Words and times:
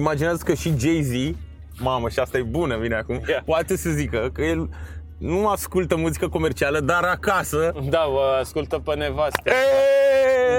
Imaginează 0.00 0.42
că 0.44 0.54
și 0.54 0.74
Jay-Z, 0.78 1.34
mamă, 1.78 2.08
și 2.08 2.18
asta 2.18 2.38
e 2.38 2.42
bună, 2.42 2.76
vine 2.76 2.94
acum, 2.94 3.20
Yeah. 3.26 3.42
poate 3.44 3.76
să 3.76 3.90
zică 3.90 4.30
că 4.32 4.42
el 4.42 4.68
nu 5.18 5.48
ascultă 5.48 5.96
muzică 5.96 6.28
comercială, 6.28 6.80
dar 6.80 7.04
acasă... 7.04 7.72
Da, 7.88 8.06
vă 8.12 8.36
ascultă 8.40 8.78
pe 8.78 8.94
nevastă. 8.94 9.42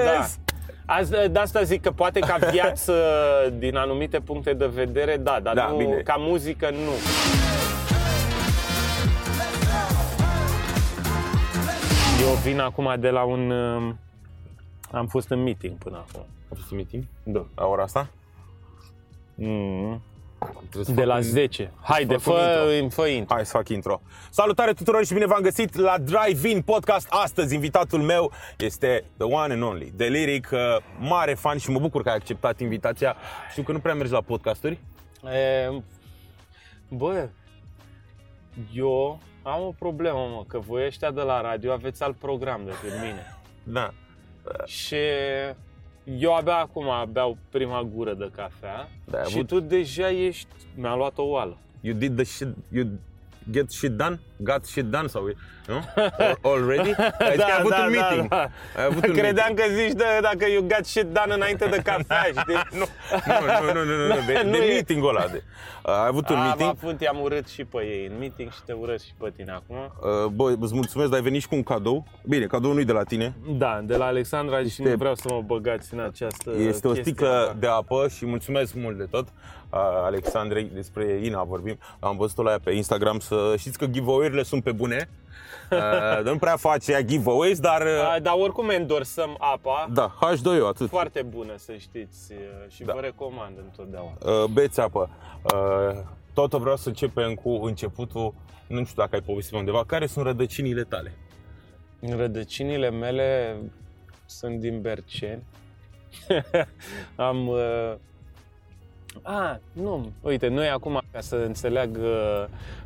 Da. 0.04 0.12
Yes! 0.18 0.38
Azi, 0.86 1.10
de 1.10 1.38
asta 1.38 1.62
zic 1.62 1.82
că 1.82 1.90
poate 1.90 2.18
ca 2.20 2.36
viață, 2.50 2.94
din 3.58 3.76
anumite 3.76 4.18
puncte 4.20 4.52
de 4.52 4.66
vedere, 4.66 5.16
da, 5.16 5.40
dar 5.42 5.54
Da, 5.54 5.66
nu, 5.68 5.76
bine. 5.76 5.96
ca 5.96 6.14
muzică, 6.18 6.70
nu. 6.70 6.92
Eu 12.28 12.34
vin 12.44 12.60
acum 12.60 12.94
de 13.00 13.10
la 13.10 13.22
un... 13.22 13.50
um, 13.50 13.98
Am 14.90 15.06
fost 15.06 15.28
în 15.30 15.42
meeting 15.42 15.74
până 15.78 16.04
acum. 16.08 16.26
A 16.50 16.54
fost 16.54 16.70
un 16.70 16.76
meeting 16.76 17.04
Da. 17.22 17.44
la 17.54 17.66
ora 17.66 17.82
asta? 17.82 18.08
Mm. 19.44 20.02
Trebuie 20.58 20.84
să 20.84 20.90
De 20.92 21.00
fac 21.00 21.06
la 21.08 21.14
un- 21.16 21.22
10. 21.22 21.72
Haide, 21.82 22.16
fac 22.16 22.34
un 22.34 22.88
fă, 22.88 23.02
fă 23.02 23.06
intro. 23.08 23.34
Hai 23.34 23.46
să 23.46 23.56
fac 23.56 23.68
intro. 23.68 24.00
Salutare 24.30 24.72
tuturor 24.72 25.04
și 25.04 25.12
bine 25.12 25.26
v-am 25.26 25.40
găsit 25.42 25.74
la 25.76 25.98
Drive-In 25.98 26.62
Podcast. 26.62 27.06
Astăzi 27.10 27.54
invitatul 27.54 28.00
meu 28.00 28.32
este 28.58 29.04
the 29.16 29.26
one 29.26 29.52
and 29.52 29.62
only, 29.62 29.92
The 29.96 30.06
Lyric, 30.08 30.48
uh, 30.52 30.58
mare 30.98 31.34
fan 31.34 31.56
și 31.58 31.70
mă 31.70 31.78
bucur 31.78 32.02
că 32.02 32.08
ai 32.08 32.14
acceptat 32.14 32.60
invitația. 32.60 33.16
Știu 33.50 33.62
că 33.62 33.72
nu 33.72 33.78
prea 33.78 33.94
mergi 33.94 34.12
la 34.12 34.20
podcasturi. 34.20 34.78
E, 35.24 35.70
bă, 36.88 37.28
eu 38.74 39.18
am 39.42 39.62
o 39.62 39.72
problemă, 39.78 40.18
mă, 40.18 40.44
că 40.48 40.58
voi 40.58 40.86
ăștia 40.86 41.10
de 41.10 41.20
la 41.20 41.40
radio 41.40 41.72
aveți 41.72 42.02
alt 42.02 42.16
program 42.16 42.60
decât 42.64 42.90
mine. 43.02 43.36
Da. 43.62 43.90
Și 44.64 44.96
eu 46.04 46.34
abia 46.34 46.56
acum 46.56 46.84
beau 47.12 47.36
prima 47.50 47.82
gură 47.82 48.14
de 48.14 48.30
cafea 48.36 48.88
Da, 49.04 49.18
ai 49.18 49.24
și 49.28 49.34
avut- 49.36 49.46
tu 49.46 49.60
deja 49.60 50.10
ești... 50.10 50.46
Mi-a 50.76 50.94
luat 50.94 51.18
o 51.18 51.22
oală. 51.22 51.56
You 51.80 51.94
did 51.96 52.14
the 52.14 52.24
shit, 52.24 52.48
you 52.72 52.86
get 53.50 53.70
shit 53.70 53.90
done? 53.90 54.20
Got 54.44 54.64
shit 54.64 54.84
done 54.84 55.06
sau 55.06 55.30
nu? 55.66 55.74
Already? 56.50 56.94
Ai 57.28 57.36
da, 57.36 57.44
ai 57.44 57.56
avut 57.58 57.72
un 57.72 57.90
meeting. 57.90 58.32
Ai 58.76 58.84
avut 58.88 59.06
un 59.06 59.12
Credeam 59.14 59.54
că 59.54 59.62
zici 59.74 59.92
de, 59.92 60.04
dacă 60.22 60.46
you 60.52 60.60
got 60.62 60.84
shit 60.84 61.06
done 61.06 61.34
înainte 61.34 61.66
de 61.66 61.76
cafea, 61.84 62.22
știi? 62.24 62.54
Nu, 62.78 62.84
nu, 63.26 63.72
nu, 63.72 63.84
nu, 63.84 63.96
nu, 63.96 64.06
nu, 64.06 64.14
de, 64.26 64.42
Nu 64.44 64.50
de 64.50 64.56
e. 64.64 64.68
meeting-ul 64.68 65.08
ăla. 65.08 65.26
De, 65.26 65.42
ai 65.82 66.06
avut 66.06 66.28
un 66.28 66.36
Am 66.36 66.42
meeting. 66.42 66.68
avut, 66.82 67.00
i-am 67.00 67.20
urât 67.20 67.48
și 67.48 67.64
pe 67.64 67.78
ei 67.78 68.06
în 68.06 68.18
meeting 68.18 68.50
și 68.52 68.58
te 68.66 68.72
urăsc 68.72 69.04
și 69.04 69.12
pe 69.18 69.32
tine 69.36 69.52
acum. 69.52 69.76
Uh, 69.76 70.26
Bă, 70.30 70.54
îți 70.60 70.74
mulțumesc, 70.74 71.08
dar 71.10 71.18
ai 71.18 71.24
venit 71.24 71.40
și 71.40 71.48
cu 71.48 71.54
un 71.54 71.62
cadou. 71.62 72.06
Bine, 72.24 72.46
cadoul 72.46 72.74
nu-i 72.74 72.84
de 72.84 72.92
la 72.92 73.02
tine. 73.02 73.34
Da, 73.48 73.80
de 73.84 73.96
la 73.96 74.04
Alexandra 74.04 74.58
și 74.58 74.64
Este- 74.66 74.82
nu 74.88 74.96
vreau 74.96 75.14
să 75.14 75.24
mă 75.28 75.42
băgați 75.46 75.94
în 75.94 76.00
această 76.00 76.50
Este 76.58 76.86
o 76.88 76.90
chestie. 76.90 77.12
sticlă 77.12 77.56
de 77.58 77.66
apă 77.66 78.06
și 78.16 78.26
mulțumesc 78.26 78.74
mult 78.74 78.98
de 78.98 79.04
tot 79.10 79.26
uh, 79.70 79.78
Alexandrei, 80.04 80.70
despre 80.74 81.20
Ina 81.22 81.42
vorbim 81.42 81.78
Am 82.00 82.16
văzut-o 82.16 82.42
la 82.42 82.50
ea 82.50 82.60
pe 82.64 82.70
Instagram 82.72 83.18
să 83.18 83.54
știți 83.58 83.78
că 83.78 83.86
giveaway-urile 84.32 84.42
sunt 84.42 84.62
pe 84.62 84.72
bune 84.72 85.08
uh, 86.18 86.24
Nu 86.24 86.38
prea 86.38 86.56
face 86.56 86.92
ea 86.92 87.02
giveaways, 87.02 87.60
dar 87.60 87.82
uh, 87.82 88.12
A, 88.14 88.18
Dar 88.18 88.34
oricum 88.38 88.68
endorsăm 88.68 89.36
apa. 89.38 89.88
da, 89.92 90.14
H2O 90.20 90.66
atât 90.68 90.88
Foarte 90.88 91.22
bună, 91.22 91.52
să 91.56 91.72
știți, 91.78 92.32
și 92.68 92.82
Da. 92.82 92.92
vă 92.92 93.00
recomand 93.00 93.58
întotdeauna. 93.58 94.16
uh, 94.42 94.44
Beți 94.52 94.80
apă 94.80 95.10
uh, 95.54 95.98
Tot 96.34 96.52
vreau 96.52 96.76
să 96.76 96.88
începem 96.88 97.34
cu 97.34 97.50
începutul 97.50 98.34
Nu 98.66 98.84
știu 98.84 99.02
dacă 99.02 99.14
ai 99.14 99.20
povestit 99.20 99.52
pe 99.52 99.58
undeva 99.58 99.84
Care 99.84 100.06
sunt 100.06 100.24
rădăcinile 100.24 100.82
tale? 100.82 101.12
Rădăcinile 102.16 102.90
mele 102.90 103.56
sunt 104.26 104.60
din 104.60 104.80
Berceni. 104.80 105.42
Am... 107.16 107.48
Uh... 107.48 107.92
A, 109.22 109.60
nu, 109.72 110.12
uite, 110.20 110.48
noi 110.48 110.68
acum, 110.68 111.00
ca 111.10 111.20
să 111.20 111.36
înțeleagă 111.36 112.08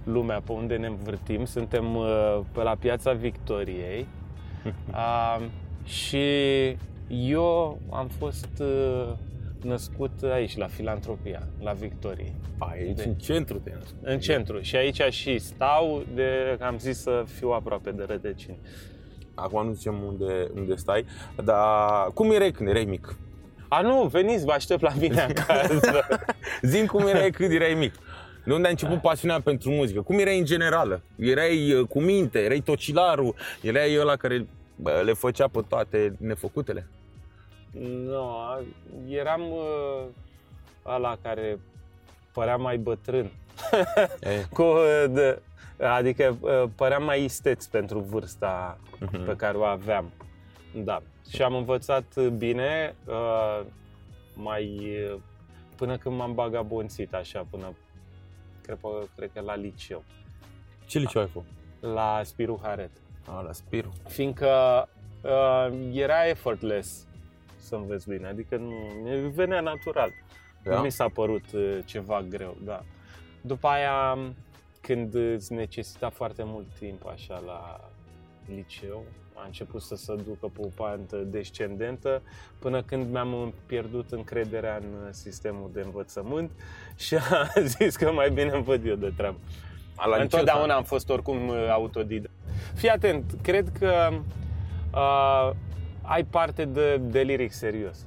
lumea 0.05 0.41
pe 0.41 0.53
unde 0.53 0.77
ne 0.77 0.87
învârtim, 0.87 1.45
suntem 1.45 1.97
uh, 1.97 2.41
pe 2.53 2.63
la 2.63 2.75
Piața 2.75 3.13
Victoriei 3.13 4.07
uh, 4.91 5.47
și 5.85 6.27
eu 7.09 7.79
am 7.91 8.09
fost 8.19 8.49
uh, 8.61 9.13
născut 9.63 10.23
aici, 10.23 10.57
la 10.57 10.67
Filantropia, 10.67 11.43
la 11.61 11.73
Victoriei. 11.73 12.35
Aici, 12.59 12.97
De- 12.97 13.05
în 13.05 13.15
centru 13.15 13.59
te 13.59 13.73
născut. 13.79 13.99
În 14.03 14.19
centru. 14.19 14.61
Și 14.61 14.77
aici 14.77 15.03
și 15.11 15.39
stau, 15.39 16.03
de 16.15 16.59
am 16.61 16.79
zis 16.79 17.01
să 17.01 17.25
fiu 17.27 17.51
aproape 17.51 17.91
de 17.91 18.05
rădăcini. 18.09 18.59
Acum 19.35 19.67
nu 19.67 19.73
zicem 19.73 20.03
unde, 20.07 20.51
unde 20.55 20.75
stai 20.75 21.05
Dar 21.45 22.11
cum 22.15 22.31
erai 22.31 22.51
când 22.51 22.69
erai 22.69 22.85
mic? 22.85 23.17
A, 23.69 23.81
nu, 23.81 24.03
veniți, 24.07 24.45
vă 24.45 24.53
aștept 24.53 24.81
la 24.83 24.93
mine 25.01 25.21
acasă. 25.21 26.07
Zim 26.63 26.87
cum 26.87 27.07
erai 27.07 27.31
când 27.31 27.53
erai 27.53 27.75
mic. 27.75 27.95
De 28.45 28.53
unde 28.53 28.67
a 28.67 28.71
început 28.71 29.01
pasiunea 29.01 29.41
pentru 29.41 29.71
muzică? 29.71 30.03
Cum 30.03 30.19
erai 30.19 30.39
în 30.39 30.45
generală? 30.45 31.01
Erai 31.17 31.73
uh, 31.73 31.87
cu 31.89 32.01
minte, 32.01 32.39
erai 32.39 32.61
tocilarul, 32.61 33.35
erai 33.61 33.97
ăla 34.01 34.17
care 34.17 34.47
bă, 34.77 35.03
le 35.05 35.13
făcea 35.13 35.49
pe 35.49 35.61
toate 35.69 36.17
nefăcutele? 36.19 36.87
nu, 37.81 38.27
eram 39.09 39.41
uh, 39.51 40.05
ăla 40.87 41.19
care 41.23 41.59
părea 42.33 42.57
mai 42.57 42.77
bătrân. 42.79 43.31
E, 44.21 44.45
Cu, 44.53 44.63
uh, 44.63 45.05
de, 45.11 45.39
adică 45.81 46.37
uh, 46.41 46.63
păream 46.77 47.05
mai 47.05 47.25
isteț 47.25 47.65
pentru 47.65 47.99
vârsta 47.99 48.79
Mhm. 49.01 49.25
pe 49.25 49.37
care 49.37 49.57
o 49.57 49.63
aveam. 49.63 50.13
Da. 50.75 51.03
Și 51.29 51.43
am 51.43 51.55
învățat 51.55 52.29
bine, 52.29 52.95
uh, 53.07 53.61
mai 54.35 54.79
uh, 55.13 55.19
până 55.77 55.97
când 55.99 56.17
m-am 56.17 56.35
bagabonțit 56.35 57.15
așa, 57.15 57.47
până 57.51 57.75
cred, 58.63 58.79
că- 58.81 59.07
cred 59.17 59.31
că 59.33 59.41
la 59.41 59.55
liceu, 59.55 60.05
ce 60.87 60.99
liceu 60.99 61.23
ai 61.23 61.29
făcut? 61.29 61.49
la 61.81 62.21
Spiru 62.25 62.61
Haret. 62.63 62.91
A, 63.27 63.41
la 63.41 63.53
Spiru. 63.53 63.93
fiindcă 64.09 64.49
uh, 65.23 65.69
era 65.93 66.27
effortless 66.29 67.07
să 67.57 67.75
înveți 67.75 68.09
bine, 68.09 68.27
adică 68.27 68.57
nu, 68.57 68.71
mi 69.03 69.31
venea 69.31 69.61
natural. 69.61 70.11
Da? 70.63 70.75
Nu 70.75 70.81
mi 70.81 70.91
s-a 70.91 71.09
părut 71.09 71.53
uh, 71.53 71.79
ceva 71.85 72.23
greu, 72.23 72.57
da. 72.65 72.83
După 73.41 73.67
aia, 73.67 74.19
când 74.81 75.15
îți 75.15 75.53
necesita 75.53 76.11
foarte 76.11 76.43
mult 76.45 76.67
timp 76.79 77.07
așa 77.07 77.43
la 77.47 77.91
liceu, 78.55 79.03
a 79.35 79.43
început 79.47 79.83
să 79.83 79.97
se 79.97 80.15
ducă 80.15 80.47
pe 80.53 80.61
o 80.61 80.69
pantă 80.75 81.17
descendentă 81.17 82.23
până 82.59 82.83
când 82.83 83.11
mi-am 83.13 83.55
pierdut 83.67 84.11
încrederea 84.13 84.77
în 84.77 85.13
sistemul 85.13 85.71
de 85.73 85.81
învățământ 85.85 86.51
și 87.05 87.15
am 87.15 87.65
zis 87.65 87.97
că 87.97 88.13
mai 88.13 88.31
bine 88.31 88.51
îmi 88.51 88.63
văd 88.65 88.87
eu 88.87 88.95
de 88.95 89.13
treabă. 89.17 89.37
A, 89.95 90.07
la 90.07 90.07
liceu 90.07 90.23
Întotdeauna 90.23 90.67
sau- 90.69 90.77
am 90.77 90.85
fost 90.85 91.09
oricum 91.09 91.49
uh, 91.49 91.69
autodidact. 91.71 92.33
Fii 92.75 92.89
atent, 92.89 93.35
cred 93.43 93.73
că 93.79 94.09
uh, 94.95 95.51
ai 96.03 96.25
parte 96.25 96.65
de, 96.65 96.97
de 96.97 97.21
liric 97.21 97.53
serios. 97.53 98.07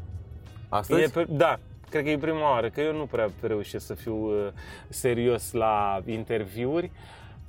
Astăzi? 0.69 1.01
E, 1.01 1.07
pe- 1.07 1.25
da, 1.29 1.59
cred 1.89 2.03
că 2.03 2.09
e 2.09 2.17
prima 2.17 2.51
oară, 2.51 2.69
că 2.69 2.81
eu 2.81 2.93
nu 2.95 3.05
prea 3.05 3.29
reușesc 3.41 3.85
să 3.85 3.93
fiu 3.93 4.15
uh, 4.15 4.47
serios 4.89 5.51
la 5.51 6.01
interviuri, 6.05 6.91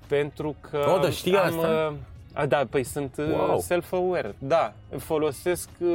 pentru 0.08 0.56
că 0.70 0.84
Oh, 0.94 1.00
dar 1.02 1.12
știi 1.12 1.36
am, 1.36 1.46
asta? 1.58 1.94
Uh, 2.34 2.40
a, 2.40 2.46
da, 2.46 2.64
păi 2.70 2.84
sunt 2.84 3.16
uh, 3.18 3.26
Wow. 3.26 3.58
self-aware, 3.60 4.34
da. 4.38 4.72
Folosesc 4.98 5.68
uh, 5.80 5.88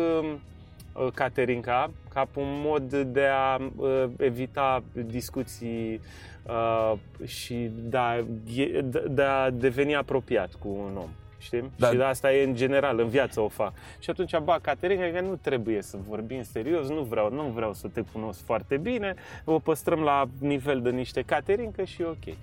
uh, 0.94 1.08
Caterinca 1.14 1.92
ca 2.14 2.28
un 2.36 2.62
mod 2.64 2.94
de 3.02 3.26
a 3.26 3.56
uh, 3.78 4.04
evita 4.18 4.84
discuții 5.06 6.02
uh, 6.48 6.94
și 7.28 7.70
de 7.74 7.98
a, 7.98 8.18
e- 8.56 8.82
de- 8.82 9.06
de 9.10 9.22
a 9.22 9.50
deveni 9.50 9.96
apropiat 9.96 10.50
cu 10.60 10.68
un 10.68 10.98
om. 10.98 11.10
Știi? 11.46 11.72
Da. 11.76 11.88
Și 11.90 11.96
de 11.96 12.04
asta 12.04 12.34
e 12.34 12.44
în 12.44 12.56
general, 12.56 13.00
în 13.00 13.08
viață 13.08 13.40
o 13.42 13.48
fac. 13.48 13.74
Și 14.00 14.10
atunci, 14.10 14.38
ba, 14.38 14.60
Caterinca, 14.62 15.20
că 15.20 15.22
nu 15.22 15.36
trebuie 15.42 15.82
să 15.82 15.98
vorbim 16.08 16.44
serios, 16.44 16.88
nu 16.90 17.02
vreau, 17.02 17.32
nu 17.34 17.52
vreau 17.56 17.74
să 17.74 17.88
te 17.88 18.02
cunosc 18.12 18.44
foarte 18.46 18.78
bine, 18.78 19.14
o 19.44 19.60
păstrăm 19.60 20.00
la 20.00 20.26
nivel 20.40 20.82
de 20.82 20.90
niște 20.90 21.22
Caterinca 21.22 21.86
și 21.86 22.02
e 22.02 22.06
ok. 22.06 22.26
Uh, 22.28 22.36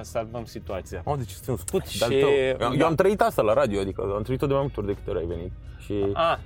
salvăm 0.00 0.44
situația. 0.44 1.00
Oh, 1.04 1.16
deci 1.18 1.30
este 1.30 1.50
un 1.50 1.56
scut 1.56 1.86
Și- 1.86 1.98
de-al 1.98 2.10
tău. 2.10 2.30
Eu, 2.30 2.56
da. 2.56 2.70
eu 2.78 2.86
am 2.86 2.94
trăit 2.94 3.20
asta 3.20 3.42
la 3.42 3.52
radio, 3.52 3.80
adică 3.80 4.12
am 4.16 4.22
trăit-o 4.22 4.46
de 4.46 4.52
mai 4.52 4.62
multe 4.62 4.80
ori 4.80 4.86
de 4.86 4.94
câte 4.94 5.10
ori 5.10 5.18
ai 5.18 5.24
venit. 5.26 5.52
Și 5.84 6.06
Ah, 6.12 6.36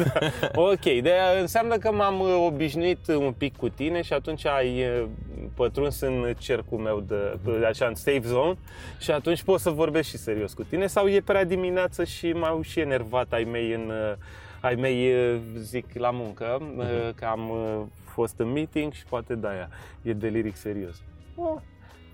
ok, 0.54 0.80
de 1.02 1.12
înseamnă 1.40 1.76
că 1.76 1.92
m-am 1.92 2.20
uh, 2.20 2.44
obișnuit 2.46 3.08
un 3.08 3.32
pic 3.32 3.56
cu 3.56 3.68
tine 3.68 4.02
și 4.02 4.12
atunci 4.12 4.46
ai 4.46 4.82
uh, 4.84 5.06
pătruns 5.54 6.00
în 6.00 6.34
cercul 6.38 6.78
meu 6.78 7.00
de, 7.00 7.38
de 7.58 7.66
așa, 7.66 7.86
în 7.86 7.94
safe 7.94 8.22
zone 8.24 8.56
și 8.98 9.10
atunci 9.10 9.42
pot 9.42 9.60
să 9.60 9.70
vorbesc 9.70 10.08
și 10.08 10.16
serios 10.16 10.52
cu 10.52 10.62
tine 10.62 10.86
sau 10.86 11.08
e 11.08 11.20
prea 11.20 11.44
dimineață 11.44 12.04
și 12.04 12.32
m-au 12.32 12.62
și 12.62 12.80
enervat 12.80 13.32
ai 13.32 13.44
mei 13.44 13.72
în 13.72 13.88
uh, 13.90 14.16
ai 14.60 14.74
mei 14.74 15.12
uh, 15.14 15.40
zic 15.58 15.86
la 15.94 16.10
muncă 16.10 16.58
uh, 16.76 16.84
că 17.14 17.24
am 17.24 17.50
uh, 17.50 17.86
fost 18.04 18.34
în 18.38 18.52
meeting 18.52 18.92
și 18.92 19.04
poate 19.08 19.34
de 19.34 19.46
aia 19.48 19.68
e 20.02 20.12
de 20.12 20.28
liric 20.28 20.56
serios. 20.56 21.02
Oh, 21.34 21.56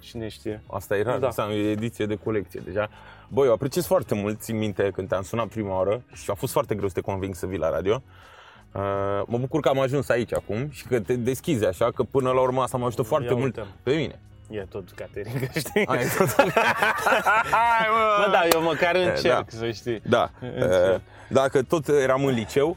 cine 0.00 0.28
știe. 0.28 0.62
Asta 0.66 0.96
era, 0.96 1.18
Da. 1.18 1.28
da. 1.36 1.52
e 1.52 1.70
ediție 1.70 2.06
de 2.06 2.14
colecție 2.14 2.60
deja. 2.64 2.88
Băi, 3.28 3.46
eu 3.46 3.52
apreciez 3.52 3.86
foarte 3.86 4.14
mult, 4.14 4.40
țin 4.40 4.58
minte 4.58 4.90
când 4.94 5.08
te-am 5.08 5.22
sunat 5.22 5.46
prima 5.46 5.76
oară 5.76 6.02
și 6.12 6.30
a 6.30 6.34
fost 6.34 6.52
foarte 6.52 6.74
greu 6.74 6.88
să 6.88 6.94
te 6.94 7.00
conving 7.00 7.34
să 7.34 7.46
vii 7.46 7.58
la 7.58 7.70
radio. 7.70 8.02
Uh, 8.72 8.82
mă 9.26 9.38
bucur 9.38 9.60
că 9.60 9.68
am 9.68 9.80
ajuns 9.80 10.08
aici 10.08 10.34
acum 10.34 10.70
și 10.70 10.86
că 10.86 11.00
te 11.00 11.16
deschizi 11.16 11.64
așa, 11.64 11.90
că 11.94 12.02
până 12.02 12.30
la 12.30 12.40
urmă 12.40 12.62
asta 12.62 12.76
mă 12.76 12.86
ajută 12.86 13.02
foarte 13.02 13.28
Ia 13.32 13.38
mult 13.38 13.56
uite. 13.56 13.68
pe 13.82 13.92
mine. 13.94 14.18
E 14.50 14.60
tot 14.60 14.90
Caterinca, 14.90 15.46
știi? 15.58 15.86
Ai, 15.86 16.04
tot. 16.18 16.28
Hai, 17.56 17.86
Mă, 18.26 18.30
da, 18.32 18.40
eu 18.52 18.62
măcar 18.62 18.94
încerc, 18.94 19.34
da. 19.34 19.44
să 19.58 19.70
știi. 19.70 20.00
Da. 20.04 20.30
Uh, 20.40 21.00
Dacă 21.28 21.62
tot 21.62 21.88
eram 21.88 22.24
în 22.24 22.34
liceu, 22.34 22.76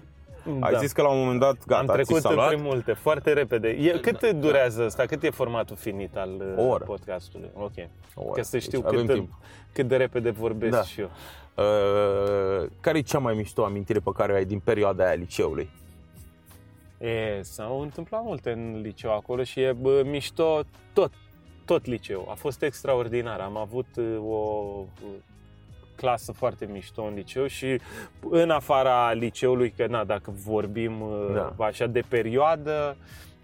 ai 0.60 0.72
Da. 0.72 0.78
zis 0.80 0.92
că 0.92 1.01
la 1.01 1.10
un 1.10 1.19
moment 1.19 1.40
dat, 1.40 1.66
gata, 1.66 1.80
Am 1.81 1.88
ți 1.88 1.94
trecut 1.94 2.22
s-a 2.22 2.31
luat. 2.34 2.48
prin 2.48 2.62
multe, 2.62 2.94
foarte 2.94 3.34
repede. 3.34 3.68
E, 3.68 4.00
cât 4.01 4.31
durează 4.31 4.84
asta? 4.84 5.06
Cât 5.06 5.24
e 5.24 5.30
formatul 5.30 5.75
finit 5.75 6.16
al 6.18 6.30
uh, 6.57 6.63
O 6.66 6.68
oră. 6.68 6.84
podcastului? 6.84 7.50
Ok. 7.54 7.72
O 8.16 8.24
oră. 8.24 8.31
Ca 8.36 8.42
să 8.42 8.57
știu 8.57 8.80
Deci 8.81 8.90
avem 8.94 9.06
cât, 9.06 9.16
timp. 9.16 9.34
cât 9.74 9.88
de 9.88 9.96
repede 9.96 10.30
vorbesc 10.30 10.75
Da. 10.78 10.84
și 10.84 11.00
eu. 11.01 11.10
Uh, 11.56 12.68
care 12.81 12.98
e 12.98 13.01
cea 13.01 13.19
mai 13.19 13.34
mișto 13.34 13.63
amintire 13.66 14.00
pe 14.00 14.10
care 14.16 14.31
o 14.31 14.36
ai 14.36 14.46
din 14.46 14.60
perioada 14.60 15.04
aia 15.04 15.12
a 15.12 15.16
liceului? 15.16 15.69
E, 16.98 17.40
s-au 17.42 17.81
întâmplat 17.81 18.24
multe 18.24 18.51
în 18.51 18.80
liceu 18.81 19.13
acolo 19.13 19.44
și 19.44 19.60
e 19.62 19.74
bă, 19.74 20.01
mișto 20.06 20.60
tot, 20.94 21.12
tot 21.66 21.86
liceu. 21.86 22.28
A 22.31 22.34
fost 22.34 22.62
extraordinar. 22.63 23.40
Am 23.40 23.57
avut 23.57 23.86
uh, 23.98 24.18
o 24.30 24.36
uh, 25.04 25.10
clasă 26.00 26.31
foarte 26.31 26.66
mișto 26.72 27.04
în 27.04 27.13
liceu 27.13 27.48
și 27.48 27.80
în 28.30 28.50
afara 28.50 29.12
liceului, 29.12 29.69
că 29.78 29.88
na, 29.88 30.04
dacă 30.04 30.31
vorbim 30.46 31.01
uh, 31.01 31.31
Da. 31.34 31.66
așa 31.66 31.88
de 31.88 32.01
perioadă, 32.07 32.98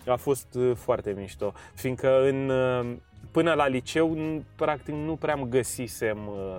a 0.07 0.16
fost 0.16 0.48
uh, 0.56 0.72
foarte 0.75 1.13
mișto. 1.18 1.54
Fiindcă 1.74 2.28
în, 2.28 2.50
uh, 2.50 2.96
până 3.31 3.54
la 3.54 3.68
liceu, 3.68 4.16
n- 4.18 4.44
practic, 4.56 4.94
nu 4.94 5.16
prea 5.16 5.34
am 5.34 5.44
găsisem 5.44 6.18
uh, 6.28 6.57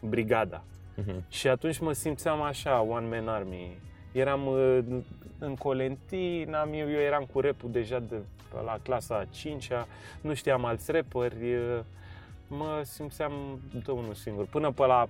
brigada. 0.00 0.62
Mhm. 0.96 1.24
Și 1.28 1.48
atunci 1.48 1.78
mă 1.78 1.92
simțeam 1.92 2.42
așa, 2.42 2.80
one 2.80 3.06
man 3.08 3.28
army. 3.28 3.78
Eram 4.12 4.46
uh, 4.46 4.78
în 5.38 5.54
Colentina, 5.54 6.68
eu, 6.72 6.90
eu 6.90 7.00
eram 7.00 7.28
cu 7.32 7.40
repul 7.40 7.70
deja 7.70 7.98
de 7.98 8.14
pe 8.54 8.58
la 8.64 8.76
clasa 8.82 9.14
a 9.14 9.24
5-a, 9.24 9.86
nu 10.20 10.34
știam 10.34 10.64
alți 10.64 10.90
rapperi, 10.92 11.54
uh, 11.54 11.78
mă 12.48 12.80
simțeam 12.84 13.32
de 13.84 13.90
unul 13.90 14.14
singur. 14.14 14.46
Până 14.46 14.70
pe 14.70 14.86
la, 14.86 15.06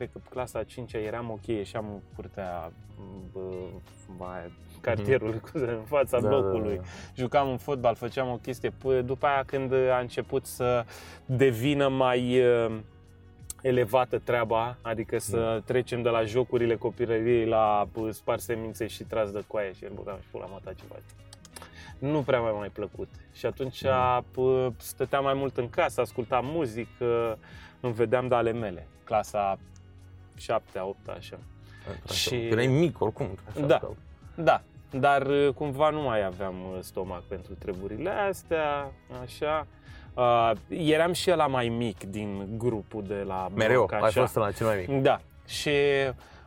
cred 0.00 0.10
că 0.12 0.20
clasa 0.30 0.58
a 0.58 0.64
5-a 0.64 0.98
eram 0.98 1.30
ok, 1.30 1.46
ieșeam 1.46 1.84
în 1.92 2.00
curtea 2.14 2.72
bă, 3.32 3.40
mai, 4.18 4.52
cartierului, 4.80 5.40
cu 5.40 5.50
în 5.54 5.82
fața 5.86 6.20
Da, 6.20 6.28
blocului 6.28 6.74
da, 6.76 6.82
da. 6.82 6.88
jucam 7.14 7.48
un 7.48 7.56
fotbal, 7.56 7.94
făceam 7.94 8.30
o 8.30 8.36
chestie. 8.36 8.70
P- 8.70 9.04
După 9.04 9.26
aia 9.26 9.42
când 9.46 9.72
a 9.72 9.98
început 9.98 10.46
să 10.46 10.84
devină 11.26 11.88
mai 11.88 12.40
uh, 12.40 12.78
elevată 13.62 14.18
treaba, 14.18 14.76
adică 14.82 15.18
să 15.18 15.62
trecem 15.64 16.02
de 16.02 16.08
la 16.08 16.24
jocurile 16.24 16.76
copilăriei 16.76 17.46
la 17.46 17.88
uh, 17.94 18.08
spar 18.12 18.38
semințe 18.38 18.86
și 18.86 19.02
tras 19.04 19.30
de 19.30 19.42
coaie 19.46 19.72
și 19.72 19.84
băgam 19.94 20.18
și 20.20 20.28
pula 20.30 20.46
mea 20.46 20.60
ta 20.64 20.72
ceva. 20.72 20.94
Nu 21.98 22.22
prea 22.22 22.40
mi-a 22.40 22.50
mai 22.50 22.68
plăcut. 22.68 23.08
Și 23.32 23.46
atunci 23.46 23.82
p- 24.30 24.76
stăteam 24.76 25.24
mai 25.24 25.34
mult 25.34 25.56
în 25.56 25.70
casă, 25.70 26.00
ascultam 26.00 26.44
muzică, 26.46 27.38
îmi 27.80 27.92
vedeam 27.92 28.28
de 28.28 28.34
ale 28.34 28.52
mele. 28.52 28.86
Clasa 29.04 29.58
7 30.40 30.78
8 30.80 30.96
așa. 31.16 31.38
Și- 32.12 32.34
Erai 32.50 32.66
mic 32.66 33.00
oricum. 33.00 33.28
Așa, 33.56 33.66
Da. 33.66 33.78
că- 33.78 33.88
Da, 34.34 34.62
dar 34.90 35.26
uh, 35.26 35.48
cumva 35.54 35.90
nu 35.90 36.00
mai 36.00 36.24
aveam 36.24 36.54
uh, 36.72 36.78
stomac 36.80 37.22
pentru 37.22 37.52
treburile 37.58 38.10
astea, 38.10 38.92
așa. 39.22 39.66
Uh, 40.14 40.50
eram 40.68 41.12
și 41.12 41.30
ela 41.30 41.46
mai 41.46 41.68
mic 41.68 42.04
din 42.10 42.46
grupul 42.58 43.04
de 43.06 43.24
la 43.26 43.48
Mereu, 43.54 43.76
bloc, 43.86 43.92
ai 43.92 44.00
așa. 44.08 44.20
fost 44.20 44.34
la 44.34 44.50
cel 44.50 44.66
mai 44.66 44.84
mic. 44.88 45.02
Da, 45.02 45.20
și 45.46 45.70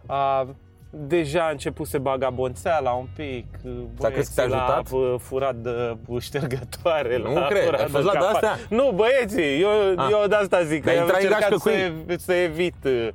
uh, 0.07 0.43
deja 0.89 1.45
a 1.45 1.49
început 1.49 1.87
să 1.87 1.97
bagabonțeala 1.97 2.91
un 2.91 3.07
pic, 3.15 3.45
uh, 3.63 3.71
S-a 3.99 4.09
crezut 4.09 4.35
că 4.35 4.41
te-a 4.41 4.47
băieții 4.47 4.65
ajutat? 4.67 4.91
la 4.91 4.97
uh, 4.97 5.15
furat 5.19 5.55
de 5.55 5.95
ștergătoare, 6.19 7.17
Nu 7.17 7.33
la 7.33 7.45
cred, 7.47 7.63
furat 7.63 7.79
ai 7.79 7.85
de 7.85 7.91
fost 7.91 8.03
la 8.05 8.11
capac. 8.11 8.39
de-astea? 8.39 8.65
Nu, 8.77 8.91
băieții, 8.91 9.61
eu, 9.61 9.69
Ah. 9.95 10.07
eu 10.11 10.27
de 10.27 10.35
asta 10.35 10.63
zic, 10.63 10.83
că 10.83 10.89
Dar 10.89 10.95
am 10.95 11.01
intrai 11.01 11.21
în 11.25 11.31
încercat 11.31 11.49
gașcă 11.49 11.55
cu 11.55 11.69
să, 11.69 11.75
ei. 11.75 11.85
ev- 12.07 12.19
să 12.19 12.33
evit 12.33 12.75
uh, 12.85 13.07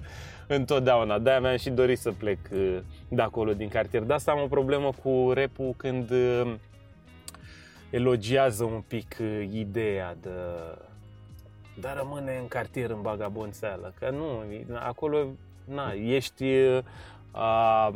întotdeauna. 0.58 1.18
De-aia 1.18 1.40
mi-am 1.40 1.56
și 1.56 1.70
dorit 1.70 1.98
să 1.98 2.10
plec 2.12 2.38
uh, 2.52 2.78
de 3.08 3.22
acolo, 3.22 3.52
din 3.52 3.68
cartier. 3.68 4.02
De 4.02 4.12
asta 4.12 4.30
am 4.32 4.42
o 4.42 4.46
problemă 4.46 4.90
cu 5.02 5.30
repul 5.34 5.74
când 5.76 6.10
uh, 6.10 6.54
elogiază 7.90 8.64
un 8.64 8.82
pic 8.88 9.16
uh, 9.20 9.48
ideea 9.52 10.16
de 10.20 10.30
dar 11.80 11.96
rămâne 11.96 12.38
în 12.40 12.48
cartier 12.48 12.90
în 12.90 13.00
bagabonțeală, 13.02 13.92
că 13.98 14.10
nu, 14.10 14.42
acolo 14.78 15.26
na, 15.64 15.92
ești 15.92 16.44
uh, 16.44 16.78
a, 17.30 17.92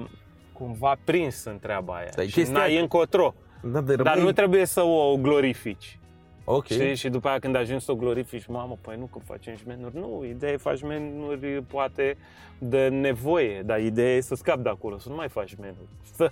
cumva 0.53 0.97
prins 1.05 1.45
în 1.45 1.59
treaba 1.59 1.95
aia 1.95 2.09
Dar 2.17 2.25
e 2.25 2.29
și 2.29 2.35
chestia 2.35 2.59
n-ai 2.59 2.75
că- 2.75 2.81
încotro, 2.81 3.35
Da, 3.63 3.81
de 3.81 3.95
dar 3.97 4.07
rămâi... 4.07 4.23
nu 4.25 4.33
trebuie 4.33 4.65
să 4.65 4.81
o 4.83 5.17
glorifici. 5.17 5.99
Ok. 6.45 6.67
Știi? 6.67 6.95
Și 6.95 7.09
după 7.09 7.29
aia 7.29 7.39
când 7.39 7.57
ajungi 7.57 7.85
să 7.85 7.93
o 7.93 7.95
glorifici, 7.95 8.47
mamă, 8.47 8.79
păi 8.81 8.97
nu 8.99 9.05
că 9.13 9.19
facem 9.27 9.57
șmenuri. 9.57 9.97
Nu, 9.97 10.25
ideea 10.29 10.53
e 10.53 10.57
faci 10.57 10.79
șmenuri 10.79 11.63
poate 11.67 12.17
de 12.59 12.89
nevoie, 12.89 13.63
dar 13.67 13.81
ideea 13.81 14.17
e 14.17 14.21
să 14.21 14.35
scapi 14.35 14.63
de 14.63 14.69
acolo, 14.69 14.99
să 14.99 15.09
nu 15.09 15.15
mai 15.15 15.29
faci 15.29 15.49
șmenuri. 15.49 15.89
Să, 16.17 16.31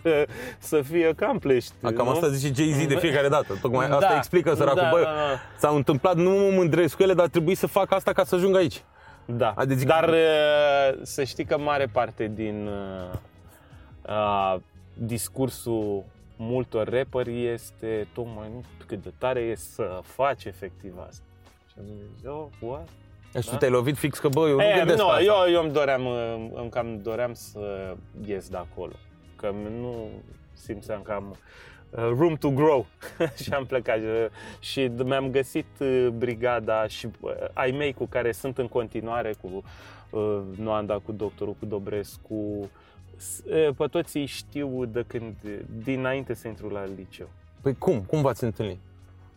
să 0.58 0.82
fie 0.82 1.14
accomplished. 1.18 1.72
A, 1.82 1.90
cam 1.92 2.04
nu? 2.04 2.10
asta 2.10 2.28
zice 2.28 2.62
Jay-Z 2.62 2.86
de 2.86 2.96
fiecare 2.96 3.28
dată. 3.28 3.58
Tocmai 3.60 3.86
asta 3.86 4.08
Da, 4.08 4.16
explică 4.16 4.54
săracul. 4.54 4.80
da, 4.80 4.88
Bă, 4.90 4.98
da, 4.98 5.04
da. 5.04 5.38
s-au 5.58 5.76
întâmplat, 5.76 6.16
nu 6.16 6.30
mă 6.30 6.50
mândresc 6.56 6.96
cu 6.96 7.02
ele, 7.02 7.14
dar 7.14 7.28
trebuie 7.28 7.54
să 7.54 7.66
fac 7.66 7.92
asta 7.92 8.12
ca 8.12 8.24
să 8.24 8.34
ajung 8.34 8.56
aici. 8.56 8.82
Da, 9.26 9.52
Adică 9.56 9.78
zic- 9.80 9.86
dar 9.88 10.08
uh, 10.08 10.98
să 11.02 11.24
știi 11.24 11.44
că 11.44 11.58
mare 11.58 11.86
parte 11.92 12.30
din 12.34 12.66
uh, 12.66 13.18
uh, 14.08 14.56
discursul 14.94 16.04
multor 16.42 16.88
rapperi 16.88 17.46
este 17.46 18.06
tocmai 18.14 18.48
nu 18.52 18.64
cât 18.86 19.02
de 19.02 19.12
tare 19.18 19.40
e 19.40 19.54
să 19.54 20.00
faci 20.02 20.44
efectiv 20.44 20.94
asta. 21.08 21.24
Și 21.68 21.74
am 21.78 21.84
zis, 21.86 22.26
oh, 22.28 22.46
what? 22.60 22.88
Și 23.34 23.44
tu 23.44 23.50
Da? 23.50 23.56
te-ai 23.56 23.70
lovit 23.70 23.96
fix 23.96 24.18
că, 24.18 24.28
bă, 24.28 24.48
eu 24.48 24.54
nu 24.56 24.62
E, 24.62 24.74
gândesc 24.78 24.98
nu, 24.98 25.04
pe 25.04 25.10
asta. 25.10 25.22
eu, 25.22 25.52
eu 25.52 25.62
îmi 25.62 25.72
doream, 25.72 26.06
uh, 26.06 26.50
îmi 26.54 26.70
cam 26.70 27.00
doream 27.02 27.34
să 27.34 27.94
ies 28.26 28.48
de 28.48 28.56
acolo. 28.56 28.92
Că 29.36 29.50
nu 29.80 30.08
simțeam 30.52 31.02
că 31.02 31.12
am 31.12 31.30
uh, 31.90 31.98
room 32.18 32.34
to 32.34 32.50
grow 32.50 32.86
și 33.42 33.52
am 33.52 33.66
plecat 33.66 33.98
uh, 33.98 34.26
și 34.60 34.90
mi-am 35.04 35.30
găsit 35.30 35.66
uh, 35.78 36.08
brigada 36.18 36.86
și 36.86 37.08
uh, 37.20 37.30
ai 37.52 37.70
mei 37.70 37.92
cu 37.92 38.06
care 38.06 38.32
sunt 38.32 38.58
în 38.58 38.68
continuare 38.68 39.34
cu 39.40 39.62
uh, 40.10 40.40
Noanda, 40.56 40.98
cu 40.98 41.12
doctorul, 41.12 41.54
cu 41.58 41.66
Dobrescu 41.66 42.60
S- 42.60 42.64
uh, 42.64 42.68
pe 43.76 43.86
toți 43.90 44.16
îi 44.16 44.26
știu 44.26 44.84
de 44.84 45.04
când, 45.06 45.34
dinainte 45.82 46.34
să 46.34 46.48
intru 46.48 46.68
la 46.68 46.84
liceu. 46.84 47.28
Păi 47.60 47.74
cum? 47.78 48.00
Cum 48.00 48.20
v-ați 48.20 48.44
întâlnit? 48.44 48.78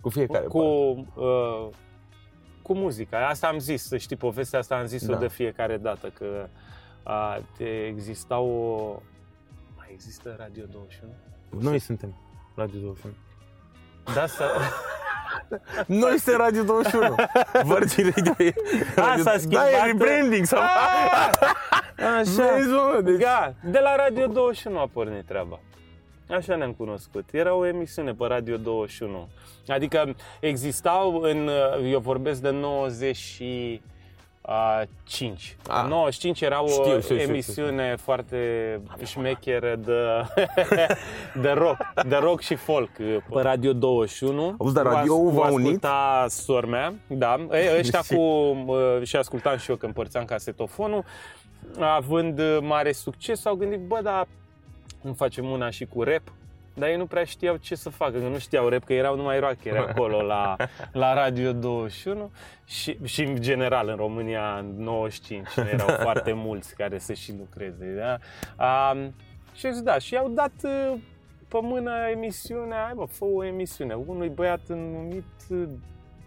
Cu 0.01 0.09
fiecare 0.09 0.45
Cu, 0.45 0.59
uh, 0.59 1.67
cu 2.61 2.73
muzica. 2.73 3.27
Asta 3.27 3.47
am 3.47 3.59
zis, 3.59 3.87
să 3.87 3.97
știi, 3.97 4.15
povestea 4.15 4.59
asta 4.59 4.75
am 4.77 4.85
zis-o 4.85 5.13
Da. 5.13 5.17
de 5.19 5.27
fiecare 5.27 5.77
dată, 5.77 6.07
că 6.07 6.47
uh, 7.05 7.37
te 7.57 7.85
exista 7.85 8.39
o... 8.39 8.75
Mai 9.75 9.87
există 9.91 10.35
Radio 10.37 10.63
21? 10.71 11.11
parte. 11.49 11.65
Noi 11.65 11.79
suntem 11.79 12.15
Radio 12.55 12.79
21. 12.79 13.13
Da, 14.13 14.25
să... 14.25 14.43
Noi 15.85 16.17
suntem 16.17 16.41
Radio 16.41 16.63
21. 16.63 17.15
Virgin 17.63 18.11
Radio 18.15 18.33
e 18.37 18.53
Radio... 18.95 19.23
s-a 19.23 19.37
schimbat. 19.37 19.71
Da, 19.71 19.77
e 19.77 19.85
rebranding 19.85 20.45
sau... 20.45 20.59
Așa. 22.19 22.55
Vezi, 22.55 22.69
mă, 22.69 22.99
deci... 23.03 23.19
Da, 23.19 23.53
de 23.63 23.79
la 23.79 23.95
Radio 23.95 24.27
21 24.27 24.79
a 24.79 24.89
pornit 24.93 25.25
treaba. 25.25 25.59
Așa 26.29 26.55
ne-am 26.55 26.73
cunoscut. 26.73 27.29
Era 27.31 27.53
o 27.53 27.65
emisiune 27.65 28.13
pe 28.13 28.25
Radio 28.27 28.57
21. 28.57 29.29
Adică 29.67 30.15
existau 30.39 31.21
în... 31.21 31.49
Eu 31.83 31.99
vorbesc 31.99 32.41
de 32.41 32.49
95. 34.47 35.57
Ah. 35.67 35.81
În 35.83 35.89
95 35.89 36.41
era 36.41 36.63
o 36.63 36.67
Știu, 36.67 36.83
știu, 36.83 36.99
știu, 37.01 37.15
emisiune 37.15 37.95
foarte 37.95 38.37
șmecheră 39.05 39.75
de, 39.75 39.99
de 41.41 41.49
rock, 41.49 41.77
de 42.07 42.15
rock 42.15 42.41
și 42.41 42.55
folk 42.55 42.89
pe 43.29 43.41
Radio 43.41 43.73
21. 43.73 44.55
Auzi, 44.59 44.73
dar 44.73 44.83
Cu 44.83 44.89
as- 44.89 44.95
radioul 44.95 45.23
cu 45.29 45.29
v-a 45.35 45.47
unit? 45.51 45.65
asculta 45.65 46.25
sora 46.29 46.67
mea, 46.67 46.93
da. 47.07 47.47
E, 47.51 47.75
ăștia 47.79 48.01
Și- 48.01 48.13
cu... 48.15 48.21
uh, 48.21 49.01
Și 49.03 49.15
ascultam 49.15 49.57
și 49.57 49.69
eu 49.69 49.75
că 49.75 49.85
împărțeam 49.85 50.25
casetofonul. 50.25 51.03
Având 51.79 52.39
uh, 52.39 52.57
mare 52.61 52.91
succes, 52.91 53.45
au 53.45 53.55
gândit, 53.55 53.79
bă, 53.79 53.99
dar 54.03 54.27
nu 55.01 55.13
facem 55.13 55.45
una 55.45 55.69
și 55.69 55.85
cu 55.85 56.03
rap? 56.03 56.21
Dar 56.73 56.89
ei 56.89 56.97
nu 56.97 57.05
prea 57.05 57.23
știau 57.23 57.55
ce 57.55 57.75
să 57.75 57.89
facă, 57.89 58.17
că 58.17 58.27
nu 58.27 58.37
știau 58.37 58.67
rap, 58.67 58.83
că 58.83 58.93
erau 58.93 59.15
numai 59.15 59.39
rockeri 59.39 59.77
acolo 59.87 60.21
la, 60.21 60.55
la 60.91 61.13
Radio 61.13 61.51
21 61.51 62.31
și, 62.65 62.97
și 63.03 63.23
în 63.23 63.41
general 63.41 63.87
în 63.87 63.95
România 63.95 64.57
în 64.57 64.73
95 64.77 65.47
nu 65.55 65.67
erau 65.69 65.87
foarte 66.07 66.33
mulți 66.33 66.75
care 66.75 66.97
să 66.97 67.13
și 67.13 67.33
lucreze. 67.37 67.85
Da? 67.97 68.17
Um, 68.91 69.13
și 69.53 69.65
eu 69.65 69.71
zic, 69.71 69.83
da, 69.83 69.97
și 69.97 70.13
i-au 70.13 70.29
dat 70.29 70.53
uh, 70.63 70.99
pe 71.47 71.59
mână 71.61 71.91
emisiunea, 72.11 72.83
hai 72.83 72.93
mă, 72.95 73.05
fă 73.05 73.25
o 73.25 73.43
emisiune, 73.43 73.93
unui 73.93 74.29
băiat 74.29 74.61
numit 74.67 75.25
uh, 75.49 75.63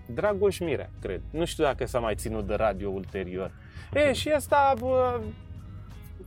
Dragoș 0.06 0.58
Mirea, 0.58 0.90
cred. 1.00 1.20
Nu 1.30 1.44
știu 1.44 1.64
dacă 1.64 1.86
s-a 1.86 1.98
mai 1.98 2.14
ținut 2.14 2.46
de 2.46 2.54
radio 2.54 2.90
ulterior. 2.90 3.50
E, 3.92 4.12
și 4.20 4.28
asta, 4.28 4.74
bă, 4.78 5.20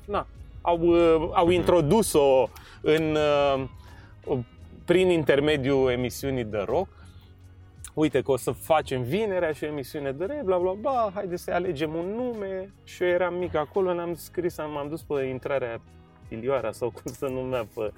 na, 0.06 0.28
au, 0.62 0.80
uh, 0.80 1.30
au 1.34 1.50
introdus-o 1.50 2.50
în, 2.82 3.16
uh, 3.16 3.64
prin 4.86 5.10
intermediul 5.10 5.90
emisiunii 5.92 6.44
de 6.44 6.58
rock. 6.66 6.88
Uite 7.94 8.22
că 8.22 8.32
o 8.32 8.38
să 8.38 8.52
facem 8.52 9.02
vinerea 9.02 9.52
și 9.52 9.64
o 9.64 9.68
emisiune 9.68 10.12
de 10.12 10.26
rap, 10.26 10.42
bla 10.42 10.58
bla 10.58 10.72
bla, 10.72 11.12
haide 11.14 11.36
să 11.36 11.52
alegem 11.52 11.94
un 11.94 12.06
nume. 12.16 12.74
Și 12.84 13.04
eu 13.04 13.10
eram 13.10 13.34
mic 13.34 13.56
acolo, 13.56 13.94
ne-am 13.94 14.14
scris, 14.16 14.58
m-am 14.58 14.88
dus 14.90 15.02
pe 15.04 15.24
intrarea 15.24 15.82
Ilioara 16.30 16.72
sau 16.72 16.90
cum 16.90 17.12
se 17.12 17.30
numea 17.30 17.68
pe... 17.76 17.92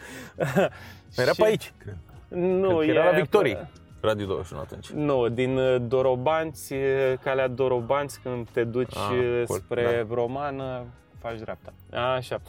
Era 1.22 1.32
pe 1.38 1.44
aici, 1.44 1.74
cred. 1.78 1.98
Nu, 2.28 2.78
Cred 2.78 2.90
că 2.90 2.96
era 2.98 3.10
la 3.12 3.18
e 3.18 3.22
Victorie. 3.22 3.56
pe- 3.56 3.68
Radio 4.02 4.26
21 4.26 4.62
atunci. 4.62 4.90
Nu, 4.90 5.30
din 5.30 5.58
uh, 5.58 5.82
Dorobanți, 5.88 6.74
uh, 6.74 6.80
calea 7.24 7.48
Dorobanți, 7.48 8.20
când 8.20 8.50
te 8.50 8.64
duci 8.64 8.96
Ah, 8.96 9.08
ah, 9.12 9.42
acolo, 9.44 9.60
spre 9.60 10.06
Romană, 10.10 10.86
faci 11.20 11.40
dreapta. 11.40 11.74
Așa. 12.16 12.42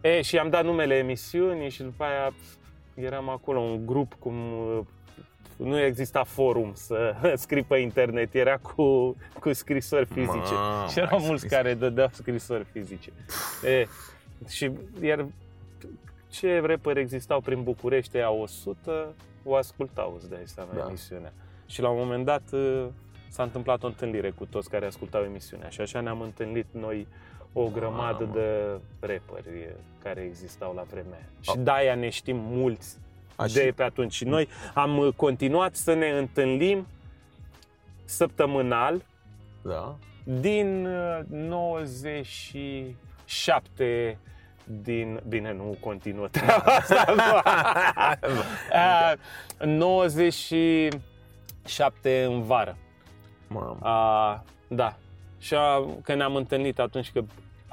E, 0.00 0.22
și 0.22 0.38
am 0.38 0.50
dat 0.50 0.64
numele 0.64 0.94
emisiunii 0.94 1.70
și 1.70 1.82
după 1.82 2.04
aia 2.04 2.28
pf, 2.28 2.54
eram 2.94 3.28
acolo, 3.28 3.60
un 3.60 3.86
grup 3.86 4.14
cum 4.18 4.34
uh, 4.52 4.80
nu 5.56 5.80
exista 5.80 6.24
forum 6.24 6.72
să 6.74 7.14
scrii 7.34 7.62
pe 7.62 7.76
internet, 7.78 8.34
era 8.34 8.56
cu, 8.56 9.16
cu 9.40 9.52
scrisori 9.52 10.06
fizice. 10.06 10.52
Mamă, 10.54 10.88
și 10.88 10.98
erau 10.98 11.18
ai 11.18 11.24
mulți 11.26 11.42
scris. 11.42 11.56
care 11.56 11.74
dădeau 11.74 12.08
scrisori 12.12 12.64
fizice. 12.64 13.12
E, 13.64 13.86
și 14.48 14.70
iar 15.02 15.26
ce 16.30 16.60
rapperi 16.60 17.00
existau 17.00 17.40
prin 17.40 17.62
București, 17.62 18.18
a 18.18 18.30
100, 18.30 19.14
o 19.44 19.54
ascultau, 19.54 20.14
îți 20.16 20.30
dai 20.30 20.42
seama, 20.44 20.70
Da. 20.72 20.78
da. 20.80 20.86
emisiunea. 20.88 21.32
Și 21.66 21.80
la 21.80 21.88
un 21.88 21.98
moment 21.98 22.24
dat 22.24 22.42
uh, 22.52 22.86
s-a 23.28 23.42
întâmplat 23.42 23.82
o 23.82 23.86
întâlnire 23.86 24.30
cu 24.30 24.44
toți 24.46 24.70
care 24.70 24.86
ascultau 24.86 25.22
emisiunea 25.22 25.68
și 25.68 25.80
așa 25.80 26.00
ne-am 26.00 26.20
întâlnit 26.20 26.66
noi 26.70 27.06
o 27.56 27.68
grămadă 27.68 28.24
Mamă. 28.24 28.34
de 28.34 28.66
rapperi 29.00 29.58
eh, 29.60 29.68
care 30.02 30.20
existau 30.20 30.74
la 30.74 30.82
vremea 30.90 31.12
aia. 31.16 31.26
Și 31.40 31.50
A- 31.50 31.54
de-aia 31.58 31.94
ne 31.94 32.08
știm 32.08 32.36
mulți 32.36 32.96
A, 33.36 33.46
de 33.46 33.64
și- 33.64 33.72
pe 33.72 33.82
atunci. 33.82 34.12
Și 34.12 34.24
noi 34.24 34.48
am 34.74 34.98
uh, 34.98 35.12
continuat 35.16 35.74
să 35.74 35.94
ne 35.94 36.08
întâlnim 36.08 36.86
săptămânal 38.04 39.02
Da. 39.62 39.96
din 40.24 40.86
uh, 40.86 41.18
97 41.28 44.18
din... 44.82 45.20
Bine, 45.28 45.52
nu 45.52 45.76
continuă 45.80 46.28
treaba 46.28 46.72
asta. 46.78 47.14
nu. 48.28 48.38
Uh, 48.72 49.66
97 49.66 52.24
în 52.24 52.42
vară. 52.42 52.76
Mamă. 53.48 53.78
Uh, 53.82 54.38
da. 54.76 54.96
Și 55.38 55.54
a, 55.54 55.84
că 56.02 56.14
ne-am 56.14 56.34
întâlnit 56.34 56.78
atunci 56.78 57.12
că 57.12 57.22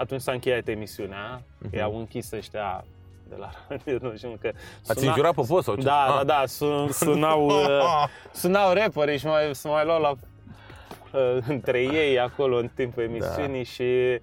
atunci 0.01 0.21
s-a 0.21 0.31
încheiat 0.31 0.67
emisiunea, 0.67 1.41
Mhm. 1.57 1.69
uh-huh. 1.69 1.77
i-au 1.77 1.97
închis 1.97 2.31
ăștia 2.31 2.83
de 3.29 3.35
la 3.39 3.49
radio, 3.69 3.97
nu 4.09 4.15
știu, 4.17 4.37
că 4.41 4.51
Ați 4.87 5.07
înjurat 5.07 5.35
pe 5.35 5.41
post 5.47 5.65
sau 5.65 5.75
ce? 5.75 5.81
Da, 5.81 6.03
Ah. 6.05 6.13
da, 6.17 6.23
da, 6.23 6.43
sun, 6.45 6.91
sunau, 7.01 7.45
uh, 7.45 8.07
sunau 8.33 8.73
rapperii 8.73 9.17
și 9.17 9.25
mai, 9.25 9.55
se 9.55 9.67
mai 9.67 9.85
luau 9.85 10.01
la, 10.01 10.09
uh, 10.11 11.37
între 11.47 11.81
ei 11.81 12.19
acolo 12.19 12.57
în 12.57 12.69
timpul 12.75 13.03
emisiunii 13.03 13.63
și 13.63 14.19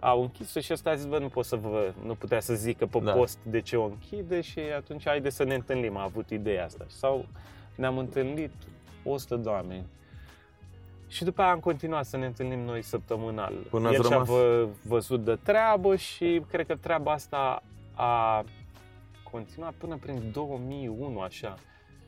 au 0.00 0.20
închis-o 0.20 0.60
și 0.60 0.72
ăsta 0.72 0.90
a 0.90 0.94
zis, 0.94 1.06
bă, 1.06 1.18
nu 1.18 1.28
pot 1.28 1.44
să 1.44 1.56
vă, 1.56 1.92
nu 2.04 2.14
putea 2.14 2.40
să 2.40 2.54
zică 2.54 2.86
pe 2.86 2.98
Da. 2.98 3.12
post 3.12 3.38
de 3.42 3.60
ce 3.60 3.76
o 3.76 3.84
închide 3.84 4.40
și 4.40 4.58
atunci 4.76 5.02
haide 5.06 5.30
să 5.30 5.44
ne 5.44 5.54
întâlnim, 5.54 5.96
a 5.96 6.02
avut 6.02 6.30
ideea 6.30 6.64
asta. 6.64 6.84
Sau 6.88 7.26
ne-am 7.74 7.98
întâlnit 7.98 8.50
100 9.04 9.36
de 9.36 9.48
oameni. 9.48 9.84
Și 11.12 11.24
după 11.24 11.42
aia 11.42 11.50
am 11.50 11.58
continuat 11.58 12.04
să 12.04 12.16
ne 12.16 12.26
întâlnim 12.26 12.60
noi 12.60 12.82
săptămânal. 12.82 13.52
Până 13.70 13.88
ați 13.88 13.96
El 13.96 14.02
și-a 14.02 14.10
rămas? 14.10 14.28
vă, 14.28 14.68
văzut 14.86 15.24
de 15.24 15.38
treabă 15.42 15.96
și 15.96 16.42
cred 16.50 16.66
că 16.66 16.76
treaba 16.76 17.12
asta 17.12 17.62
a 17.94 18.44
continuat 19.30 19.72
până 19.72 19.96
prin 19.96 20.30
2001, 20.32 21.20
așa. 21.20 21.54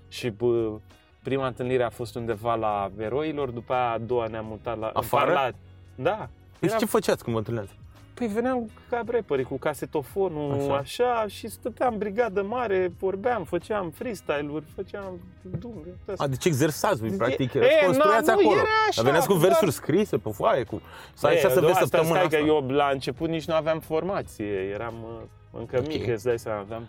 Și 0.08 0.30
bă, 0.30 0.78
prima 1.22 1.46
întâlnire 1.46 1.82
a 1.82 1.90
fost 1.90 2.14
undeva 2.14 2.54
la 2.54 2.90
Eroilor, 2.98 3.50
după 3.50 3.72
aia 3.72 3.90
a 3.90 3.98
doua 3.98 4.26
ne-am 4.26 4.46
mutat 4.46 4.78
la... 4.78 4.86
în 4.86 4.92
Afară? 4.94 5.32
Parlat. 5.32 5.54
Da. 5.94 6.28
Deci 6.60 6.70
Era- 6.70 6.78
ce 6.78 6.86
făceați 6.86 7.22
când 7.22 7.32
vă 7.32 7.38
întâlneați? 7.38 7.78
Păi 8.14 8.26
veneam 8.26 8.70
ca 8.90 9.02
rapperii 9.06 9.44
cu 9.44 9.58
casetofonul 9.58 10.52
Așa. 10.52 10.74
așa. 10.74 11.04
așa 11.14 11.26
și 11.28 11.48
stăteam 11.48 11.98
brigadă 11.98 12.42
mare, 12.42 12.92
vorbeam, 12.98 13.44
făceam 13.44 13.90
freestyle-uri, 13.90 14.64
făceam 14.74 15.20
dumne, 15.60 15.88
A, 16.16 16.26
deci 16.26 16.44
exersați, 16.44 17.00
voi, 17.00 17.08
E- 17.08 17.16
practic, 17.16 17.54
e, 17.54 17.60
construiați 17.84 18.26
na, 18.26 18.34
nu, 18.34 18.40
acolo. 18.40 18.56
era 18.56 18.68
așa, 18.88 18.94
Dar 18.96 19.04
veneați 19.04 19.26
cu 19.26 19.32
doar- 19.32 19.44
versuri 19.46 19.70
scrise 19.72 20.18
pe 20.18 20.30
foaie, 20.32 20.62
cu... 20.64 20.80
Să 21.14 21.26
ai 21.26 21.34
E, 21.34 21.36
așa 21.38 21.48
să 21.48 21.58
do- 21.58 21.60
vezi 21.60 21.72
asta, 21.72 21.80
săptămâna 21.84 22.14
stai 22.14 22.24
asta. 22.24 22.36
că 22.38 22.44
eu 22.44 22.68
la 22.76 22.88
început 22.92 23.28
nici 23.28 23.44
nu 23.44 23.54
aveam 23.54 23.78
formație, 23.80 24.46
eram 24.74 24.94
uh, 25.02 25.58
încă 25.60 25.76
Ok. 25.78 25.86
mic, 25.86 26.06
îți 26.08 26.24
dai 26.24 26.38
seama, 26.38 26.58
aveam 26.60 26.88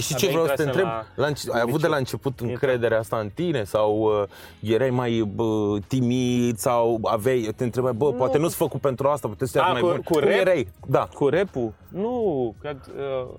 Și 0.00 0.14
Abia 0.14 0.26
ce 0.26 0.32
vreau 0.32 0.46
să 0.46 0.52
te 0.54 0.62
intrasem 0.62 0.88
întreb, 0.88 1.06
la 1.16 1.22
la 1.22 1.26
înce- 1.26 1.50
ai 1.52 1.60
avut 1.60 1.70
de 1.70 1.76
liceu. 1.76 1.90
la 1.90 1.96
început 1.96 2.40
încrederea 2.40 2.98
asta 2.98 3.16
în 3.18 3.30
tine 3.34 3.64
sau 3.64 3.98
uh, 4.00 4.28
erai 4.72 4.90
mai 4.90 5.30
bă, 5.34 5.78
timid 5.86 6.56
sau 6.58 6.98
aveai, 7.02 7.52
te 7.56 7.64
întrebai, 7.64 7.92
bă, 7.92 8.04
Nu. 8.04 8.12
poate 8.12 8.38
nu-ți 8.38 8.56
făcut 8.56 8.80
pentru 8.80 9.08
asta, 9.08 9.28
puteai 9.28 9.48
să 9.48 9.58
te 9.58 9.64
A, 9.64 9.72
mai 9.72 9.80
cu- 9.80 9.86
bun. 9.86 9.96
cu 9.96 10.12
Cum 10.12 10.20
rap? 10.20 10.28
erai? 10.30 10.68
Da. 10.86 11.08
Cu 11.14 11.28
rap 11.28 11.48
Nu, 11.88 12.54
că 12.60 12.76
uh, 12.98 13.34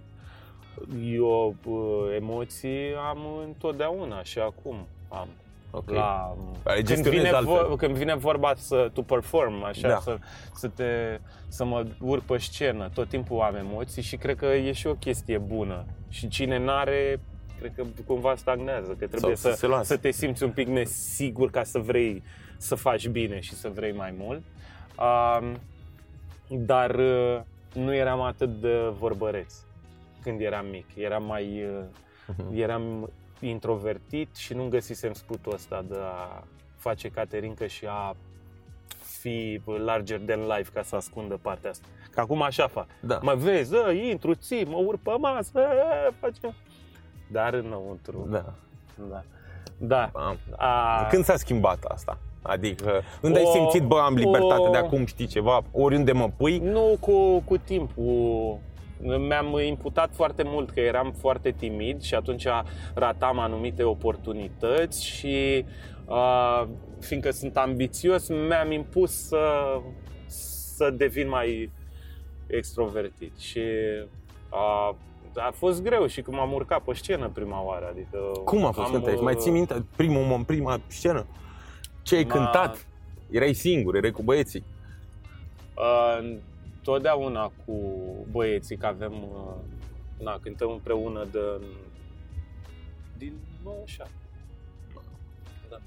eu 1.13 1.55
uh, 1.65 2.15
emoții 2.15 2.79
am 3.09 3.17
întotdeauna 3.45 4.23
și 4.23 4.39
acum 4.39 4.75
am. 5.09 5.27
Ok. 5.71 5.89
La, 5.91 6.35
Ai 6.63 6.75
când, 6.75 6.87
gestionezi 6.87 7.23
vine 7.23 7.35
altfel. 7.35 7.67
vo- 7.73 7.77
când 7.77 7.95
vine 7.95 8.15
vorba 8.15 8.53
să 8.55 8.89
to 8.93 9.01
perform, 9.01 9.63
așa, 9.63 9.87
Da. 9.87 9.99
să, 9.99 10.17
să, 10.55 10.67
te, 10.67 11.19
să 11.47 11.65
mă 11.65 11.85
urc 11.99 12.21
pe 12.23 12.37
scenă, 12.37 12.89
tot 12.93 13.07
timpul 13.09 13.39
am 13.41 13.55
emoții 13.55 14.01
și 14.01 14.15
cred 14.17 14.35
că 14.37 14.45
e 14.45 14.71
și 14.71 14.87
o 14.87 14.93
chestie 14.95 15.37
bună. 15.37 15.85
Și 16.09 16.27
cine 16.27 16.57
n-are, 16.57 17.19
cred 17.59 17.71
că 17.75 17.83
cumva 18.05 18.35
stagnează, 18.35 18.87
că 18.89 19.07
trebuie 19.07 19.19
Sau 19.19 19.33
să 19.35 19.49
să, 19.49 19.55
se 19.55 19.67
lasă. 19.67 19.83
să 19.83 19.97
te 19.97 20.11
simți 20.11 20.43
un 20.43 20.51
pic 20.51 20.67
nesigur 20.67 21.49
ca 21.49 21.63
să 21.63 21.79
vrei 21.79 22.23
să 22.57 22.75
faci 22.75 23.07
bine 23.07 23.39
și 23.39 23.53
să 23.53 23.69
vrei 23.73 23.91
mai 23.91 24.13
mult. 24.17 24.41
Um, 24.99 25.57
dar 26.65 26.95
uh, 26.95 27.39
nu 27.73 27.95
eram 27.95 28.21
atât 28.21 28.61
de 28.61 28.77
vorbăreț 28.99 29.53
când 30.21 30.41
eram 30.41 30.65
mic. 30.65 30.85
Eram 30.95 31.23
mai... 31.23 31.63
uh, 31.63 31.83
Mhm. 32.37 32.53
Eram 32.57 33.09
introvertit 33.49 34.35
și 34.35 34.53
nu 34.53 34.67
găsisem 34.67 35.13
sputul 35.13 35.53
ăsta 35.53 35.85
de 35.89 35.95
a 36.01 36.43
face 36.77 37.07
caterincă 37.09 37.65
și 37.65 37.85
a 37.89 38.15
fi 39.19 39.61
larger 39.85 40.19
than 40.19 40.39
life 40.57 40.69
ca 40.73 40.81
să 40.83 40.95
ascundă 40.95 41.39
partea 41.41 41.69
asta. 41.69 41.85
Că 42.11 42.19
acum 42.19 42.41
așa 42.41 42.67
fac. 42.67 42.87
Da. 42.99 43.19
Mă 43.21 43.33
vezi, 43.37 43.73
ă, 43.87 43.91
intru, 43.91 44.33
ții, 44.33 44.65
mă 44.65 44.77
urc 44.77 44.99
pe 45.01 45.11
masă, 45.19 45.59
ă, 45.59 46.11
facem. 46.19 46.53
Dar 47.31 47.53
înăuntru. 47.53 48.27
Da. 48.29 48.53
Da. 49.09 49.23
Da. 49.77 50.09
Am. 50.13 50.37
A, 50.57 51.07
Când 51.09 51.23
s-a 51.23 51.35
schimbat 51.35 51.83
asta? 51.83 52.17
Adică, 52.41 53.01
când 53.21 53.35
ai 53.35 53.43
O- 53.45 53.51
simțit, 53.51 53.83
bă, 53.83 53.99
am 53.99 54.13
libertate 54.15 54.61
o- 54.61 54.69
de 54.71 54.77
acum, 54.77 55.05
știi 55.05 55.25
ceva, 55.27 55.61
oriunde 55.71 56.11
mă 56.11 56.29
pui, 56.37 56.57
Nu 56.57 56.97
cu, 56.99 57.39
cu 57.39 57.57
timpul. 57.57 58.57
Mi-am 59.01 59.59
imputat 59.65 60.13
foarte 60.13 60.43
mult 60.45 60.69
că 60.69 60.79
eram 60.79 61.11
foarte 61.11 61.51
timid 61.51 62.01
și 62.01 62.15
atunci 62.15 62.45
ratam 62.93 63.39
anumite 63.39 63.83
oportunități 63.83 65.05
și 65.05 65.65
uh, 66.05 66.67
fiindcă 66.99 67.31
sunt 67.31 67.57
ambițios, 67.57 68.27
mi-am 68.27 68.71
impus 68.71 69.27
să, 69.27 69.79
să 70.75 70.89
devin 70.89 71.27
mai 71.27 71.71
extrovertit 72.47 73.37
și 73.37 73.61
uh, 74.49 74.95
a 75.35 75.51
fost 75.53 75.83
greu 75.83 76.07
și 76.07 76.21
când 76.21 76.37
m-am 76.37 76.53
urcat 76.53 76.81
pe 76.81 76.93
scenă 76.93 77.29
prima 77.33 77.63
oară. 77.63 77.87
Adică 77.91 78.17
cum 78.45 78.65
a 78.65 78.71
fost 78.71 78.93
am, 78.93 79.01
cântat? 79.01 79.21
Mai 79.21 79.33
uh, 79.33 79.39
ții 79.39 79.51
minte 79.51 79.85
primul 79.95 80.21
moment, 80.21 80.45
prima 80.45 80.81
scenă? 80.87 81.25
Ce 82.01 82.15
ai 82.15 82.23
M-a- 82.23 82.33
cântat? 82.33 82.85
Erai 83.29 83.53
singur, 83.53 83.95
erai 83.95 84.11
cu 84.11 84.21
băieții. 84.23 84.63
Uh, 85.75 86.35
totdeauna 86.83 87.51
cu 87.65 87.75
băieții, 88.31 88.77
că 88.77 88.85
avem, 88.85 89.23
uh, 89.23 89.55
na, 90.19 90.39
cântăm 90.41 90.71
împreună 90.71 91.25
de, 91.31 91.61
din 93.17 93.33
97. 93.63 94.13
Da. 95.69 95.79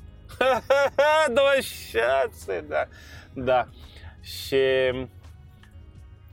26, 1.35 2.65
da. 2.69 2.87
Da. 3.35 3.69
Și 4.21 4.57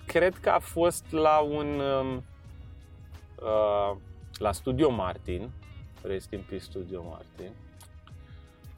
cred 0.05 0.37
că 0.37 0.49
a 0.49 0.59
fost 0.59 1.11
la 1.11 1.39
un 1.39 1.79
um, 1.79 2.23
uh, 3.35 3.97
la 4.37 4.51
Studio 4.51 4.89
Martin, 4.89 5.51
rest 6.01 6.31
in 6.31 6.43
peace 6.49 6.63
Studio 6.63 7.03
Martin, 7.03 7.51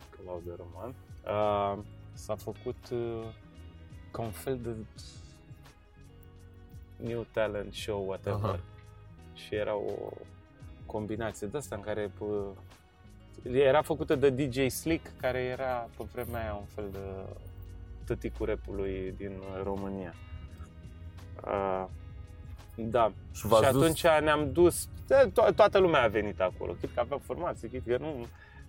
Claude 0.10 0.50
Roman, 0.58 0.96
uh, 1.26 1.84
s-a 2.14 2.36
făcut 2.36 2.90
uh, 2.92 3.24
ca 4.12 4.22
un 4.22 4.32
fel 4.32 4.60
de 4.62 4.70
new 7.04 7.26
talent 7.32 7.74
show, 7.74 8.04
whatever. 8.08 8.44
Aha. 8.50 8.60
Și 9.34 9.56
era 9.56 9.76
o 9.76 10.10
combinație 10.86 11.48
de 11.48 11.58
asta 11.58 11.76
în 11.76 11.82
care 11.82 12.12
pă, 12.18 12.26
era 13.50 13.82
făcută 13.82 14.16
de 14.16 14.30
DJ 14.30 14.68
Slick, 14.72 15.08
care 15.22 15.40
era 15.40 15.90
pe 15.98 16.04
vremea 16.14 16.42
aia 16.42 16.54
un 16.54 16.66
fel 16.66 16.86
de 16.92 17.00
tăticul 18.06 18.46
rapului 18.46 19.14
din 19.18 19.32
România. 19.64 20.14
Uh, 21.46 21.86
Da. 22.76 23.12
Și 23.32 23.40
Și, 23.40 23.48
v-ați 23.48 23.66
și 23.66 23.72
dus? 23.72 23.82
atunci 23.82 24.02
ne-am 24.24 24.52
dus, 24.52 24.88
to- 25.06 25.56
toată 25.56 25.78
lumea 25.78 26.04
a 26.04 26.08
venit 26.08 26.40
acolo, 26.42 26.72
chit 26.74 26.94
că 26.94 27.00
aveau 27.00 27.20
formație, 27.26 27.70
chit 27.70 27.86
că 27.86 27.98
nu, 27.98 28.26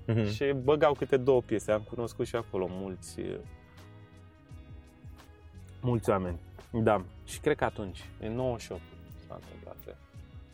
Mhm. 0.06 0.30
și 0.30 0.52
băgau 0.62 0.92
câte 0.94 1.16
două 1.16 1.40
piese, 1.42 1.72
am 1.72 1.80
cunoscut 1.88 2.26
și 2.26 2.36
acolo 2.36 2.66
mulți, 2.70 3.20
mulți 5.80 6.10
oameni. 6.10 6.38
Da, 6.82 7.02
și 7.24 7.38
cred 7.40 7.56
că 7.56 7.64
atunci, 7.64 8.04
în 8.20 8.34
98 8.34 8.80
s-a 9.28 9.38
întâmplat. 9.40 9.76
cred. 9.84 9.96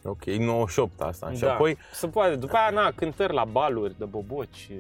Ok, 0.05 0.25
98 0.25 1.01
asta. 1.01 1.33
Și 1.33 1.41
da. 1.41 1.53
apoi 1.53 1.77
Se 1.93 2.09
poate, 2.09 2.37
după 2.37 2.57
aia, 2.57 2.71
na, 2.71 2.91
cântări 2.93 3.33
la 3.33 3.45
baluri, 3.45 3.95
de 3.99 4.05
boboci, 4.05 4.71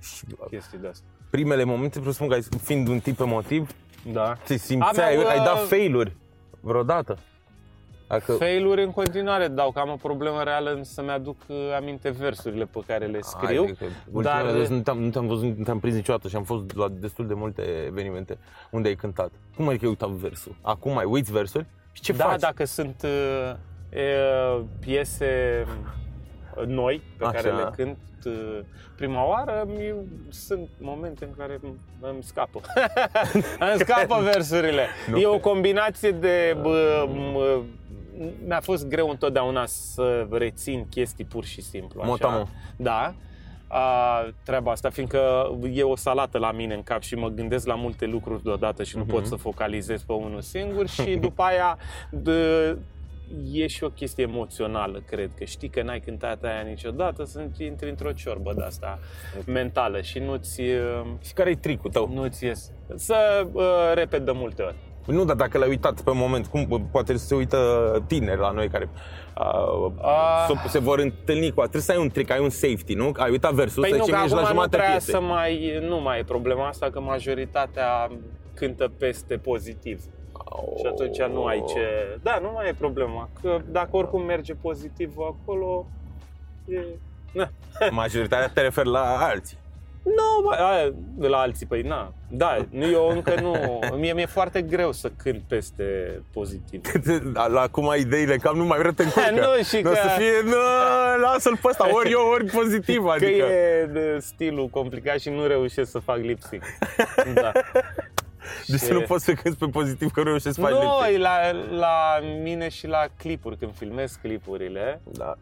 și 0.00 0.24
chestii 0.50 0.78
de 0.78 0.88
astea. 0.88 1.08
primele 1.30 1.64
momente, 1.64 2.00
presupun 2.00 2.28
că 2.28 2.34
ai- 2.34 2.42
fiind 2.62 2.88
un 2.88 2.98
tip 3.00 3.20
emotiv, 3.20 3.70
Da. 4.12 4.32
te 4.44 4.56
simțeai, 4.56 5.14
Aveam, 5.14 5.28
ai 5.28 5.44
dat 5.44 5.54
uh, 5.62 5.66
failuri 5.68 6.12
vreodată. 6.60 7.18
Dacă... 8.08 8.32
Failuri 8.32 8.82
în 8.82 8.90
continuare 8.90 9.48
dau, 9.48 9.70
că 9.70 9.78
am 9.78 9.90
o 9.90 9.96
problemă 9.96 10.42
reală 10.42 10.70
în 10.72 10.84
să-mi 10.84 11.10
aduc 11.10 11.36
uh, 11.46 11.56
aminte 11.76 12.10
versurile 12.10 12.64
pe 12.64 12.78
care 12.86 13.06
le 13.06 13.18
scriu. 13.20 13.64
Hai, 13.64 13.74
că 13.78 13.84
ultimele 14.12 14.42
dar- 14.42 14.56
dată 14.58 14.72
nu 14.72 14.80
te-am, 14.80 14.98
nu 14.98 15.10
te-am 15.10 15.26
văzut, 15.26 15.56
nu 15.56 15.64
te-am 15.64 15.78
prins 15.78 15.94
niciodată 15.94 16.28
și 16.28 16.36
am 16.36 16.42
fost 16.42 16.76
la 16.76 16.88
destul 16.88 17.26
de 17.26 17.34
multe 17.34 17.62
evenimente 17.86 18.38
unde 18.70 18.88
ai 18.88 18.94
cântat. 18.94 19.30
Cum 19.56 19.68
adică 19.68 19.84
ai 19.84 19.90
uitat 19.90 20.08
versul? 20.08 20.54
Acum 20.62 20.92
mai 20.92 21.04
uiți 21.04 21.32
versuri? 21.32 21.66
Și 21.92 22.02
ce 22.02 22.12
da, 22.12 22.24
faci? 22.24 22.40
dacă 22.40 22.64
sunt 22.64 23.02
uh, 23.04 23.54
uh, 23.94 24.64
piese 24.80 25.64
uh, 26.56 26.66
noi 26.66 27.02
pe 27.18 27.24
Așa. 27.24 27.32
care 27.32 27.50
le 27.50 27.70
cânt 27.76 27.98
uh, 28.26 28.58
prima 28.96 29.26
oară, 29.28 29.64
mi, 29.66 29.94
sunt 30.28 30.68
momente 30.80 31.24
în 31.24 31.30
care 31.38 31.58
îmi- 31.62 31.78
îmi 32.00 32.22
scapă. 32.22 32.60
îmi 33.72 33.78
scapă 33.78 34.20
versurile. 34.22 34.86
Nu 35.10 35.18
e 35.18 35.26
o 35.26 35.30
cred. 35.30 35.42
combinație 35.42 36.10
de... 36.10 36.56
Bă, 36.62 37.08
m- 37.08 37.76
mi-a 38.46 38.60
fost 38.60 38.88
greu 38.88 39.08
întotdeauna 39.10 39.66
să 39.66 40.26
rețin 40.30 40.86
chestii 40.90 41.24
pur 41.24 41.44
și 41.44 41.62
simplu. 41.62 42.00
Așa. 42.00 42.10
Motamo. 42.10 42.48
Da. 42.76 43.14
A, 43.70 44.20
treaba 44.44 44.70
asta, 44.70 44.90
fiindcă 44.90 45.50
e 45.72 45.82
o 45.82 45.96
salată 45.96 46.38
la 46.38 46.52
mine 46.52 46.74
în 46.74 46.82
cap 46.82 47.02
și 47.02 47.14
mă 47.14 47.28
gândesc 47.28 47.66
la 47.66 47.74
multe 47.74 48.06
lucruri 48.06 48.42
deodată 48.42 48.82
și 48.82 48.96
nu 48.96 49.02
Mhm. 49.02 49.10
pot 49.12 49.26
să 49.26 49.34
focalizez 49.34 50.02
pe 50.02 50.12
unul 50.12 50.40
singur 50.40 50.86
și 50.88 51.16
după 51.26 51.42
aia 51.42 51.78
de, 52.10 52.76
e 53.52 53.66
și 53.66 53.84
o 53.84 53.88
chestie 53.90 54.24
emoțională, 54.24 55.02
cred 55.06 55.30
că 55.38 55.44
știi 55.44 55.68
că 55.68 55.82
n-ai 55.82 56.00
cântat 56.00 56.44
aia 56.44 56.60
niciodată, 56.60 57.24
să 57.24 57.44
intri 57.58 57.88
într-o 57.88 58.12
ciorbă 58.12 58.52
de 58.56 58.62
asta 58.64 58.98
mentală 59.46 60.00
și 60.00 60.18
nu-ți, 60.18 60.60
uh, 60.60 61.02
Și 61.24 61.32
care 61.32 61.50
e 61.50 61.54
tricul 61.54 61.90
tău? 61.90 62.10
nu-ți 62.14 62.44
ies. 62.44 62.72
Să 62.94 63.46
uh, 63.52 63.62
repet 63.94 64.24
de 64.24 64.32
multe 64.34 64.62
ori. 64.62 64.76
Nu, 65.12 65.24
dar 65.24 65.36
dacă 65.36 65.58
l-ai 65.58 65.68
uitat 65.68 66.00
pe 66.00 66.10
moment, 66.14 66.46
cum 66.46 66.64
bă, 66.68 66.78
poate 66.90 67.16
se 67.16 67.34
uită 67.34 67.58
tineri 68.06 68.40
la 68.40 68.50
noi 68.50 68.68
care 68.68 68.88
uh, 69.38 69.92
Ah. 70.02 70.54
s- 70.66 70.70
se 70.70 70.78
vor 70.78 70.98
întâlni 70.98 71.50
cu 71.52 71.60
Trebuie 71.60 71.82
să 71.82 71.92
ai 71.92 71.98
un 71.98 72.08
trick, 72.08 72.30
ai 72.30 72.40
un 72.40 72.50
safety, 72.50 72.94
nu? 72.94 73.12
Ai 73.16 73.30
uitat 73.30 73.52
versul, 73.52 73.82
Păi 73.82 73.90
să 73.90 73.96
nu, 73.96 74.04
că 74.04 74.10
zicem, 74.10 74.22
ești 74.24 74.34
la 74.34 74.40
acum 74.40 74.54
nu 74.54 74.60
jumătatea 74.60 74.78
prea 74.78 74.90
piesei. 74.90 75.14
să 75.14 75.20
mai, 75.20 75.78
nu 75.88 76.00
mai 76.00 76.18
e 76.18 76.22
problema 76.24 76.66
asta, 76.68 76.90
că 76.90 77.00
majoritatea 77.00 78.10
cântă 78.54 78.90
peste 78.98 79.36
pozitiv. 79.36 80.00
Și 80.78 80.86
atunci 80.86 81.22
nu 81.22 81.44
ai 81.44 81.64
ce... 81.68 81.80
Da, 82.22 82.38
nu 82.42 82.50
mai 82.54 82.68
e 82.68 82.74
problema. 82.78 83.28
Că 83.42 83.58
dacă 83.70 83.88
oricum 83.96 84.22
merge 84.22 84.54
pozitiv 84.54 85.12
acolo, 85.18 85.86
e... 86.68 86.80
Na. 87.32 87.48
Majoritatea 87.90 88.48
te 88.48 88.60
referi 88.60 88.88
la 88.88 89.16
alții. 89.18 89.58
Nu, 90.16 90.42
bă, 90.48 90.54
aia, 90.54 90.90
de 91.14 91.26
la 91.26 91.38
alții, 91.38 91.66
păi 91.66 91.82
na. 91.82 92.12
Da, 92.30 92.56
nu, 92.70 92.90
eu 92.90 93.08
încă 93.08 93.34
nu... 93.40 93.80
Mie 93.96 94.12
mi-e 94.12 94.26
foarte 94.26 94.62
greu 94.62 94.92
să 94.92 95.10
cânt 95.16 95.42
peste 95.48 96.20
pozitiv. 96.32 96.80
la 97.56 97.68
cum 97.70 97.88
ai 97.88 98.00
ideile, 98.00 98.36
cam 98.36 98.56
nu 98.56 98.64
mai 98.64 98.78
vrea 98.78 98.90
te 98.92 99.02
încurcă. 99.02 99.30
Nu, 99.40 99.62
și 99.62 99.82
Nu 99.82 99.90
o 99.90 99.92
că- 99.92 99.98
să 100.02 100.08
fie, 100.18 100.32
nu, 100.44 100.56
lasă-l 101.22 101.56
pe 101.62 101.68
ăsta, 101.68 101.94
ori 101.94 102.10
eu, 102.10 102.20
ori 102.32 102.44
pozitiv, 102.44 103.02
Că 103.04 103.10
adică. 103.10 103.44
e 103.44 103.86
de 103.92 104.18
stilul 104.20 104.68
complicat 104.68 105.18
și 105.18 105.28
nu 105.28 105.46
reușesc 105.46 105.90
să 105.90 105.98
fac 105.98 106.16
lip 106.18 106.40
sync. 106.42 106.62
Da. 107.42 107.52
Deci 108.66 108.80
să 108.80 108.92
nu 108.92 109.00
poți 109.00 109.24
să 109.24 109.32
cânti 109.32 109.58
pe 109.58 109.66
pozitiv, 109.66 110.10
că 110.10 110.20
nu 110.20 110.26
reușești 110.26 110.52
să 110.54 110.60
faci 110.60 110.70
Nu, 110.70 110.78
lip-sync. 110.80 111.14
e 111.14 111.18
la, 111.18 111.38
la 111.70 112.18
mine 112.42 112.68
și 112.68 112.86
la 112.86 113.04
clipuri, 113.18 113.56
când 113.56 113.72
filmez 113.76 114.18
clipurile, 114.22 115.00
Da. 115.04 115.34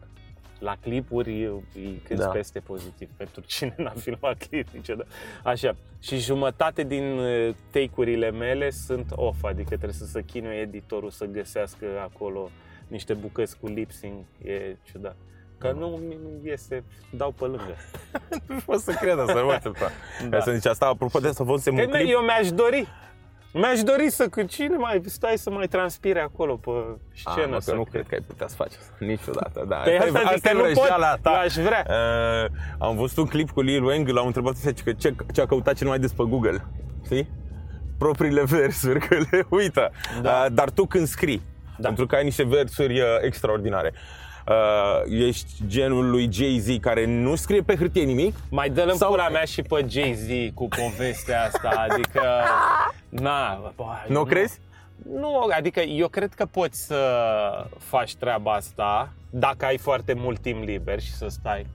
La 0.59 0.75
clipuri 0.81 1.45
îi 1.75 2.01
cânt 2.07 2.19
Da. 2.19 2.27
peste 2.27 2.59
pozitiv 2.59 3.09
pentru 3.17 3.41
cine 3.45 3.73
n-a 3.77 3.93
filmat 3.97 4.47
clip 4.49 4.67
niciodată. 4.73 5.09
Așa. 5.43 5.75
Și 6.01 6.17
jumătate 6.17 6.83
din 6.83 7.03
uh, 7.17 7.55
take-urile 7.71 8.31
mele 8.31 8.69
sunt 8.69 9.11
off, 9.15 9.43
adică 9.43 9.67
trebuie 9.69 9.91
să 9.93 10.05
se 10.05 10.23
chinuie 10.23 10.59
editorul 10.59 11.09
să 11.09 11.25
găsească 11.25 11.85
acolo 12.01 12.49
niște 12.87 13.13
bucăți 13.13 13.57
cu 13.59 13.67
lip 13.67 13.91
sync. 13.91 14.25
E 14.43 14.75
ciudat. 14.91 15.15
Că 15.57 15.71
nu 15.71 15.87
mi 15.87 16.17
iese, 16.43 16.83
dau 17.11 17.31
pe 17.31 17.43
lângă. 17.45 17.75
Nu 18.47 18.55
pot 18.65 18.79
să 18.79 18.91
cred 19.01 19.19
asta, 19.19 19.41
nu 19.41 19.49
atâta. 19.49 19.89
Da. 20.21 20.27
Da. 20.27 20.39
Să 20.39 20.51
zici 20.51 20.65
asta, 20.65 20.85
apropo 20.85 21.19
de 21.19 21.27
asta, 21.27 21.43
văzusem 21.43 21.73
un 21.73 21.79
Ei, 21.79 21.85
mă, 21.85 21.91
clip. 21.97 22.07
eu 22.09 22.19
mi-aș 22.19 22.51
dori. 22.51 22.87
Mi-aș 23.57 23.81
dori 23.81 24.09
să 24.09 24.27
cânt 24.27 24.49
cine 24.49 24.75
mai 24.77 25.01
stai 25.05 25.37
să 25.37 25.49
mai 25.49 25.67
transpire 25.67 26.19
acolo 26.19 26.55
pe 26.55 26.69
Ah, 27.23 27.33
scenă. 27.35 27.47
mă, 27.53 27.59
să 27.59 27.69
că 27.71 27.75
nu 27.75 27.81
cânt. 27.83 27.93
cred 27.93 28.07
că 28.07 28.15
ai 28.15 28.21
putea 28.27 28.47
să 28.47 28.55
faci 28.55 28.71
asta 28.79 28.93
niciodată. 29.13 29.65
Da. 29.67 29.75
Păi 29.75 29.97
Asta 29.97 30.05
e- 30.05 30.09
asta 30.09 30.19
zic 30.19 30.27
asta 30.35 30.49
că 30.49 30.57
e 30.57 30.59
nu 30.59 30.63
pot, 30.63 30.73
vrăjeala 30.73 31.15
ta. 31.21 31.31
eu 31.31 31.39
aș 31.39 31.53
vrea. 31.55 31.85
Uh, 31.89 32.49
am 32.79 32.95
văzut 32.95 33.17
un 33.17 33.25
clip 33.25 33.49
cu 33.49 33.61
Lil 33.61 33.83
Wayne, 33.83 34.11
l-am 34.11 34.25
întrebat 34.25 34.55
ce, 34.83 34.91
ce, 34.93 35.15
ce 35.33 35.41
a 35.41 35.45
căutat 35.45 35.75
cel 35.75 35.87
mai 35.87 35.99
des 35.99 36.11
pe 36.13 36.23
Google. 36.23 36.65
Știi? 37.05 37.29
Propriile 37.97 38.43
versuri, 38.43 38.99
că 39.07 39.15
le 39.31 39.45
uită. 39.49 39.91
Da. 40.21 40.29
Uh, 40.45 40.45
dar 40.53 40.69
tu 40.69 40.85
când 40.85 41.07
scrii, 41.07 41.41
Da. 41.77 41.87
pentru 41.87 42.05
că 42.05 42.15
ai 42.15 42.23
niște 42.23 42.43
versuri 42.43 42.99
uh, 42.99 43.05
extraordinare, 43.21 43.91
uh, 43.93 43.99
ești 45.09 45.51
genul 45.67 46.09
lui 46.09 46.29
Jay-Z 46.31 46.67
care 46.81 47.05
nu 47.05 47.35
scrie 47.35 47.61
pe 47.61 47.75
hârtie 47.75 48.03
nimic, 48.03 48.35
Mai 48.49 48.69
dă-l 48.69 48.89
în 48.91 48.95
Sau- 48.97 49.09
pula 49.09 49.29
mea 49.29 49.43
și 49.43 49.61
pe 49.61 49.85
Jay-Z 49.89 50.53
cu 50.53 50.67
povestea 50.67 51.43
asta, 51.43 51.85
adică... 51.89 52.21
Na, 53.09 53.71
bă, 53.75 53.83
nu 54.07 54.23
crezi? 54.23 54.59
Nu, 55.13 55.47
adică 55.55 55.79
eu 55.79 56.07
cred 56.07 56.33
că 56.33 56.45
poți 56.45 56.85
să 56.85 57.01
faci 57.79 58.15
treaba 58.15 58.51
asta 58.53 59.11
dacă 59.29 59.65
ai 59.65 59.77
foarte 59.77 60.13
mult 60.13 60.39
timp 60.39 60.63
liber 60.63 60.99
și 61.01 61.11
să 61.11 61.27
stai. 61.29 61.65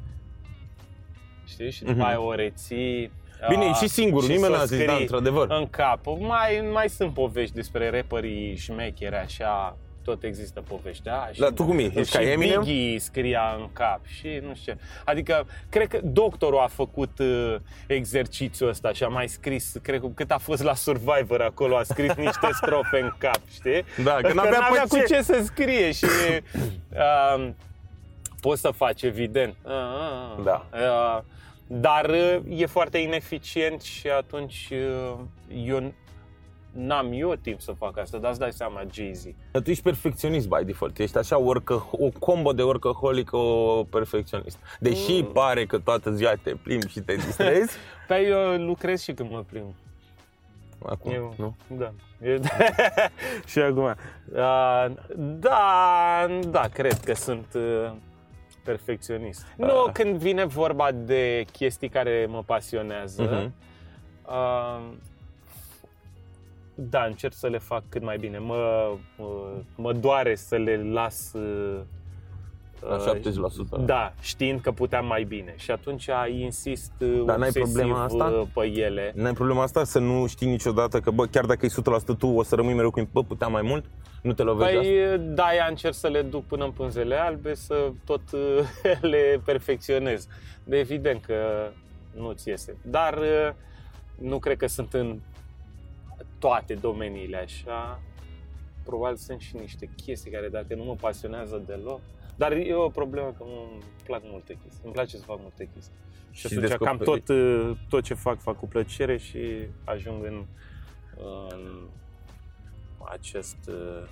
Știi? 1.47 1.71
Și 1.71 1.81
după 1.85 1.93
Mhm. 1.97 2.07
aia 2.07 2.21
o 2.21 2.35
reții. 2.35 3.13
Bine, 3.49 3.65
a, 3.65 3.69
e 3.69 3.73
și 3.73 3.87
singur, 3.89 4.23
și 4.23 4.29
nimeni 4.31 4.53
să 4.53 4.59
n-a 4.59 4.65
zis, 4.65 4.77
scrii 4.77 4.87
da, 4.87 4.95
într-adevăr. 5.01 5.47
În 5.51 5.67
cap. 5.71 6.01
Mai, 6.19 6.69
mai 6.73 6.89
sunt 6.89 7.13
povești 7.15 7.55
despre 7.55 7.91
rapperii 7.91 8.57
șmecheri, 8.57 9.15
așa, 9.17 9.77
tot 10.05 10.23
există 10.23 10.63
povești. 10.69 11.03
Da, 11.03 11.29
și, 11.33 11.41
Dar 11.41 11.51
tu 11.51 11.65
cum 11.65 11.79
e? 11.79 11.83
Ești 11.83 12.03
și 12.03 12.17
ca 12.17 12.23
Eminem? 12.23 12.61
Biggie 12.61 12.99
scria 12.99 13.57
în 13.59 13.69
cap 13.73 14.01
și 14.07 14.41
nu 14.47 14.55
știu 14.55 14.73
ce. 14.73 14.79
Adică, 15.05 15.47
cred 15.69 15.89
că 15.89 16.01
doctorul 16.03 16.59
a 16.59 16.67
făcut 16.67 17.19
uh, 17.19 17.57
exercițiul 17.87 18.69
ăsta 18.69 18.93
și 18.93 19.05
a 19.05 19.09
mai 19.09 19.29
scris, 19.29 19.75
cred 19.83 20.01
că 20.01 20.07
cât 20.15 20.31
a 20.31 20.39
fost 20.39 20.63
la 20.63 20.75
Survivor 20.75 21.41
acolo, 21.41 21.77
a 21.77 21.83
scris 21.83 22.15
niște 22.15 22.49
strofe 22.63 23.01
în 23.01 23.13
cap, 23.19 23.41
știi? 23.53 23.85
Da, 24.05 24.15
că 24.15 24.21
că 24.21 24.33
n-avea 24.33 24.51
pe 24.51 24.59
n-avea 24.59 24.85
cu 24.89 24.97
ce. 24.97 25.05
ce 25.05 25.23
să 25.23 25.41
scrie 25.45 25.93
și 25.93 26.05
uh, 27.37 27.49
poți 28.41 28.61
să 28.61 28.71
faci, 28.71 29.03
evident. 29.03 29.55
Uh, 29.63 29.73
uh, 29.73 30.45
Da. 30.45 30.67
Uh, 30.73 31.23
dar 31.67 32.09
uh, 32.11 32.39
e 32.49 32.67
foarte 32.67 32.99
ineficient 32.99 33.81
și 33.83 34.09
atunci 34.09 34.69
uh, 34.71 35.19
eu 35.65 35.93
n-am 36.73 37.13
eu 37.13 37.35
timp 37.35 37.61
să 37.61 37.73
fac 37.73 37.99
asta, 37.99 38.19
dar 38.19 38.31
îți 38.31 38.39
dai 38.41 38.53
seama, 38.53 38.83
Jay-Z. 38.93 39.25
Dar 39.51 39.63
tu 39.63 39.71
ești 39.71 39.83
perfecționist 39.83 40.49
by 40.49 40.65
default, 40.65 40.99
ești 40.99 41.19
așa 41.19 41.37
worcă, 41.37 41.89
o 41.91 42.09
combo 42.19 42.53
de 42.53 42.63
workaholic, 42.63 43.33
o 43.33 43.83
perfecționist. 43.91 44.59
Deși 44.81 45.21
Mm. 45.21 45.33
pare 45.33 45.67
că 45.67 45.79
toată 45.79 46.11
ziua 46.11 46.33
te 46.43 46.55
plimbi 46.63 46.89
și 46.89 47.01
te 47.01 47.15
distrezi, 47.15 47.77
Păi 48.09 48.27
eu 48.29 48.57
lucrez 48.67 49.03
și 49.03 49.13
când 49.13 49.31
mă 49.31 49.45
plimb. 49.51 49.75
acum, 50.87 51.13
Eu, 51.13 51.35
nu? 51.39 51.57
Da. 51.67 51.93
Eu, 52.23 52.39
și 53.51 53.59
acum. 53.59 53.85
Uh, 53.85 54.87
da, 55.17 56.27
da, 56.51 56.69
cred 56.73 57.01
că 57.01 57.15
sunt 57.15 57.47
uh, 57.55 57.93
perfecționist. 58.65 59.47
Nu, 59.57 59.67
Ah. 59.87 59.93
când 59.93 60.17
vine 60.17 60.45
vorba 60.45 60.91
de 60.93 61.45
chestii 61.53 61.89
care 61.89 62.27
mă 62.31 62.43
pasionează, 62.47 63.23
Mhm. 63.23 63.55
uh, 64.27 64.93
da, 66.75 67.05
încerc 67.05 67.33
să 67.33 67.47
le 67.47 67.59
fac 67.59 67.83
cât 67.89 68.03
mai 68.03 68.17
bine. 68.17 68.39
Mă, 68.39 68.93
mă, 69.19 69.27
mă 69.77 69.93
doare 69.93 70.35
să 70.35 70.57
le 70.57 70.83
las 70.93 71.33
uh, 71.33 71.81
La 72.89 72.95
uh, 72.95 73.21
70%. 73.81 73.85
Da, 73.85 74.15
știind 74.21 74.61
că 74.61 74.71
puteam 74.71 75.07
mai 75.07 75.25
bine. 75.25 75.55
Și 75.57 75.71
atunci 75.71 76.09
insist 76.29 76.93
uh, 77.01 77.23
Dar 77.27 77.37
n-ai 77.37 77.49
obsesiv 77.49 77.73
problema 77.73 78.03
asta? 78.03 78.25
uh, 78.25 78.47
pe 78.55 78.67
ele. 78.67 79.13
N-ai 79.15 79.33
problema 79.33 79.63
asta 79.63 79.85
să 79.85 79.99
nu 79.99 80.27
știi 80.27 80.47
niciodată 80.47 81.01
că, 81.01 81.11
bă, 81.11 81.27
chiar 81.27 81.45
dacă 81.45 81.67
e 81.67 81.93
100% 82.15 82.19
tu, 82.19 82.27
o 82.27 82.43
să 82.43 82.55
rămâi 82.55 82.75
mereu 82.75 82.91
cu 82.91 83.09
bă, 83.13 83.23
puteam 83.23 83.53
mai 83.53 83.63
mult? 83.63 83.85
Nu 84.23 84.33
te 84.33 84.43
lovești 84.43 84.73
de 84.73 84.79
asta? 84.79 85.17
Păi 85.17 85.27
da, 85.35 85.43
aia 85.43 85.67
încerc 85.69 85.95
să 85.95 86.09
le 86.09 86.23
duc 86.23 86.45
până 86.45 86.65
în 86.65 86.71
pânzele 86.71 87.15
albe, 87.15 87.55
să 87.55 87.91
tot 88.05 88.23
uh, 88.33 88.41
le 89.13 89.41
perfecționez. 89.45 90.27
De 90.65 90.79
evident 90.79 91.25
că 91.25 91.35
nu-ți 92.17 92.49
iese. 92.49 92.77
Dar 92.83 93.19
uh, 93.19 93.53
nu 94.19 94.39
cred 94.39 94.57
că 94.57 94.67
sunt 94.67 94.93
în 94.95 95.19
toate 96.43 96.75
domeniile 96.75 97.37
așa. 97.37 98.01
probabil 98.85 99.17
sunt 99.17 99.41
și 99.41 99.57
niște 99.57 99.91
chestii 99.97 100.31
care 100.31 100.49
dacă 100.49 100.75
nu 100.75 100.85
mă 100.85 100.95
pasionează 101.01 101.63
deloc, 101.67 102.01
dar 102.37 102.53
e 102.53 102.75
o 102.75 102.89
problemă 102.89 103.35
că 103.37 103.43
îmi 103.43 103.83
plac 104.05 104.21
multe 104.25 104.59
chestii, 104.63 104.81
îmi 104.85 104.93
place 104.93 105.17
să 105.17 105.23
fac 105.25 105.39
multe 105.41 105.69
chestii. 105.75 105.95
Și, 106.31 106.49
Și 106.49 106.59
atunci 106.59 106.73
cam 106.73 106.99
descoperi- 106.99 107.05
tot, 107.05 107.29
uh, 107.29 107.77
tot 107.89 108.03
ce 108.03 108.15
fac, 108.15 108.41
fac 108.41 108.59
cu 108.59 108.67
plăcere 108.67 109.17
și 109.17 109.41
ajung 109.85 110.25
în, 110.25 110.45
în 111.49 111.89
acest 113.11 113.57
uh, 113.69 114.09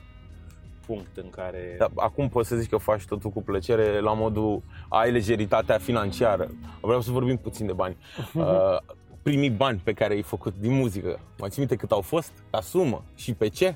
punct 0.87 1.17
în 1.17 1.31
care... 1.31 1.75
Da, 1.79 1.89
acum 1.95 2.29
poți 2.29 2.49
să 2.49 2.57
zici 2.57 2.71
că 2.71 2.77
faci 2.77 3.05
totul 3.05 3.31
cu 3.31 3.43
plăcere 3.43 4.01
la 4.01 4.13
modul 4.13 4.63
ai 4.89 5.13
legeritatea 5.13 5.79
financiară. 5.79 6.51
Vreau 6.81 7.01
să 7.01 7.11
vorbim 7.11 7.37
puțin 7.37 7.67
de 7.67 7.73
bani. 7.73 7.97
Uh, 9.21 9.27
primii 9.33 9.51
bani 9.51 9.81
pe 9.85 9.93
care 9.93 10.15
ai 10.15 10.23
făcut 10.23 10.55
din 10.59 10.73
muzică, 10.73 11.21
mai 11.39 11.49
ții 11.49 11.59
minte 11.59 11.77
cât 11.77 11.91
au 11.91 12.01
fost? 12.01 12.33
La 12.51 12.61
sumă? 12.61 13.05
Și 13.15 13.35
pe 13.35 13.49
ce? 13.49 13.75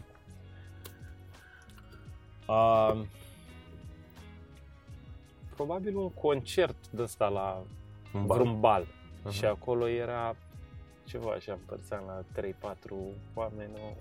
Uh, 2.49 3.01
probabil 5.55 5.97
un 5.97 6.11
concert 6.11 6.77
de 6.91 7.03
ăsta 7.03 7.29
la 7.29 7.63
Un 8.15 8.27
bal? 8.27 8.39
vreun 8.39 8.61
bal. 8.61 8.87
Aha. 9.23 9.31
Și 9.33 9.45
acolo 9.45 9.89
era 9.89 10.37
ceva 11.05 11.31
așa, 11.31 11.53
împărțeam 11.53 12.03
la 12.07 12.23
3-4 12.43 12.75
oameni, 13.35 13.71
o- 13.75 13.97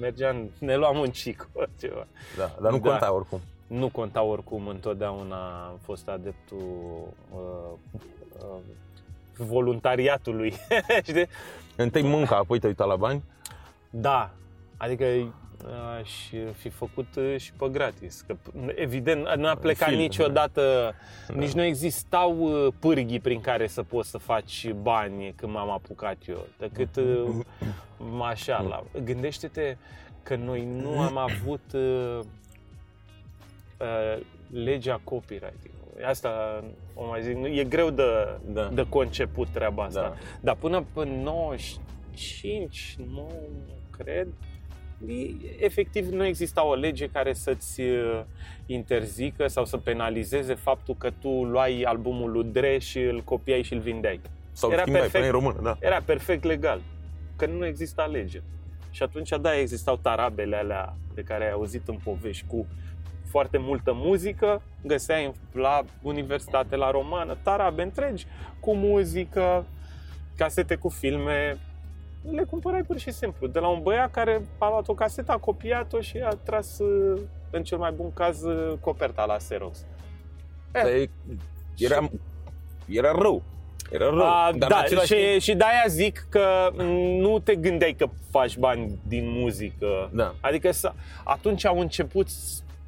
mergeam, 0.00 0.50
ne 0.58 0.76
luam 0.76 0.98
un 0.98 1.10
cic, 1.10 1.48
ceva. 1.80 2.06
Da, 2.36 2.56
dar 2.60 2.70
nu 2.72 2.78
Da. 2.78 2.88
conta 2.90 3.12
oricum. 3.12 3.40
Nu 3.66 3.88
conta 3.88 4.22
oricum, 4.22 4.66
întotdeauna 4.68 5.66
am 5.66 5.78
fost 5.82 6.08
adeptul 6.08 6.58
uh, 7.34 7.38
uh, 8.38 8.56
voluntariatului, 9.36 10.54
știi? 11.08 11.26
Întâi 11.76 12.02
munca, 12.02 12.36
apoi 12.36 12.58
te 12.58 12.66
uita 12.66 12.84
la 12.84 12.96
bani? 12.96 13.22
Da, 13.90 14.30
adică 14.76 15.04
aș 15.98 16.10
fi 16.52 16.68
făcut 16.68 17.06
uh, 17.16 17.34
și 17.36 17.52
pe 17.52 17.68
gratis. 17.68 18.24
Că, 18.26 18.36
evident, 18.74 19.34
n-a 19.34 19.54
plecat 19.54 19.88
Film, 19.88 20.00
niciodată, 20.00 20.94
Da. 21.28 21.34
nici 21.34 21.52
nu 21.52 21.62
existau 21.62 22.38
uh, 22.38 22.72
pârghii 22.78 23.20
prin 23.20 23.40
care 23.40 23.66
să 23.66 23.82
poți 23.82 24.10
să 24.10 24.18
faci 24.18 24.70
bani 24.72 25.32
când 25.36 25.52
m-am 25.52 25.70
apucat 25.70 26.16
eu, 26.28 26.46
decât 26.58 26.96
uh, 26.96 28.20
așa. 28.30 28.60
La... 28.60 28.84
Gândește-te 29.04 29.76
că 30.22 30.36
noi 30.36 30.64
nu 30.64 31.00
am 31.00 31.16
avut 31.16 31.72
uh, 31.72 32.18
uh, 33.78 34.22
legea 34.50 35.00
copyright 35.04 35.70
Asta 36.06 36.62
o 36.94 37.06
mai 37.06 37.22
zic, 37.22 37.36
nu- 37.36 37.46
e 37.46 37.64
greu 37.64 37.90
de, 37.90 38.02
Da. 38.52 38.70
de 38.74 38.86
conceput 38.88 39.48
treaba 39.48 39.82
asta. 39.84 40.00
Da. 40.00 40.14
Dar 40.40 40.54
până 40.60 40.84
în 40.94 41.08
95, 41.22 42.96
nu 43.14 43.32
cred, 43.98 44.26
e- 45.06 45.64
efectiv 45.64 46.06
nu 46.08 46.24
exista 46.24 46.66
o 46.66 46.74
lege 46.74 47.06
care 47.06 47.32
să-ți 47.32 47.80
uh, 47.80 48.20
interzică 48.66 49.46
sau 49.46 49.64
să 49.64 49.76
penalizeze 49.76 50.54
faptul 50.54 50.94
că 50.98 51.10
tu 51.20 51.28
luai 51.28 51.82
albumul 51.82 52.30
lui 52.30 52.44
Dre 52.44 52.78
și 52.78 52.98
îl 53.00 53.20
copiai 53.20 53.62
și 53.62 53.72
îl 53.72 53.80
vindeai. 53.80 54.20
Sau 54.52 54.70
Era 54.70 54.80
schimbai, 54.80 55.00
perfect. 55.00 55.24
puneai 55.24 55.42
în 55.42 55.52
română, 55.52 55.76
da. 55.80 55.86
Era 55.86 56.00
perfect 56.04 56.44
legal, 56.44 56.80
că 57.36 57.46
nu 57.46 57.66
exista 57.66 58.04
lege. 58.04 58.40
Și 58.90 59.02
atunci, 59.02 59.28
da, 59.40 59.58
existau 59.58 59.96
tarabele 59.96 60.56
alea 60.56 60.96
de 61.14 61.22
care 61.22 61.44
ai 61.44 61.50
auzit 61.50 61.88
în 61.88 61.96
povești 62.04 62.44
cu 62.46 62.66
foarte 63.34 63.58
multă 63.58 63.92
muzică, 63.94 64.62
găseai 64.82 65.24
în- 65.24 65.60
la 65.60 65.82
universitate, 66.02 66.76
la 66.76 66.90
romană, 66.90 67.36
tarabe 67.42 67.82
întregi 67.82 68.26
cu 68.60 68.74
muzică, 68.74 69.64
casete 70.36 70.74
cu 70.74 70.88
filme, 70.88 71.58
le 72.30 72.42
cumpărai 72.42 72.82
pur 72.82 72.98
și 72.98 73.10
simplu 73.12 73.46
de 73.46 73.58
la 73.58 73.68
un 73.68 73.82
băiat 73.82 74.10
care 74.10 74.42
a 74.58 74.68
luat 74.68 74.88
o 74.88 74.94
casetă, 74.94 75.32
a 75.32 75.36
copiat-o 75.36 76.00
și 76.00 76.18
a 76.18 76.28
tras, 76.44 76.78
uh, 76.78 77.20
în 77.50 77.62
cel 77.62 77.78
mai 77.78 77.92
bun 77.92 78.12
caz, 78.12 78.42
uh, 78.42 78.72
coperta 78.80 79.24
la 79.24 79.36
Xerox. 79.36 79.84
Dar 80.72 80.86
e- 80.86 81.10
Era, 81.78 82.08
era 82.86 83.12
rău. 83.18 83.42
Era 83.90 84.04
rău. 84.04 84.22
A, 84.22 84.50
Dar 84.56 84.68
da, 84.70 84.76
în 84.76 84.82
același 84.84 85.14
și, 85.14 85.20
timp, 85.28 85.40
și 85.40 85.54
de-aia 85.54 85.84
zic 85.88 86.26
că 86.30 86.70
nu 87.20 87.38
te 87.38 87.54
gândeai 87.54 87.92
că 87.92 88.06
faci 88.30 88.56
bani 88.56 88.98
din 89.08 89.24
muzică. 89.30 90.10
Da. 90.12 90.34
Adică 90.40 90.70
să, 90.72 90.92
atunci 91.24 91.64
au 91.64 91.78
început 91.78 92.28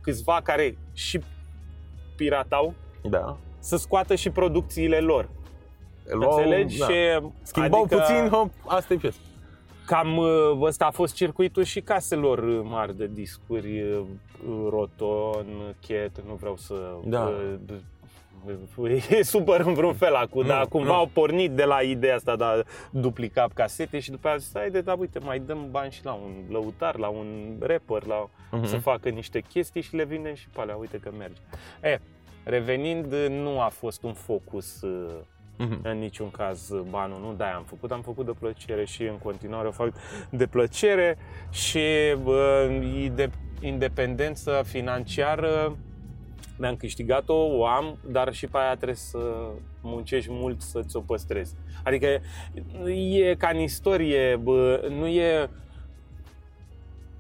câțiva 0.06 0.40
care 0.42 0.76
și 0.92 1.20
piratau 2.16 2.74
Da. 3.02 3.36
să 3.58 3.76
scoată 3.76 4.14
și 4.14 4.30
producțiile 4.30 4.98
lor. 4.98 5.28
Luau- 6.10 6.36
Înțelegi? 6.36 6.78
da. 6.78 6.86
Și, 6.86 6.92
Schimbau 7.42 7.82
adică 7.82 7.96
puțin, 8.00 8.28
hop, 8.28 8.50
asta 8.66 8.94
e 8.94 8.96
piesă. 8.96 9.18
Cam 9.86 10.16
uh, 10.16 10.26
ăsta 10.60 10.84
a 10.86 10.90
fost 10.90 11.14
circuitul 11.14 11.62
și 11.62 11.80
caselor 11.80 12.38
uh, 12.38 12.60
mari 12.64 12.96
de 12.96 13.10
discuri, 13.12 13.82
uh, 13.82 14.00
Roton, 14.70 15.46
Cat, 15.88 16.24
nu 16.26 16.34
vreau 16.34 16.56
să... 16.56 16.74
Da. 17.04 17.32
Uh, 18.76 19.06
E 19.18 19.22
super 19.22 19.60
în 19.60 19.74
vreun 19.74 19.94
fel 19.94 20.14
acum, 20.14 20.42
Nu, 20.42 20.48
dar 20.48 20.66
cumva 20.66 20.88
nu. 20.88 20.94
au 20.94 21.06
pornit 21.12 21.50
de 21.50 21.64
la 21.64 21.80
ideea 21.80 22.14
asta 22.14 22.36
de 22.36 22.44
a 22.44 22.62
duplica 22.90 23.46
casete 23.54 23.98
și 23.98 24.10
după 24.10 24.28
aia 24.28 24.36
zis, 24.36 24.50
haide, 24.54 24.80
dar 24.80 24.98
uite, 24.98 25.18
mai 25.18 25.38
dăm 25.38 25.68
bani 25.70 25.92
și 25.92 26.04
la 26.04 26.12
un 26.12 26.32
lăutar, 26.50 26.96
la 26.96 27.08
un 27.08 27.56
rapper, 27.60 28.04
la, 28.06 28.28
Mhm. 28.50 28.64
să 28.64 28.76
facă 28.76 29.08
niște 29.08 29.40
chestii 29.40 29.82
și 29.82 29.96
le 29.96 30.04
vindem 30.04 30.34
și 30.34 30.48
pe 30.48 30.60
alea, 30.60 30.76
uite 30.76 30.96
că 30.98 31.10
merge. 31.18 31.40
E, 31.82 31.98
revenind, 32.44 33.14
nu 33.28 33.60
a 33.60 33.68
fost 33.68 34.02
un 34.02 34.12
focus 34.12 34.82
uh, 34.82 35.12
Mhm. 35.58 35.80
în 35.82 35.98
niciun 35.98 36.30
caz 36.30 36.72
banul, 36.90 37.20
nu 37.20 37.34
de 37.36 37.44
am 37.44 37.62
făcut, 37.66 37.90
am 37.92 38.02
făcut 38.02 38.26
de 38.26 38.32
plăcere 38.38 38.84
și 38.84 39.02
în 39.02 39.18
continuare 39.18 39.68
o 39.68 39.70
fac 39.70 39.92
de 40.30 40.46
plăcere 40.46 41.18
și 41.50 41.80
bă, 42.22 42.68
de 43.14 43.30
independență 43.60 44.62
financiară 44.66 45.76
mi-am 46.58 46.76
câștigat-o, 46.76 47.34
o 47.34 47.66
am, 47.66 47.98
dar 48.10 48.32
și 48.32 48.46
pe 48.46 48.58
aia 48.58 48.74
trebuie 48.74 48.96
să 48.96 49.18
muncești 49.80 50.28
mult 50.32 50.60
să 50.60 50.82
ți-o 50.82 51.00
păstrezi. 51.00 51.54
Adică 51.84 52.06
e 53.10 53.34
ca 53.34 53.48
în 53.48 53.58
istorie, 53.58 54.36
bă, 54.36 54.88
nu 54.90 55.06
e 55.06 55.50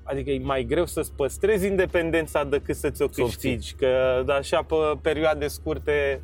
Adică 0.08 0.30
e 0.30 0.38
mai 0.38 0.64
greu 0.64 0.86
să-ți 0.86 1.12
păstrezi 1.12 1.66
independența 1.66 2.44
decât 2.44 2.76
să 2.76 2.90
ți-o 2.90 3.06
Să 3.10 3.20
o 3.20 3.24
obții. 3.24 3.54
câștigi, 3.54 3.74
că 3.74 4.24
așa 4.28 4.62
pe 4.62 4.74
perioade 5.02 5.46
scurte 5.46 6.22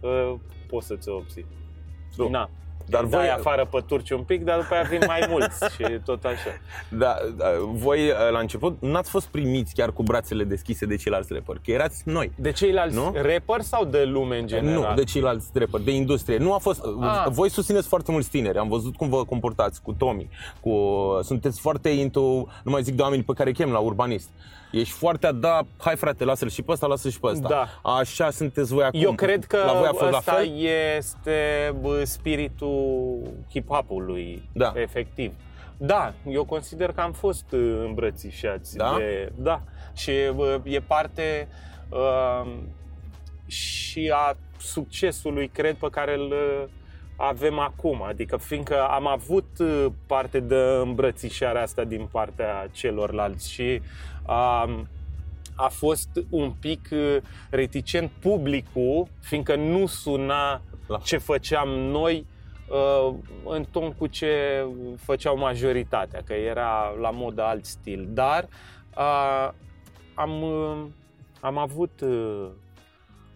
uh, 0.00 0.34
poți 0.66 0.86
să 0.86 0.96
ți-o 0.96 1.14
obții. 1.14 1.46
Da. 2.16 2.28
Na. 2.28 2.50
Dar 2.86 3.00
Dar 3.00 3.10
voi- 3.10 3.18
voi 3.20 3.28
afară 3.30 3.64
pe 3.70 3.82
turci 3.86 4.10
un 4.10 4.22
pic, 4.22 4.44
dar 4.44 4.60
după 4.60 4.74
aia 4.74 4.82
vin 4.82 5.00
mai 5.06 5.26
mulți 5.28 5.64
și 5.76 5.84
tot 6.04 6.24
așa. 6.24 6.50
Da, 6.88 7.14
da, 7.36 7.46
voi 7.72 8.08
uh, 8.08 8.14
la 8.32 8.38
început 8.38 8.76
n-ați 8.80 9.10
fost 9.10 9.26
primiți 9.26 9.74
chiar 9.74 9.92
cu 9.92 10.02
brațele 10.02 10.44
deschise 10.44 10.86
de 10.86 10.96
ceilalți 10.96 11.32
rapperi, 11.32 11.60
că 11.64 11.70
erați 11.70 12.02
noi. 12.04 12.32
De 12.36 12.52
ceilalți 12.52 12.94
Nu? 12.96 13.12
rapper 13.14 13.60
sau 13.60 13.84
de 13.84 14.04
lume 14.04 14.38
în 14.38 14.46
general? 14.46 14.88
Nu, 14.88 14.94
de 14.94 15.04
ceilalți 15.04 15.46
rapperi, 15.52 15.84
de 15.84 15.90
industrie. 15.94 16.36
Nu 16.38 16.54
a 16.54 16.58
fost. 16.58 16.82
Ah. 17.00 17.24
Voi 17.28 17.50
susțineți 17.50 17.88
foarte 17.88 18.10
mulți 18.10 18.30
tineri. 18.30 18.58
Am 18.58 18.68
văzut 18.68 18.96
cum 18.96 19.08
vă 19.08 19.24
comportați 19.24 19.82
cu 19.82 19.92
Tommy. 19.92 20.28
Cu, 20.60 20.72
sunteți 21.22 21.60
foarte 21.60 21.88
into, 21.88 22.20
nu 22.64 22.70
mai 22.70 22.82
zic 22.82 22.94
de 22.94 23.02
oameni 23.02 23.22
pe 23.22 23.32
care 23.32 23.48
îi 23.48 23.54
chem 23.54 23.70
la 23.72 23.78
urbanist. 23.78 24.28
Ești 24.72 24.94
foarte, 24.94 25.26
a, 25.26 25.32
da, 25.32 25.60
hai 25.78 25.96
frate, 25.96 26.24
lasă-l 26.24 26.48
și 26.48 26.62
pe 26.62 26.72
ăsta, 26.72 26.86
lasă 26.86 27.08
și 27.08 27.20
pe 27.20 27.26
ăsta. 27.26 27.48
Da. 27.48 27.90
Așa 27.90 28.30
sunteți 28.30 28.72
voi 28.72 28.84
acum. 28.84 29.00
Eu 29.00 29.12
cred 29.12 29.44
că 29.44 29.56
la 29.66 29.72
voi 29.72 29.88
a 29.88 29.92
fost 29.92 30.10
la 30.10 30.16
ăsta 30.16 30.32
fel? 30.32 30.58
este 30.96 31.74
bă, 31.80 32.04
spiritul 32.04 33.20
hip-hop-ului, 33.50 34.48
Da. 34.52 34.72
efectiv. 34.74 35.32
Da, 35.76 36.12
eu 36.28 36.44
consider 36.44 36.92
că 36.92 37.00
am 37.00 37.12
fost 37.12 37.52
uh, 37.52 37.82
îmbrățișați 37.84 38.76
Da? 38.76 38.94
de... 38.98 39.32
Da, 39.36 39.60
și 39.94 40.12
bă, 40.34 40.60
e 40.62 40.80
parte 40.80 41.48
uh, 41.88 42.52
și 43.46 44.12
a 44.14 44.36
succesului, 44.58 45.48
cred, 45.48 45.74
pe 45.74 45.88
care 45.90 46.14
îl 46.14 46.30
uh, 46.30 46.68
avem 47.16 47.58
acum. 47.58 48.02
Adică 48.02 48.36
fiindcă 48.36 48.82
am 48.84 49.06
avut 49.06 49.48
uh, 49.58 49.86
parte 50.06 50.40
de 50.40 50.56
îmbrățișarea 50.82 51.62
asta 51.62 51.84
din 51.84 52.08
partea 52.10 52.68
celorlalți 52.72 53.52
și 53.52 53.80
um, 54.28 54.88
a 55.56 55.68
fost 55.68 56.08
un 56.30 56.50
pic 56.60 56.88
uh, 56.92 57.16
reticent 57.50 58.10
publicul, 58.20 59.06
fiindcă 59.20 59.56
nu 59.56 59.86
suna 59.86 60.60
La- 60.86 60.98
ce 60.98 61.16
făceam 61.18 61.68
noi 61.68 62.26
uh, 62.68 63.14
în 63.44 63.64
ton 63.70 63.92
cu 63.92 64.06
ce 64.06 64.64
făceau 64.98 65.36
majoritatea, 65.38 66.22
că 66.24 66.32
era 66.32 66.94
la 67.00 67.10
modă 67.10 67.42
alt 67.42 67.64
stil. 67.64 68.06
Dar 68.10 68.48
uh, 68.96 69.48
am, 70.14 70.42
uh, 70.42 70.76
am 71.40 71.58
avut, 71.58 72.00
uh, 72.00 72.46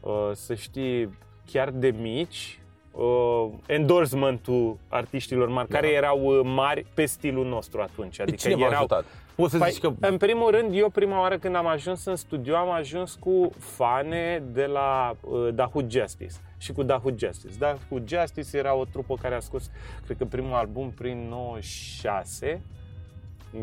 uh, 0.00 0.30
să 0.32 0.54
știi, 0.54 1.18
chiar 1.50 1.70
de 1.70 1.88
mici, 2.00 2.60
uh, 2.92 3.46
endorsement-ul 3.66 4.76
artiștilor 4.88 5.48
mari, 5.48 5.68
Da. 5.68 5.74
care 5.74 5.92
erau 5.92 6.20
uh, 6.24 6.40
mari 6.44 6.86
pe 6.94 7.04
stilul 7.06 7.46
nostru 7.46 7.80
atunci. 7.80 8.16
Pe 8.16 8.22
Adică 8.22 8.36
cine 8.36 8.54
v-a 8.54 8.60
erau, 8.66 8.76
ajutat? 8.76 9.04
Poți 9.36 9.52
să 9.52 9.58
Păi, 9.58 9.70
zici 9.70 9.80
că... 9.80 9.92
În 10.00 10.16
primul 10.16 10.50
rând, 10.50 10.74
eu 10.74 10.88
prima 10.88 11.20
oară 11.20 11.38
când 11.38 11.54
am 11.54 11.66
ajuns 11.66 12.04
în 12.04 12.16
studio, 12.16 12.56
am 12.56 12.70
ajuns 12.70 13.14
cu 13.14 13.50
fane 13.58 14.42
de 14.52 14.66
la 14.66 15.16
uh, 15.20 15.48
Dahood 15.54 15.90
Justice 15.90 16.34
și 16.58 16.72
cu 16.72 16.82
Dahood 16.82 17.18
Justice. 17.18 17.54
Dahood 17.58 18.08
Justice 18.08 18.56
era 18.56 18.74
o 18.74 18.84
trupă 18.84 19.14
care 19.14 19.34
a 19.34 19.40
scos, 19.40 19.70
cred 20.04 20.16
că 20.16 20.24
primul 20.24 20.52
album 20.52 20.90
prin 20.90 21.28
96, 21.28 22.60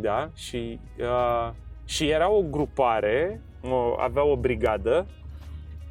da, 0.01 0.29
și 0.35 0.79
uh, 0.99 1.51
Și 1.85 2.09
era 2.09 2.29
o 2.29 2.41
grupare, 2.41 3.41
o, 3.61 3.95
avea 3.99 4.23
o 4.23 4.35
brigadă, 4.35 5.05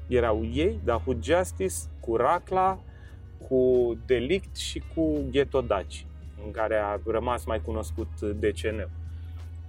erau 0.09 0.45
ei, 0.53 0.81
Dahut 0.85 1.25
Justice, 1.25 1.75
cu 2.01 2.17
Racla, 2.17 2.79
cu 3.49 3.93
Delict 4.07 4.57
și 4.57 4.83
cu 4.95 5.21
Ghetto 5.31 5.61
Daci, 5.61 6.07
în 6.45 6.51
care 6.51 6.77
a 6.77 6.99
rămas 7.05 7.45
mai 7.45 7.61
cunoscut 7.65 8.21
DCN 8.21 8.89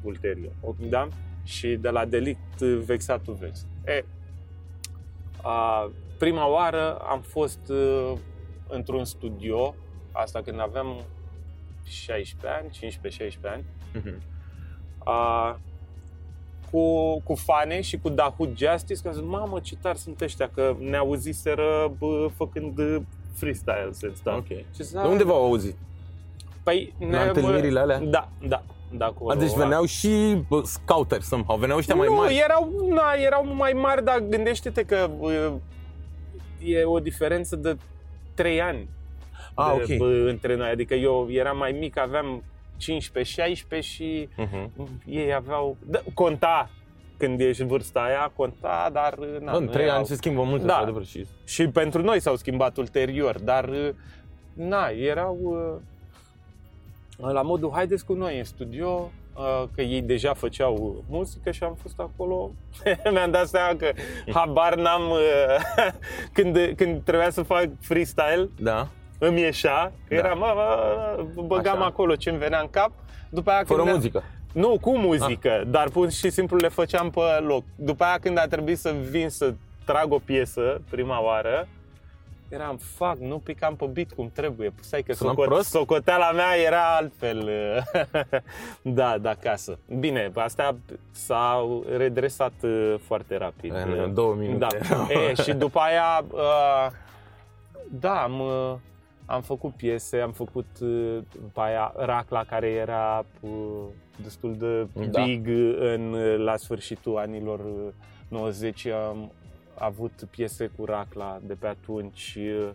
ulterior. 0.03 0.51
Da? 0.89 1.07
Și 1.43 1.67
de 1.67 1.89
la 1.89 2.05
Delict 2.05 2.59
Vexatul 2.61 3.33
Vex. 3.33 3.65
E, 3.85 4.05
a, 5.41 5.91
prima 6.17 6.47
oară 6.49 6.95
am 6.97 7.19
fost 7.21 7.59
uh, 7.69 8.13
într-un 8.67 9.05
studio, 9.05 9.75
asta 10.11 10.41
când 10.41 10.59
aveam 10.59 10.95
16 11.83 12.47
ani, 12.61 12.97
15-16 13.31 13.51
ani, 13.53 13.63
Mhm. 13.93 14.21
a, 14.97 15.59
cu, 16.71 17.19
cu 17.21 17.35
fane 17.35 17.81
și 17.81 17.97
cu 17.97 18.09
Dahut 18.09 18.57
Justice, 18.57 19.01
că 19.01 19.11
zic, 19.11 19.23
mamă, 19.23 19.59
ce 19.59 19.75
tari 19.75 19.97
sunt 19.97 20.21
ăștia, 20.21 20.49
că 20.53 20.75
ne 20.79 20.95
auziseră 20.97 21.91
bă, 21.97 22.29
făcând 22.35 22.77
uh, 22.77 22.97
freestyle 23.33 23.81
and 24.03 24.15
stuff. 24.15 24.37
Ok. 24.37 24.47
Și 24.47 24.83
zic, 24.83 24.91
De 24.93 24.99
"Ah, 24.99 25.07
unde 25.07 25.23
v-au 25.23 25.43
auzit? 25.45 25.75
Păi, 26.63 26.93
La 26.99 27.21
întâlnirile 27.21 27.79
alea? 27.79 27.99
Da, 27.99 28.29
da. 28.47 28.63
Da 28.97 29.05
acolo, 29.05 29.31
A, 29.31 29.35
deci 29.35 29.53
veneau 29.53 29.85
și 29.85 30.37
bă, 30.49 30.61
scouteri 30.65 31.23
somehow, 31.23 31.57
veneau 31.57 31.77
ăștia 31.77 31.95
mai 31.95 32.07
nu, 32.07 32.13
mari. 32.15 32.37
erau, 32.37 32.71
na, 32.89 33.13
erau 33.25 33.53
mai 33.55 33.71
mari, 33.73 34.03
dar 34.03 34.19
gândește-te 34.19 34.83
că 34.83 35.09
uh, 35.19 35.51
e 36.63 36.83
o 36.83 36.99
diferență 36.99 37.55
de 37.55 37.77
3 38.33 38.61
ani 38.61 38.89
Ah, 39.55 39.73
de, 39.85 39.93
ok. 39.93 39.97
bă, 39.97 40.05
între 40.29 40.55
noi. 40.55 40.69
Adică 40.69 40.93
eu 40.93 41.27
eram 41.31 41.57
mai 41.57 41.71
mic, 41.71 41.97
aveam 41.97 42.43
15-16 42.77 43.79
și 43.79 44.29
Mhm. 44.37 44.71
ei 45.05 45.33
aveau... 45.33 45.77
Da, 45.85 45.99
conta 46.13 46.69
când 47.17 47.39
ești 47.39 47.63
vârsta 47.63 47.99
aia, 47.99 48.31
conta, 48.35 48.89
dar... 48.93 49.15
Na, 49.41 49.55
În 49.57 49.63
nu 49.63 49.69
trei 49.69 49.85
erau- 49.85 49.97
ani 49.97 50.05
se 50.05 50.15
schimbă 50.15 50.43
multe, 50.43 50.65
Da. 50.65 50.73
într-adevăr, 50.73 51.05
și... 51.05 51.25
Și 51.45 51.67
pentru 51.67 52.01
noi 52.01 52.19
s-au 52.19 52.35
schimbat 52.35 52.77
ulterior, 52.77 53.39
dar 53.39 53.69
na, 54.53 54.87
erau 54.87 55.37
uh, 55.41 55.81
la 57.31 57.41
modul 57.41 57.71
haideți 57.73 58.05
cu 58.05 58.13
noi 58.13 58.37
în 58.37 58.43
studio, 58.43 59.11
uh, 59.35 59.63
că 59.75 59.81
ei 59.81 60.01
deja 60.01 60.33
făceau 60.33 61.03
muzică 61.09 61.51
și 61.51 61.63
am 61.63 61.77
fost 61.81 61.99
acolo. 61.99 62.51
Mi-am 63.11 63.31
dat 63.31 63.47
seama 63.47 63.75
că 63.77 63.91
habar 64.33 64.75
n-am 64.75 65.09
uh, 65.09 65.17
când, 66.33 66.57
când 66.75 67.03
trebuia 67.03 67.29
să 67.29 67.41
fac 67.43 67.65
freestyle, 67.81 68.49
Da. 68.59 68.87
îmi 69.17 69.39
ieșea, 69.41 69.91
că 70.07 70.15
Da. 70.15 70.15
eram, 70.15 70.37
mă, 70.37 70.53
mă, 70.55 71.41
băgam 71.43 71.75
Așa. 71.77 71.85
acolo 71.85 72.15
ce-mi 72.15 72.37
venea 72.37 72.59
în 72.59 72.69
cap. 72.69 72.91
După 73.29 73.49
aia 73.49 73.63
Fără 73.65 73.77
când 73.79 73.89
ne- 73.89 73.95
muzică. 73.95 74.23
nu, 74.53 74.77
cu 74.81 74.97
muzică, 74.97 75.63
dar 75.67 75.89
pur 75.89 76.11
și 76.11 76.29
simplu 76.29 76.57
le 76.57 76.67
făceam 76.67 77.09
pe 77.09 77.19
loc. 77.45 77.63
După 77.75 78.03
aia 78.03 78.17
când 78.19 78.37
a 78.37 78.47
trebuit 78.47 78.77
să 78.77 78.95
vin 79.09 79.29
să 79.29 79.53
trag 79.85 80.11
o 80.11 80.19
piesă 80.25 80.81
prima 80.89 81.23
oară, 81.23 81.67
eram, 82.53 82.77
fac, 82.77 83.17
nu 83.17 83.37
picam 83.39 83.75
pe 83.75 83.85
beat 83.85 84.11
cum 84.15 84.29
trebuie. 84.33 84.73
Stai 84.79 85.01
că 85.03 85.13
Sunam 85.13 85.33
socot, 85.33 85.49
prost? 85.49 85.69
socoteala 85.69 86.31
mea 86.31 86.55
era 86.65 86.95
altfel. 86.95 87.49
da, 88.81 89.17
de 89.17 89.29
acasă. 89.29 89.77
Bine, 89.99 90.31
astea 90.35 90.75
s-au 91.11 91.85
redresat 91.97 92.53
uh, 92.61 92.95
foarte 93.01 93.37
rapid. 93.37 93.73
În 93.73 94.13
două 94.13 94.33
minute. 94.33 94.67
Da. 94.89 95.07
E, 95.29 95.33
și 95.33 95.53
după 95.53 95.79
aia, 95.79 96.25
uh, 96.31 96.91
da, 97.99 98.21
am, 98.23 98.39
uh, 98.39 98.73
am 99.25 99.41
făcut 99.41 99.73
piese, 99.73 100.17
am 100.19 100.31
făcut 100.31 100.67
uh, 100.81 101.17
după 101.41 101.61
aia 101.61 101.93
Racla, 101.95 102.43
care 102.43 102.67
era 102.69 103.25
uh, 103.39 103.51
destul 104.23 104.55
de 104.57 104.87
Da. 105.09 105.23
big 105.23 105.47
în, 105.79 106.11
la 106.43 106.57
sfârșitul 106.57 107.17
anilor 107.17 107.59
uh, 107.59 107.93
90. 108.27 108.85
Am 108.85 109.31
avut 109.77 110.27
piese 110.29 110.71
cu 110.77 110.85
Racla 110.85 111.39
de 111.43 111.53
pe 111.53 111.67
atunci. 111.67 112.37
uh, 112.37 112.69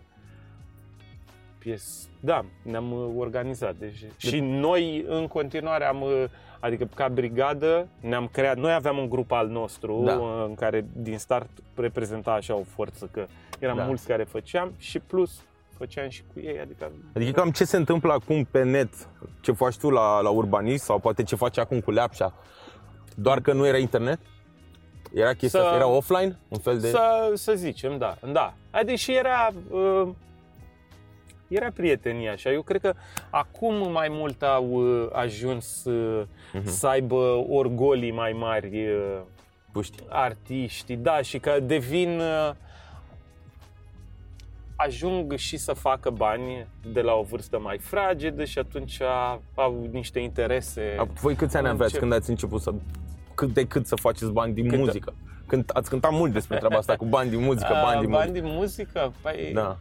Pies, 1.57 2.09
da, 2.19 2.45
ne-am 2.63 2.91
uh, 2.91 3.09
organizat. 3.17 3.75
Deci, 3.75 4.05
și 4.17 4.39
noi 4.39 5.05
în 5.07 5.27
continuare 5.27 5.85
am, 5.85 6.01
uh, 6.01 6.23
adică 6.59 6.89
ca 6.95 7.07
brigadă, 7.07 7.87
ne-am 7.99 8.27
creat, 8.27 8.57
noi 8.57 8.73
aveam 8.73 8.97
un 8.97 9.09
grup 9.09 9.31
al 9.31 9.47
nostru 9.47 10.01
Da. 10.05 10.13
uh, 10.15 10.43
în 10.47 10.55
care 10.55 10.85
din 10.93 11.17
start 11.17 11.49
reprezenta 11.75 12.31
așa 12.31 12.55
o 12.55 12.63
forță, 12.63 13.09
că 13.11 13.25
eram 13.59 13.77
Da. 13.77 13.83
mulți 13.83 14.07
care 14.07 14.23
făceam 14.23 14.73
și 14.77 14.99
plus 14.99 15.43
făceam 15.77 16.09
și 16.09 16.23
cu 16.33 16.39
ei, 16.39 16.59
adică 16.59 16.91
Adică 17.15 17.31
cam 17.31 17.51
ce 17.51 17.63
se 17.65 17.77
întâmplă 17.77 18.13
acum 18.13 18.43
pe 18.43 18.63
net, 18.63 18.93
ce 19.41 19.51
faci 19.51 19.77
tu 19.77 19.89
la, 19.89 20.21
la 20.21 20.29
urbanism 20.29 20.85
sau 20.85 20.99
poate 20.99 21.23
ce 21.23 21.35
faci 21.35 21.57
acum 21.57 21.79
cu 21.79 21.91
Leapșa, 21.91 22.33
doar 23.15 23.41
că 23.41 23.53
nu 23.53 23.65
era 23.67 23.77
internet? 23.77 24.19
Era 25.13 25.33
chestia, 25.33 25.59
Să- 25.59 25.65
asta, 25.65 25.75
era 25.77 25.87
offline? 25.87 26.37
Un 26.47 26.57
fel 26.59 26.79
de... 26.79 26.89
Să, 26.89 27.31
să 27.33 27.53
zicem, 27.55 27.97
da, 27.97 28.17
da. 28.31 28.53
Adică 28.71 28.95
și 28.95 29.15
era, 29.15 29.49
uh, 29.69 30.07
era 31.47 31.71
prietenia 31.73 32.31
așa. 32.31 32.51
Eu 32.51 32.61
cred 32.61 32.81
că 32.81 32.93
acum 33.29 33.91
mai 33.91 34.07
mult 34.11 34.43
au 34.43 34.69
uh, 34.71 35.09
ajuns 35.13 35.85
uh, 35.85 36.25
Mhm. 36.53 36.67
să 36.67 36.87
aibă 36.87 37.45
orgolii 37.49 38.11
mai 38.11 38.31
mari 38.31 38.87
uh, 38.91 39.19
Puști. 39.71 40.03
artiștii, 40.07 40.95
da, 40.95 41.21
și 41.21 41.39
că 41.39 41.59
devin 41.59 42.19
uh, 42.19 42.51
ajung 44.75 45.35
și 45.35 45.57
să 45.57 45.73
facă 45.73 46.09
bani 46.09 46.67
de 46.93 47.01
la 47.01 47.13
o 47.13 47.21
vârstă 47.21 47.59
mai 47.59 47.77
fragedă 47.77 48.43
și 48.45 48.59
atunci 48.59 49.01
au 49.55 49.87
niște 49.91 50.19
interese. 50.19 50.95
A, 50.99 51.03
Voi 51.21 51.35
câți 51.35 51.57
ani 51.57 51.67
Am 51.67 51.73
aveați 51.73 51.93
încep. 51.95 52.09
când 52.09 52.21
ați 52.21 52.29
început 52.29 52.61
să... 52.61 52.73
Cât 53.39 53.53
de 53.53 53.65
cât 53.67 53.87
să 53.87 53.95
faceți 53.95 54.31
bani 54.31 54.53
din 54.53 54.67
Cât- 54.69 54.77
muzică? 54.79 55.13
Când 55.47 55.69
ați 55.73 55.89
cântat 55.89 56.11
mult 56.11 56.31
despre 56.33 56.57
treaba 56.57 56.77
asta 56.77 56.95
cu 56.95 57.05
bani 57.05 57.29
din 57.29 57.39
muzică, 57.41 57.73
Uh, 57.73 57.81
bani 57.81 57.99
din 58.01 58.09
bani 58.09 58.29
muzică. 58.29 58.45
din 58.47 58.55
muzică? 58.57 59.13
Păi, 59.21 59.51
Da. 59.53 59.77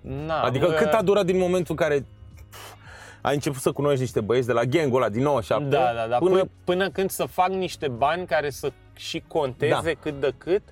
na, 0.00 0.40
Adică 0.42 0.66
mă, 0.66 0.72
cât 0.72 0.92
a 0.92 1.02
durat 1.02 1.24
din 1.24 1.38
momentul 1.38 1.74
în 1.78 1.86
care 1.86 2.04
pf, 2.50 2.74
ai 3.20 3.34
început 3.34 3.60
să 3.60 3.72
cunoști 3.72 4.00
niște 4.00 4.20
băieți 4.20 4.46
de 4.46 4.52
la 4.52 4.64
gangul 4.64 5.00
ăla 5.02 5.08
din 5.10 5.22
97 5.22 5.68
Da, 5.68 5.92
da, 5.94 6.06
da. 6.06 6.18
până 6.18 6.30
Până, 6.30 6.48
până 6.64 6.90
când 6.90 7.10
să 7.10 7.24
fac 7.24 7.48
niște 7.48 7.88
bani 7.88 8.26
care 8.26 8.50
să 8.50 8.72
și 8.94 9.22
conteze 9.28 9.72
Da. 9.92 10.00
cât 10.00 10.20
de 10.20 10.34
cât, 10.38 10.62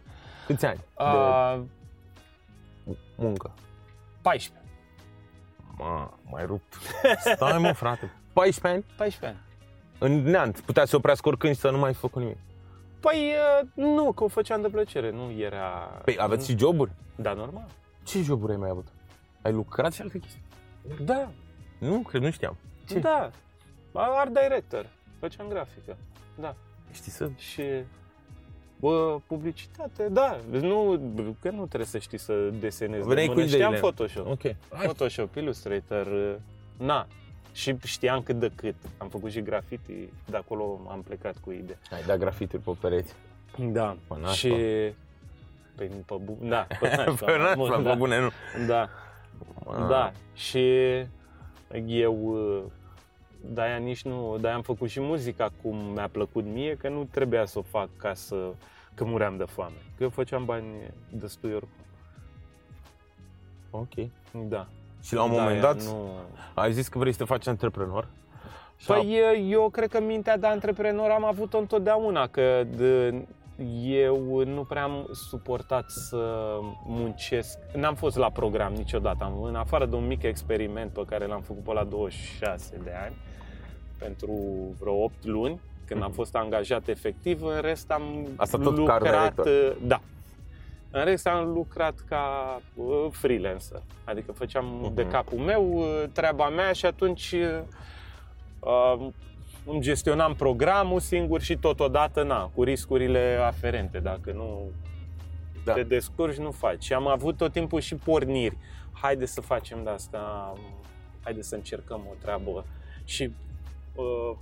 câți 0.47 0.67
ani 0.67 0.81
uh, 0.99 1.61
de 2.85 2.97
muncă? 3.15 3.51
14. 4.23 4.65
Ma, 5.79 6.19
mai 6.31 6.47
rupt. 6.47 6.75
Stai 7.35 7.59
mă, 7.59 7.73
frate. 7.73 8.13
14 8.33 8.67
ani? 8.81 8.85
14 8.97 9.27
ani. 9.27 9.49
În 10.01 10.23
neant. 10.23 10.61
Putea 10.61 10.85
să 10.85 10.97
oprească 10.97 11.29
oricând 11.29 11.55
și 11.55 11.61
să 11.61 11.71
nu 11.71 11.79
mai 11.79 11.95
făcut 11.95 12.23
nimic. 12.23 12.37
Păi 13.01 13.33
uh, 13.61 13.69
nu, 13.75 14.13
că 14.13 14.25
o 14.25 14.29
făceam 14.29 14.61
de 14.61 14.69
plăcere, 14.69 15.11
nu 15.11 15.31
era... 15.31 16.01
Păi 16.05 16.17
aveți 16.19 16.51
și 16.51 16.59
joburi? 16.59 16.91
Da, 17.17 17.33
normal. 17.33 17.67
Ce 18.05 18.23
joburi 18.23 18.53
ai 18.53 18.59
mai 18.59 18.69
avut? 18.69 18.87
Ai 19.43 19.53
lucrat 19.53 19.93
și 19.93 20.03
alte 20.03 20.19
chestii? 20.19 20.43
Da, 21.05 21.31
Nu, 21.79 21.99
cred, 21.99 22.23
nu 22.23 22.31
știam. 22.31 22.57
Ce? 22.89 22.99
da. 22.99 23.31
Art 23.93 24.33
director. 24.41 24.87
Făceam 25.19 25.49
grafică. 25.49 25.97
Da. 26.41 26.55
Știi 26.93 27.11
să... 27.11 27.31
Și 27.37 27.63
Bă, 28.81 29.21
publicitate, 29.27 30.09
da, 30.09 30.39
nu, 30.51 31.01
că 31.41 31.51
nu 31.51 31.67
trebuie 31.67 31.87
să 31.89 31.99
știi 31.99 32.19
să 32.19 32.35
desenezi 32.61 33.07
Veneai 33.09 33.27
de 33.27 33.33
cu 33.33 33.39
mână. 33.39 33.51
Știam 33.51 33.73
ideile. 33.73 33.91
Photoshop. 33.91 34.27
Ok. 34.27 34.57
Photoshop, 34.69 35.35
Illustrator, 35.35 36.07
uh, 36.07 36.35
na. 36.77 37.07
Și 37.53 37.77
știam 37.85 38.23
cât 38.23 38.39
de 38.39 38.51
cât. 38.55 38.75
Am 38.99 39.09
făcut 39.09 39.31
și 39.31 39.43
graffiti, 39.43 40.09
de 40.31 40.37
acolo 40.37 40.81
am 40.89 41.03
plecat 41.03 41.37
cu 41.45 41.51
idee. 41.51 41.79
Ai 41.93 42.03
dat 42.07 42.19
grafituri 42.19 42.63
pe 42.63 42.71
pereți. 42.81 43.15
Da. 43.59 43.97
Pe 44.09 44.15
nașpa. 44.21 44.33
și... 44.33 44.49
Păi 45.77 45.89
nu 45.89 45.95
pe 46.07 46.15
bu... 46.25 46.39
Da, 46.41 46.67
pe 46.81 46.89
nașpa. 46.97 47.25
Pe 47.27 47.37
nașpa, 47.39 47.55
Bun, 47.55 47.71
pe 47.77 47.83
da. 47.83 47.95
bune, 47.95 48.21
nu. 48.21 48.29
Da, 48.67 48.89
Ah. 49.67 49.87
da. 49.89 50.13
Și 50.35 50.75
eu 51.87 52.15
uh, 52.25 52.63
de-aia 53.41 53.77
nici 53.77 54.03
nu, 54.03 54.37
de-aia 54.41 54.57
am 54.57 54.63
făcut 54.63 54.89
și 54.89 55.01
muzica 55.01 55.51
cum 55.63 55.77
mi-a 55.77 56.09
plăcut 56.09 56.45
mie, 56.45 56.77
că 56.77 56.89
nu 56.89 57.05
trebuia 57.11 57.45
să 57.45 57.59
o 57.59 57.63
fac 57.63 57.89
ca 57.97 58.15
să, 58.15 58.51
că 58.95 59.05
muream 59.05 59.37
de 59.37 59.45
foame. 59.45 59.75
Că 59.97 60.03
eu 60.03 60.09
făceam 60.09 60.45
bani 60.45 60.67
destui 61.11 61.53
oricum. 61.53 61.85
Ok. 63.71 63.95
Da. 64.49 64.67
Și 65.03 65.15
la 65.15 65.23
un 65.23 65.31
Da, 65.31 65.37
moment 65.37 65.63
aia 65.63 65.73
dat 65.73 65.83
Nu... 65.83 66.09
ai 66.55 66.73
zis 66.73 66.89
că 66.89 66.99
vrei 66.99 67.13
să 67.13 67.19
te 67.19 67.25
faci 67.25 67.47
antreprenor. 67.47 68.07
Și 68.77 68.87
Păi 68.87 69.19
eu 69.51 69.69
cred 69.69 69.89
că 69.91 70.01
mintea 70.01 70.37
de 70.37 70.47
antreprenor 70.47 71.11
am 71.11 71.25
avut-o 71.25 71.59
întotdeauna, 71.59 72.27
că 72.27 72.65
de, 72.77 73.15
eu 73.85 74.43
nu 74.45 74.63
prea 74.69 74.83
am 74.83 75.09
suportat 75.13 75.85
să 75.91 76.17
muncesc. 76.87 77.59
N-am 77.75 77.95
fost 77.95 78.17
la 78.17 78.31
program 78.31 78.73
niciodată, 78.73 79.25
am, 79.25 79.43
în 79.43 79.55
afară 79.55 79.87
de 79.87 79.95
un 79.97 80.07
mic 80.07 80.23
experiment 80.23 80.91
pe 80.93 81.03
care 81.09 81.27
l-am 81.27 81.41
făcut 81.41 81.63
pe 81.63 81.73
la 81.73 81.85
26 81.85 82.81
de 82.85 82.93
ani, 83.05 83.15
pentru 83.99 84.31
vreo 84.81 85.03
8 85.03 85.25
luni, 85.25 85.61
când 85.87 86.01
am 86.03 86.07
Mhm. 86.09 86.17
fost 86.17 86.35
angajat 86.37 86.89
efectiv, 86.89 87.43
în 87.43 87.61
rest 87.61 87.91
am 87.91 88.03
Asta 88.37 88.59
tot 88.59 88.87
ca 88.87 88.93
art 88.93 89.03
lucrat... 89.03 89.33
director. 89.35 89.77
Da. 89.87 90.01
În 90.91 91.05
rest 91.05 91.27
am 91.27 91.49
lucrat 91.49 91.95
ca 92.09 92.57
uh, 92.75 93.07
freelancer, 93.11 93.83
adică 94.05 94.33
făceam 94.33 94.65
Mhm. 94.67 94.95
de 94.95 95.07
capul 95.07 95.39
meu 95.39 95.73
uh, 95.73 96.05
treaba 96.13 96.49
mea 96.49 96.73
și 96.73 96.87
atunci 96.87 97.35
uh, 98.61 99.09
îmi 99.67 99.81
gestionam 99.81 100.35
programul 100.35 101.01
singur 101.01 101.41
și 101.41 101.57
totodată, 101.57 102.23
na, 102.23 102.51
cu 102.55 102.63
riscurile 102.63 103.39
aferente. 103.45 103.99
Dacă 103.99 104.33
nu 104.33 104.71
Da. 105.65 105.73
te 105.73 105.83
descurci, 105.83 106.37
nu 106.37 106.51
faci. 106.51 106.83
Și 106.85 106.93
am 106.93 107.07
avut 107.07 107.37
tot 107.37 107.53
timpul 107.53 107.81
și 107.81 107.95
porniri. 107.95 108.57
Haide 108.93 109.27
să 109.27 109.41
facem 109.41 109.83
de 109.85 109.91
asta, 109.91 110.53
haide 111.23 111.43
să 111.43 111.55
încercăm 111.55 112.01
o 112.11 112.15
treabă. 112.21 112.65
Și 113.05 113.33
uh, 113.95 114.37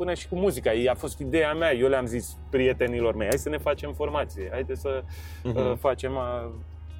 până 0.00 0.14
și 0.14 0.28
cu 0.28 0.36
muzica, 0.36 0.70
a 0.90 0.94
fost 0.94 1.18
ideea 1.18 1.54
mea. 1.54 1.74
Eu 1.74 1.88
le-am 1.88 2.06
zis 2.06 2.36
prietenilor 2.50 3.14
mei, 3.14 3.28
hai 3.28 3.38
să 3.38 3.48
ne 3.48 3.58
facem 3.58 3.92
formație, 3.92 4.48
haide 4.52 4.74
să 4.74 5.02
Mhm. 5.42 5.56
uh, 5.56 5.72
facem 5.78 6.12
uh, 6.14 6.50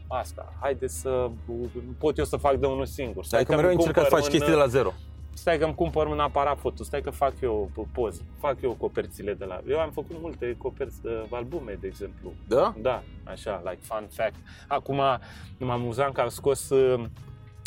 asta, 0.09 0.53
haide 0.61 0.87
să 0.87 1.31
pot 1.99 2.19
eu 2.19 2.25
să 2.25 2.37
fac 2.37 2.55
de 2.57 2.67
unul 2.67 2.87
singur. 2.87 3.25
Stai 3.25 3.39
Adică 3.41 3.55
mereu 3.55 3.71
că-mi 3.71 3.81
încercat 3.83 4.05
să 4.05 4.11
cumpăr 4.11 4.25
faci 4.25 4.33
un, 4.33 4.39
chestii 4.39 4.57
de 4.57 4.63
la 4.65 4.67
zero. 4.79 4.93
Stai 5.35 5.59
că 5.59 5.65
îmi 5.65 5.75
cumpăr 5.75 6.07
un 6.07 6.19
aparat 6.19 6.59
foto, 6.59 6.83
stai 6.83 7.01
că 7.01 7.11
fac 7.11 7.33
eu 7.41 7.71
poze, 7.93 8.23
fac 8.39 8.63
eu 8.63 8.73
coperțile 8.73 9.35
de 9.35 9.45
la... 9.45 9.61
Eu 9.69 9.79
am 9.79 9.91
făcut 9.91 10.17
multe 10.21 10.55
coperți 10.59 11.03
de 11.03 11.11
albume, 11.31 11.79
de 11.81 11.87
exemplu. 11.87 12.33
Da? 12.49 12.75
Da, 12.79 13.03
așa, 13.25 13.63
like 13.65 13.81
fun 13.83 14.07
fact. 14.11 14.35
Acum 14.69 14.97
mă 15.59 15.73
amuzam 15.73 16.13
că 16.13 16.21
am 16.21 16.29
scos 16.29 16.69
uh, 16.71 17.05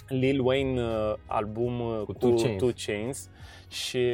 Lil 0.08 0.40
Wayne 0.46 0.82
uh, 0.82 1.14
album 1.26 1.80
uh, 1.80 2.02
cu, 2.06 2.14
Two 2.14 2.34
Chainz. 2.34 2.58
Two 2.58 2.72
Chains 2.86 3.30
și 3.70 4.08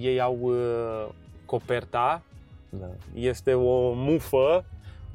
ei 0.00 0.20
au 0.20 0.38
uh, 0.40 1.08
coperta, 1.44 2.22
Da. 2.68 2.86
este 3.14 3.54
o 3.54 3.92
mufă 3.92 4.64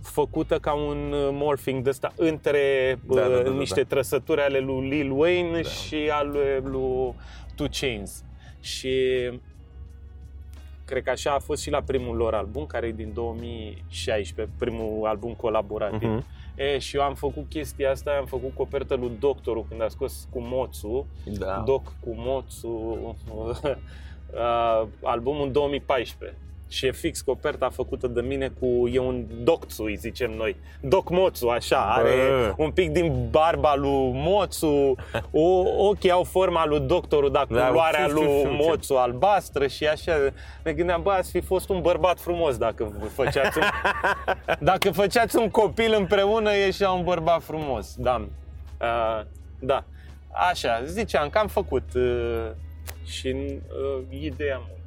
făcută 0.02 0.60
ca 0.60 0.74
un 0.74 1.12
uh, 1.12 1.30
morphing 1.32 1.84
de 1.84 1.90
ăsta 1.90 2.14
între 2.16 2.60
Da, 3.08 3.22
da, 3.22 3.28
da, 3.28 3.38
uh, 3.38 3.44
da, 3.44 3.50
niște 3.50 3.82
da. 3.82 3.88
trăsături 3.88 4.42
ale 4.42 4.60
lui 4.60 4.90
Lil 4.90 5.12
Wayne 5.12 5.62
Da. 5.62 5.70
și 5.70 6.10
al 6.12 6.28
lui, 6.30 6.72
lui 6.72 7.14
Two 7.56 7.68
Chains. 7.80 8.24
Și 8.60 9.00
cred 10.86 11.04
că 11.04 11.10
așa 11.10 11.32
a 11.34 11.40
fost 11.40 11.62
și 11.62 11.70
la 11.70 11.82
primul 11.82 12.16
lor 12.16 12.34
album, 12.34 12.66
care 12.66 12.88
e 12.88 12.92
din 12.92 13.12
2016, 13.14 14.54
primul 14.60 15.06
album 15.08 15.34
colaborativ. 15.34 16.10
Mhm. 16.10 16.26
E, 16.56 16.78
și 16.78 16.96
eu 16.96 17.02
am 17.02 17.16
făcut 17.16 17.46
chestia 17.50 17.92
asta, 17.92 18.12
am 18.20 18.26
făcut 18.26 18.52
copertă 18.56 18.96
lui 18.96 19.12
Doctorul 19.20 19.66
când 19.70 19.82
a 19.82 19.88
scos 19.88 20.28
cu 20.32 20.40
Moțu, 20.42 21.08
Da. 21.38 21.64
Doc 21.66 21.84
cu 21.84 22.10
Moțu, 22.16 22.70
uh, 24.34 24.88
albumul 25.04 25.46
în 25.46 25.52
2014. 25.52 26.38
Și 26.70 26.86
e 26.86 26.92
fix 26.92 27.22
coperta 27.22 27.70
făcută 27.70 28.08
de 28.08 28.22
mine 28.22 28.52
cu, 28.60 28.88
e 28.88 29.00
un 29.00 29.26
Docțu, 29.44 29.84
îi 29.84 29.96
zicem 29.96 30.32
noi. 30.32 30.56
Doc 30.82 31.10
Moțu, 31.10 31.48
așa, 31.48 31.78
are 31.78 32.10
Bă. 32.10 32.54
un 32.58 32.72
pic 32.72 32.90
din 32.92 33.28
barba 33.32 33.76
lui 33.76 34.12
Moțu, 34.14 34.96
o, 35.32 35.64
ochii 35.88 36.12
au 36.12 36.24
forma 36.24 36.66
lui 36.66 36.80
Doctorul, 36.80 37.32
dar 37.32 37.46
Da, 37.50 37.68
culoarea 37.68 38.00
știu, 38.08 38.16
știu, 38.18 38.30
lui 38.30 38.38
știu 38.40 38.50
ce- 38.50 38.64
Moțu 38.68 38.94
albastră 38.96 39.68
și 39.68 39.88
așa. 39.88 40.14
Ne 40.64 40.74
gândeam, 40.74 41.02
bă, 41.02 41.12
ați 41.12 41.32
fi 41.32 41.42
fost 41.42 41.70
un 41.70 41.82
bărbat 41.82 42.20
frumos 42.20 42.58
dacă 42.58 42.94
vă 43.00 43.06
făceați 43.06 43.58
un, 43.58 43.64
dacă 44.70 44.92
făceați 44.92 45.38
un 45.38 45.50
copil 45.50 45.96
împreună, 45.98 46.56
ieșea 46.56 46.92
un 46.92 47.04
bărbat 47.04 47.44
frumos. 47.44 47.96
Da. 47.98 48.26
Uh, 48.82 49.26
da. 49.60 49.84
Așa, 50.50 50.84
ziceam 50.86 51.30
că 51.30 51.38
am 51.38 51.48
făcut 51.48 51.84
uh, 51.96 52.48
și 53.06 53.36
uh, 53.38 54.20
ideea 54.20 54.58
mult. 54.58 54.82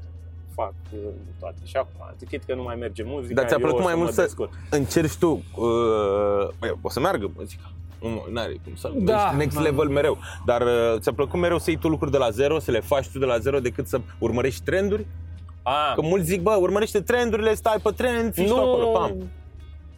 Fac 0.55 0.73
uh, 0.93 0.99
toate. 1.41 1.57
Și 1.65 1.77
acum, 1.77 2.15
zic 2.29 2.45
că 2.45 2.55
nu 2.55 2.63
mai 2.63 2.77
merge 2.77 3.03
muzica, 3.07 3.35
Dar 3.35 3.45
ți-a 3.49 3.57
eu 3.57 3.63
plăcut 3.63 3.81
o 3.81 3.83
mai 3.83 3.93
să 3.93 3.99
mult 3.99 4.09
mă 4.11 4.15
să 4.17 4.23
descurc. 4.23 4.53
încerci 4.71 5.17
tu, 5.17 5.31
uh, 5.57 6.49
băi, 6.59 6.73
o 6.83 6.89
să 6.91 7.01
meargă 7.01 7.31
muzica. 7.37 7.71
Nu 8.01 8.41
are 8.41 8.57
cum 8.65 8.75
să 8.75 8.91
Da, 8.95 9.25
ești 9.25 9.37
next 9.37 9.55
man. 9.55 9.65
level 9.65 9.89
mereu. 9.89 10.19
Dar 10.47 10.63
uh, 10.63 10.95
ți-a 10.99 11.13
plăcut 11.13 11.41
mereu 11.41 11.59
să 11.59 11.71
iei 11.71 11.79
tu 11.79 11.89
lucruri 11.89 12.11
de 12.13 12.19
la 12.19 12.31
zero, 12.31 12.59
să 12.59 12.71
le 12.71 12.81
faci 12.81 13.09
tu 13.09 13.19
de 13.19 13.25
la 13.25 13.39
zero, 13.39 13.59
decât 13.61 13.87
să 13.87 14.01
urmărești 14.19 14.65
trenduri? 14.65 15.07
A, 15.63 15.93
Că 15.95 16.01
mulți 16.03 16.27
zic, 16.27 16.43
bă, 16.43 16.57
urmărește 16.61 17.01
trendurile, 17.01 17.55
stai 17.55 17.77
pe 17.83 17.91
trend, 17.97 18.33
fii 18.35 18.45
și 18.45 18.51
tu 18.51 18.57
acolo, 18.57 18.87
pam. 18.87 19.13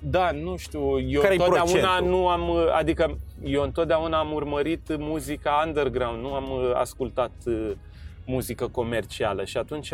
Da, 0.01 0.31
nu 0.31 0.57
știu, 0.57 1.01
eu 1.01 1.21
Care-i 1.21 1.37
întotdeauna 1.37 1.73
procentul? 1.73 2.09
nu 2.09 2.29
am, 2.29 2.51
adică 2.77 3.19
eu 3.45 3.63
întotdeauna 3.63 4.19
am 4.19 4.33
urmărit 4.33 4.97
muzica 4.99 5.63
underground, 5.67 6.23
nu 6.23 6.33
am 6.35 6.51
uh, 6.51 6.71
ascultat 6.75 7.31
uh, 7.47 7.71
muzică 8.33 8.69
comercială 8.69 9.45
și 9.45 9.57
atunci 9.57 9.93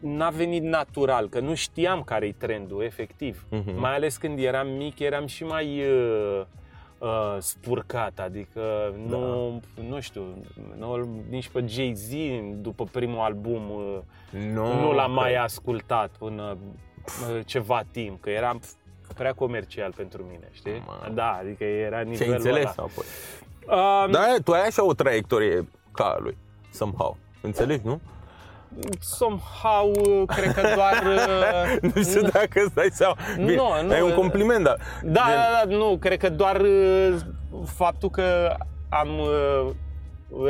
n-a 0.00 0.30
venit 0.30 0.62
natural, 0.62 1.28
că 1.28 1.40
nu 1.40 1.54
știam 1.54 2.02
care-i 2.02 2.32
trendul, 2.32 2.82
efectiv. 2.82 3.44
Mhm. 3.50 3.78
Mai 3.80 3.94
ales 3.94 4.16
când 4.16 4.38
eram 4.38 4.68
mic, 4.68 4.98
eram 4.98 5.26
și 5.26 5.44
mai 5.44 5.80
uh, 5.90 6.42
uh, 6.98 7.36
spurcat, 7.38 8.18
adică 8.18 8.94
nu, 9.06 9.60
nu 9.88 10.00
știu, 10.00 10.22
nu, 10.78 11.08
nici 11.30 11.48
pe 11.48 11.64
Jay-Z 11.66 12.10
după 12.54 12.84
primul 12.84 13.18
album 13.20 13.70
uh, 13.70 13.98
Nu, 14.52 14.80
nu 14.80 14.92
l-am 14.92 15.06
că- 15.14 15.20
mai 15.20 15.34
ascultat 15.34 16.10
până 16.18 16.56
uh, 17.34 17.40
ceva 17.46 17.82
timp, 17.92 18.20
că 18.20 18.30
eram 18.30 18.60
prea 19.14 19.32
comercial 19.32 19.92
pentru 19.96 20.22
mine, 20.30 20.48
știi? 20.52 20.82
Mamă. 20.86 21.14
Da, 21.14 21.38
adică 21.40 21.64
era 21.64 21.96
Ce 21.96 22.04
ai 22.04 22.10
nivelul 22.10 22.34
înțeles 22.34 22.62
ăla. 22.62 22.72
apoi. 22.76 23.04
Um, 24.06 24.10
Da, 24.10 24.34
tu 24.44 24.52
ai 24.52 24.66
așa 24.66 24.84
o 24.84 24.92
traiectorie 24.94 25.68
ca 25.94 26.04
a 26.04 26.16
lui, 26.18 26.36
somehow. 26.72 27.16
Înțelegi, 27.40 27.82
nu? 27.84 28.00
Somehow, 29.00 29.90
uh, 29.90 30.22
cred 30.26 30.52
că 30.54 30.60
doar... 30.74 31.02
uh, 31.82 31.92
Nu 31.94 32.02
știu 32.02 32.20
dacă 32.22 32.60
îți 32.64 32.74
dai 32.74 32.88
seama. 32.92 33.16
Nu, 33.36 33.44
Bine, 33.44 33.60
nu, 33.86 33.94
e 33.94 34.02
un 34.02 34.08
uh, 34.08 34.14
compliment, 34.14 34.64
dar... 34.64 34.76
Da, 35.02 35.10
gen- 35.28 35.36
da, 35.36 35.64
da, 35.70 35.76
nu, 35.76 35.96
cred 35.98 36.18
că 36.18 36.28
doar 36.30 36.60
uh, 36.60 37.14
faptul 37.66 38.10
că 38.10 38.56
am 38.88 39.08
uh, 39.18 39.70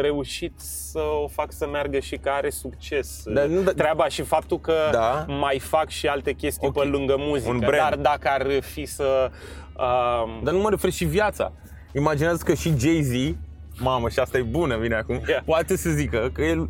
reușit 0.01 0.53
să 0.61 1.01
o 1.23 1.29
fac 1.29 1.53
să 1.53 1.67
meargă 1.67 1.99
și 1.99 2.17
că 2.17 2.29
are 2.31 2.51
succes 2.51 3.23
uh, 3.27 3.35
Dar 3.35 3.45
nu, 3.47 3.61
da- 3.63 3.73
treaba 3.73 4.09
și 4.09 4.23
faptul 4.23 4.61
că 4.61 4.75
Da. 4.93 5.25
mai 5.29 5.59
fac 5.59 5.89
și 5.89 6.07
alte 6.07 6.33
chestii 6.33 6.69
Ok. 6.69 6.75
pe 6.75 6.85
lângă 6.89 7.15
muzică. 7.19 7.51
Un 7.51 7.59
brand. 7.59 7.75
Dar 7.77 7.97
dacă 7.97 8.29
ar 8.29 8.61
fi 8.61 8.85
să... 8.85 9.31
Uh, 9.77 10.41
Dar 10.43 10.55
nu 10.55 10.61
mă 10.61 10.71
refer 10.71 10.91
și 10.91 11.05
viața. 11.05 11.53
Imaginează 11.93 12.43
că 12.45 12.55
și 12.55 12.73
Jay-Z, 12.79 13.35
mamă, 13.79 14.09
și 14.09 14.19
asta 14.19 14.39
e 14.39 14.43
bună, 14.43 14.77
vine 14.77 14.95
acum, 14.95 15.21
Yeah. 15.29 15.43
poate 15.45 15.77
să 15.77 15.91
zică 15.91 16.31
că 16.33 16.43
el 16.43 16.69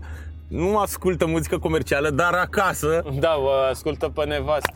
nu 0.49 0.79
ascultă 0.79 1.27
muzică 1.27 1.59
comercială, 1.59 2.11
dar 2.11 2.33
acasă... 2.35 3.03
da, 3.19 3.37
vă 3.43 3.67
ascultă 3.71 4.09
pe 4.09 4.25
nevastă. 4.25 4.73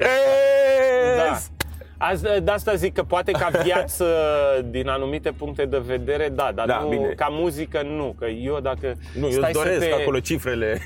Da. 1.16 1.24
Yes! 1.32 1.50
Azi, 1.98 2.22
de 2.42 2.50
asta 2.50 2.74
zic 2.74 2.92
că 2.94 3.02
poate 3.02 3.30
ca 3.30 3.48
viață, 3.62 4.06
din 4.70 4.88
anumite 4.88 5.30
puncte 5.30 5.64
de 5.64 5.78
vedere, 5.86 6.28
da, 6.28 6.50
dar 6.54 6.66
Da, 6.66 6.78
nu, 6.82 6.88
bine. 6.88 7.06
ca 7.16 7.26
muzică, 7.30 7.82
nu. 7.82 8.14
Că 8.18 8.26
eu 8.26 8.58
dacă 8.60 8.94
Nu, 9.18 9.24
eu 9.26 9.30
stai 9.30 9.50
îți 9.50 9.62
doresc 9.62 9.82
să 9.82 9.86
te... 9.88 10.00
acolo 10.00 10.20
cifrele 10.20 10.78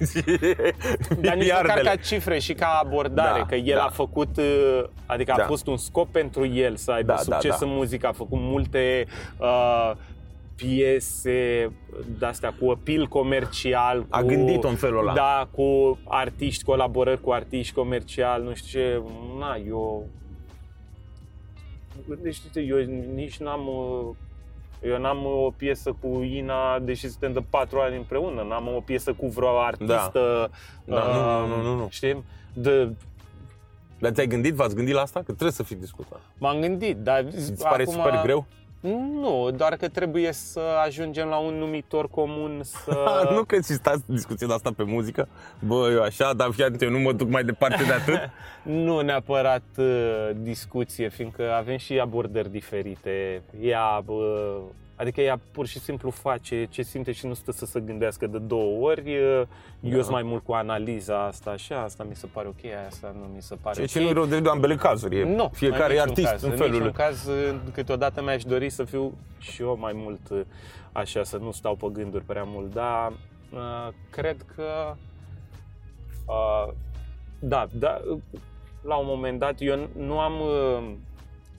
Dar 1.21 1.35
nici 1.35 1.47
măcar 1.47 1.63
miliardele. 1.65 1.89
ca 1.89 1.97
cifre 1.97 2.39
și 2.39 2.53
ca 2.53 2.81
abordare, 2.85 3.39
Da, 3.39 3.47
că 3.47 3.55
el 3.55 3.77
da. 3.77 3.83
a 3.85 3.89
făcut, 3.89 4.37
uh, 4.37 4.83
adică 5.07 5.33
a 5.33 5.37
Da. 5.37 5.45
fost 5.45 5.67
un 5.67 5.77
scop 5.77 6.09
pentru 6.13 6.47
el 6.47 6.77
să 6.77 6.91
aibă 6.91 7.07
Da, 7.07 7.13
da, 7.15 7.21
succes 7.35 7.59
da. 7.61 7.67
în 7.67 7.73
muzică, 7.73 8.07
a 8.07 8.13
făcut 8.13 8.39
multe 8.41 9.07
uh, 9.39 9.93
piese 10.61 11.73
de-astea 12.19 12.55
cu 12.61 12.71
appeal 12.71 13.07
comercial. 13.07 14.07
A 14.09 14.21
cu, 14.21 14.27
gândit-o 14.27 14.69
în 14.69 14.75
felul 14.75 14.99
ăla. 14.99 15.13
Da, 15.13 15.49
cu 15.51 15.99
artiști, 16.09 16.65
colaborări 16.65 17.21
cu 17.21 17.31
artiști 17.31 17.75
comercial, 17.75 18.43
nu 18.43 18.55
știu 18.55 18.81
ce, 18.81 19.03
na, 19.39 19.57
eu... 19.67 20.07
Deci, 22.23 22.35
știi, 22.35 22.69
eu 22.69 22.79
nici 23.15 23.39
n-am... 23.39 23.67
uh, 23.69 24.15
Eu 24.83 24.99
n-am 24.99 25.25
o 25.27 25.51
piesă 25.57 25.97
cu 26.01 26.23
Ina, 26.23 26.79
deși 26.79 27.09
suntem 27.09 27.33
de 27.33 27.43
patru 27.51 27.79
ani 27.79 27.97
împreună, 27.97 28.43
n-am 28.49 28.67
o 28.77 28.81
piesă 28.81 29.13
cu 29.13 29.27
vreo 29.27 29.59
artistă, 29.59 30.51
Da, 30.85 31.03
nu, 31.47 31.47
nu, 31.57 31.63
nu, 31.63 31.75
nu. 31.77 31.87
știi? 31.91 32.25
De, 32.55 32.89
Dar 33.99 34.13
ți-ai 34.13 34.27
gândit, 34.27 34.55
v-ați 34.55 34.75
gândit 34.75 34.95
la 34.95 35.01
asta? 35.01 35.19
Că 35.19 35.25
trebuie 35.25 35.51
să 35.53 35.63
fii 35.63 35.77
discutat. 35.77 36.21
m-am 36.39 36.61
gândit, 36.61 36.97
dar 36.97 37.25
Îți 37.25 37.63
pare 37.63 37.83
acum, 37.83 37.95
super 37.95 38.21
greu? 38.23 38.47
Nu, 38.81 39.51
doar 39.57 39.77
că 39.77 39.89
trebuie 39.89 40.33
să 40.33 40.61
ajungem 40.85 41.29
la 41.29 41.37
un 41.37 41.55
numitor 41.55 42.09
comun 42.09 42.61
să... 42.65 43.23
Uh... 43.25 43.31
nu 43.37 43.45
că 43.45 43.57
și 43.57 43.63
stați 43.63 44.03
discuțiile 44.07 44.53
asta 44.53 44.71
pe 44.77 44.83
muzică? 44.83 45.29
Bă, 45.59 45.91
eu 45.93 46.03
așa, 46.03 46.33
dar 46.33 46.51
fii 46.51 46.65
atent, 46.65 46.83
eu 46.83 46.91
nu 46.91 46.99
mă 46.99 47.13
duc 47.13 47.29
mai 47.29 47.45
departe 47.45 47.85
de 47.85 47.93
atât. 47.93 48.19
Nu 48.63 49.01
neapărat 49.01 49.63
uh, 49.77 50.31
discuție, 50.35 51.09
fiindcă 51.09 51.53
avem 51.53 51.77
și 51.77 51.99
abordări 51.99 52.51
diferite. 52.51 53.43
Ea, 53.61 54.03
uh, 54.07 54.57
adică 55.01 55.21
ea 55.21 55.41
pur 55.53 55.67
și 55.67 55.79
simplu 55.79 56.11
face 56.11 56.67
ce 56.71 56.83
simte 56.83 57.13
și 57.13 57.27
nu 57.27 57.35
stă 57.35 57.53
să 57.53 57.67
se 57.67 57.81
gândească 57.81 58.27
de 58.27 58.39
două 58.39 58.89
ori. 58.89 59.01
Uh, 59.17 59.43
Eu 59.81 59.91
Da. 59.97 59.97
sunt 60.01 60.11
mai 60.11 60.23
mult 60.23 60.45
cu 60.45 60.53
analiza 60.53 61.25
asta 61.25 61.57
și 61.57 61.73
asta 61.73 62.05
mi 62.05 62.15
se 62.15 62.27
pare 62.27 62.49
ok, 62.49 62.65
aia 62.65 62.87
asta 62.87 63.15
nu 63.19 63.25
mi 63.35 63.43
se 63.43 63.55
pare 63.55 63.75
Ceea 63.75 63.87
ok. 63.87 63.93
ce 63.93 64.01
nu 64.01 64.09
e 64.09 64.27
rău 64.33 64.41
de 64.41 64.49
ambele 64.49 64.75
cazuri. 64.75 65.19
E 65.19 65.25
Nu, 65.25 65.51
fiecare 65.53 65.85
în 65.85 65.99
e 65.99 66.03
niciun 66.05 66.09
artist 66.09 66.29
caz, 66.31 66.43
în 66.43 66.51
în 66.51 66.57
felul 66.57 66.71
niciun 66.73 66.85
lui. 66.87 66.95
caz, 66.97 67.29
câteodată 67.73 68.23
mi-aș 68.23 68.45
dori 68.45 68.71
să 68.71 68.85
fiu 68.85 69.13
și 69.39 69.63
eu 69.63 69.77
mai 69.81 69.93
mult 69.95 70.29
uh, 70.31 70.41
așa, 70.93 71.23
să 71.23 71.37
nu 71.37 71.51
stau 71.51 71.75
pe 71.75 71.87
gânduri 71.93 72.25
prea 72.25 72.45
mult, 72.47 72.73
dar 72.73 73.13
uh, 73.53 73.89
cred 74.11 74.45
că 74.57 74.95
uh, 76.27 76.73
da, 77.39 77.67
da, 77.73 78.01
uh, 78.11 78.19
la 78.83 78.97
un 78.97 79.07
moment 79.09 79.39
dat 79.39 79.55
eu 79.59 79.89
nu 79.97 80.19
am 80.19 80.33
uh, 80.41 80.93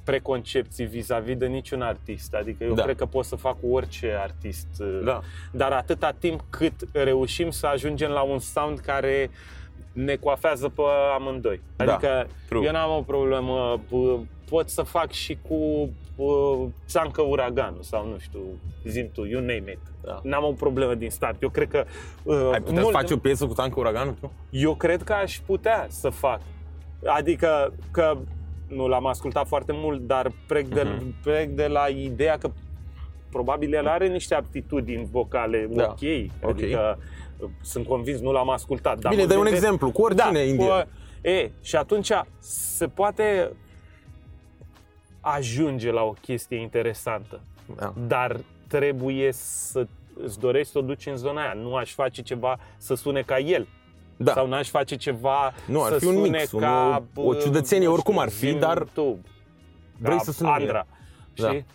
preconcepții 0.04 0.86
vis-a-vis 0.86 1.36
de 1.38 1.46
niciun 1.48 1.82
artist. 1.82 2.34
Adică 2.34 2.64
eu 2.64 2.74
Da. 2.74 2.84
cred 2.84 2.96
că 2.96 3.06
pot 3.06 3.26
să 3.26 3.36
fac 3.36 3.60
cu 3.60 3.68
orice 3.74 4.16
artist. 4.22 4.68
uh, 4.80 5.02
Da. 5.04 5.20
Dar 5.52 5.72
atâta 5.72 6.12
timp 6.20 6.44
cât 6.50 6.74
reușim 6.92 7.50
să 7.50 7.68
ajungem 7.68 8.10
la 8.10 8.22
un 8.22 8.40
sound 8.40 8.80
care 8.80 9.30
ne 9.94 10.16
coafează 10.16 10.70
pe 10.70 10.82
amândoi. 11.16 11.62
Da, 11.76 11.94
Adică 11.94 12.28
true. 12.50 12.66
eu 12.66 12.72
n-am 12.72 12.98
o 12.98 13.02
problemă, 13.02 13.80
bă, 13.90 14.20
pot 14.50 14.70
să 14.70 14.82
fac 14.82 15.12
și 15.12 15.38
cu 15.48 15.90
bă, 16.16 16.58
Țancă 16.88 17.22
Uraganul 17.22 17.82
sau 17.82 18.08
nu 18.08 18.18
știu, 18.20 18.40
zim 18.86 19.10
tu, 19.14 19.26
you 19.26 19.40
name 19.40 19.64
it. 19.72 19.80
Da. 20.04 20.20
N-am 20.24 20.44
o 20.44 20.52
problemă 20.52 20.94
din 20.96 21.10
start. 21.10 21.42
Eu 21.42 21.50
cred 21.50 21.68
că... 21.70 21.84
uh, 22.24 22.36
Ai 22.54 22.60
putea 22.60 22.76
să 22.76 22.82
mult- 22.82 22.96
faci 22.96 23.12
o 23.12 23.18
piesă 23.18 23.46
cu 23.48 23.54
Tancă 23.54 23.80
Uraganul 23.80 24.14
tu? 24.20 24.32
eu 24.50 24.76
cred 24.76 25.04
că 25.04 25.14
aș 25.14 25.40
putea 25.46 25.86
să 25.90 26.10
fac. 26.10 26.42
Adică 27.06 27.74
că 27.92 28.18
nu 28.72 28.88
l-am 28.88 29.06
ascultat 29.06 29.48
foarte 29.48 29.72
mult, 29.76 30.02
dar 30.02 30.32
plec 30.48 30.68
de, 30.68 30.82
Mhm. 30.82 31.14
plec 31.24 31.50
de 31.50 31.68
la 31.68 31.88
ideea 31.88 32.38
că 32.38 32.50
probabil 33.32 33.74
el 33.74 33.88
are 33.88 34.08
niște 34.08 34.36
aptitudini 34.36 35.08
vocale 35.12 35.68
Da. 35.72 35.84
ok. 35.84 36.50
Adică 36.50 36.98
sunt 37.62 37.88
convins, 37.88 38.20
nu 38.20 38.32
l-am 38.32 38.50
ascultat. 38.50 39.00
Dar 39.00 39.12
Bine, 39.12 39.22
mă 39.24 39.28
dai 39.28 39.38
un 39.38 39.44
gândesc- 39.44 39.64
exemplu, 39.64 39.92
cu 39.92 40.02
oricine 40.02 40.32
da, 40.32 40.40
indian. 40.42 40.82
cu- 40.82 40.88
E, 41.28 41.52
și 41.62 41.76
atunci 41.76 42.12
se 42.40 42.88
poate 42.88 43.52
ajunge 45.22 45.92
la 45.92 46.02
o 46.04 46.12
chestie 46.22 46.58
interesantă. 46.58 47.40
Da. 47.76 47.94
Dar 48.08 48.40
trebuie 48.68 49.32
să 49.32 49.88
îți 50.24 50.40
dorești 50.40 50.72
să 50.72 50.78
o 50.78 50.82
duci 50.82 51.06
în 51.06 51.16
zona 51.16 51.42
aia. 51.42 51.54
Nu 51.54 51.76
aș 51.76 51.92
face 51.94 52.22
ceva 52.22 52.60
să 52.78 52.96
sune 52.96 53.22
ca 53.22 53.38
el. 53.40 53.68
Da. 54.24 54.32
Sau 54.34 54.48
n-aș 54.48 54.70
face 54.70 54.96
ceva 54.96 55.54
Nu, 55.66 55.84
ar 55.84 55.92
să 55.92 55.98
fi 55.98 56.06
un 56.06 56.14
sune 56.14 56.28
mix, 56.38 56.52
ca... 56.60 57.04
o- 57.16 57.22
o 57.28 57.34
ciudățenie 57.34 57.88
nu 57.88 57.94
oricum 57.94 58.18
ar 58.20 58.30
fi, 58.30 58.36
zi-mi 58.48 58.60
dar 58.60 58.84
Tu, 58.94 59.20
vrei 59.98 60.18
ca 60.18 60.24
să 60.24 60.32
sune 60.32 60.50
Andra. 60.50 60.86
bine. 61.36 61.48
Știi? 61.50 61.66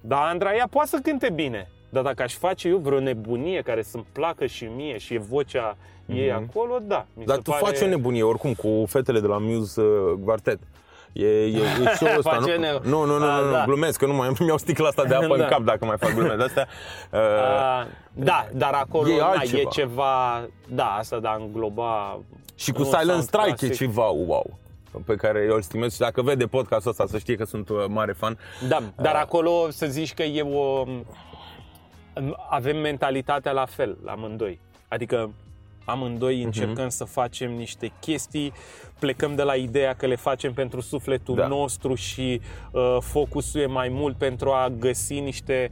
Dar 0.00 0.22
Andra, 0.22 0.54
ea 0.54 0.66
poate 0.70 0.88
să 0.88 0.98
cânte 1.02 1.30
bine. 1.30 1.70
Dar 1.90 2.02
dacă 2.02 2.22
aș 2.22 2.34
face 2.34 2.68
eu 2.68 2.78
vreo 2.78 3.00
nebunie 3.00 3.60
care 3.60 3.82
să-mi 3.82 4.06
placă 4.12 4.46
și 4.46 4.64
mie 4.64 4.98
și 4.98 5.14
e 5.14 5.18
vocea 5.18 5.76
ei 6.06 6.32
acolo, 6.32 6.78
da. 6.82 7.06
Mi 7.14 7.24
Dar 7.24 7.36
se 7.36 7.42
tu 7.42 7.50
pare... 7.50 7.64
faci 7.64 7.80
o 7.80 7.86
nebunie 7.86 8.22
oricum 8.22 8.54
cu 8.54 8.84
fetele 8.86 9.20
de 9.20 9.26
la 9.26 9.38
Muse 9.38 9.80
uh, 9.80 10.18
Quartet. 10.24 10.58
E, 11.12 11.24
e, 11.26 11.56
e 11.56 11.94
show-ul 11.94 12.18
ăsta, 12.18 12.30
Face 12.30 12.54
nu? 12.54 12.60
ne- 12.60 12.78
Nu, 12.82 13.04
nu, 13.04 13.18
nu, 13.18 13.24
A, 13.24 13.38
nu, 13.40 13.46
nu, 13.46 13.52
da. 13.52 13.64
glumesc, 13.64 13.98
că 13.98 14.06
nu 14.06 14.14
mai 14.14 14.32
mi-au 14.38 14.58
sticla 14.58 14.88
asta 14.88 15.04
de 15.04 15.14
apă 15.14 15.32
în 15.34 15.38
Da. 15.46 15.46
cap 15.46 15.60
dacă 15.62 15.84
mai 15.84 15.96
fac 15.98 16.14
glume 16.14 16.34
de 16.34 16.42
astea. 16.42 16.68
Uh, 17.12 17.18
A, 17.20 17.86
da, 18.12 18.46
dar 18.52 18.72
acolo 18.72 19.10
E 19.10 19.16
na, 19.18 19.24
altceva. 19.26 19.60
e 19.60 19.64
ceva... 19.70 20.42
Da, 20.68 20.84
asta 20.86 21.18
da, 21.18 21.36
îngloba... 21.40 22.18
și 22.54 22.72
cu 22.72 22.78
nu 22.78 22.84
Silent 22.84 23.06
sound 23.08 23.22
Strike 23.22 23.46
classic. 23.46 23.68
e 23.70 23.74
ceva 23.74 24.04
wow 24.06 24.58
pe 25.06 25.14
care 25.14 25.44
eu 25.48 25.54
îl 25.54 25.62
stimez 25.62 25.92
și 25.92 25.98
dacă 25.98 26.22
vede 26.22 26.46
podcastul 26.46 26.90
ăsta 26.90 27.06
să 27.06 27.18
știe 27.18 27.34
că 27.36 27.44
sunt 27.44 27.68
uh, 27.68 27.84
mare 27.88 28.12
fan. 28.12 28.38
Da, 28.68 28.78
dar 28.96 29.14
acolo 29.14 29.70
să 29.70 29.86
zici 29.86 30.14
că 30.14 30.22
e 30.22 30.42
o... 30.42 30.84
Avem 32.50 32.76
mentalitatea 32.76 33.52
la 33.52 33.64
fel, 33.66 33.96
la 34.04 34.12
amândoi. 34.12 34.60
Adică 34.88 35.30
amândoi 35.84 36.42
încercăm 36.42 36.88
să 36.88 37.04
facem 37.04 37.52
niște 37.52 37.92
chestii, 38.00 38.52
plecăm 38.98 39.34
de 39.34 39.42
la 39.42 39.54
ideea 39.54 39.94
că 39.94 40.06
le 40.06 40.16
facem 40.16 40.52
pentru 40.52 40.80
sufletul 40.80 41.34
Da. 41.34 41.46
nostru 41.46 41.94
și 41.94 42.40
uh, 42.70 42.96
focusul 43.00 43.60
e 43.60 43.66
mai 43.66 43.88
mult 43.88 44.16
pentru 44.16 44.50
a 44.50 44.68
găsi 44.78 45.20
niște 45.20 45.70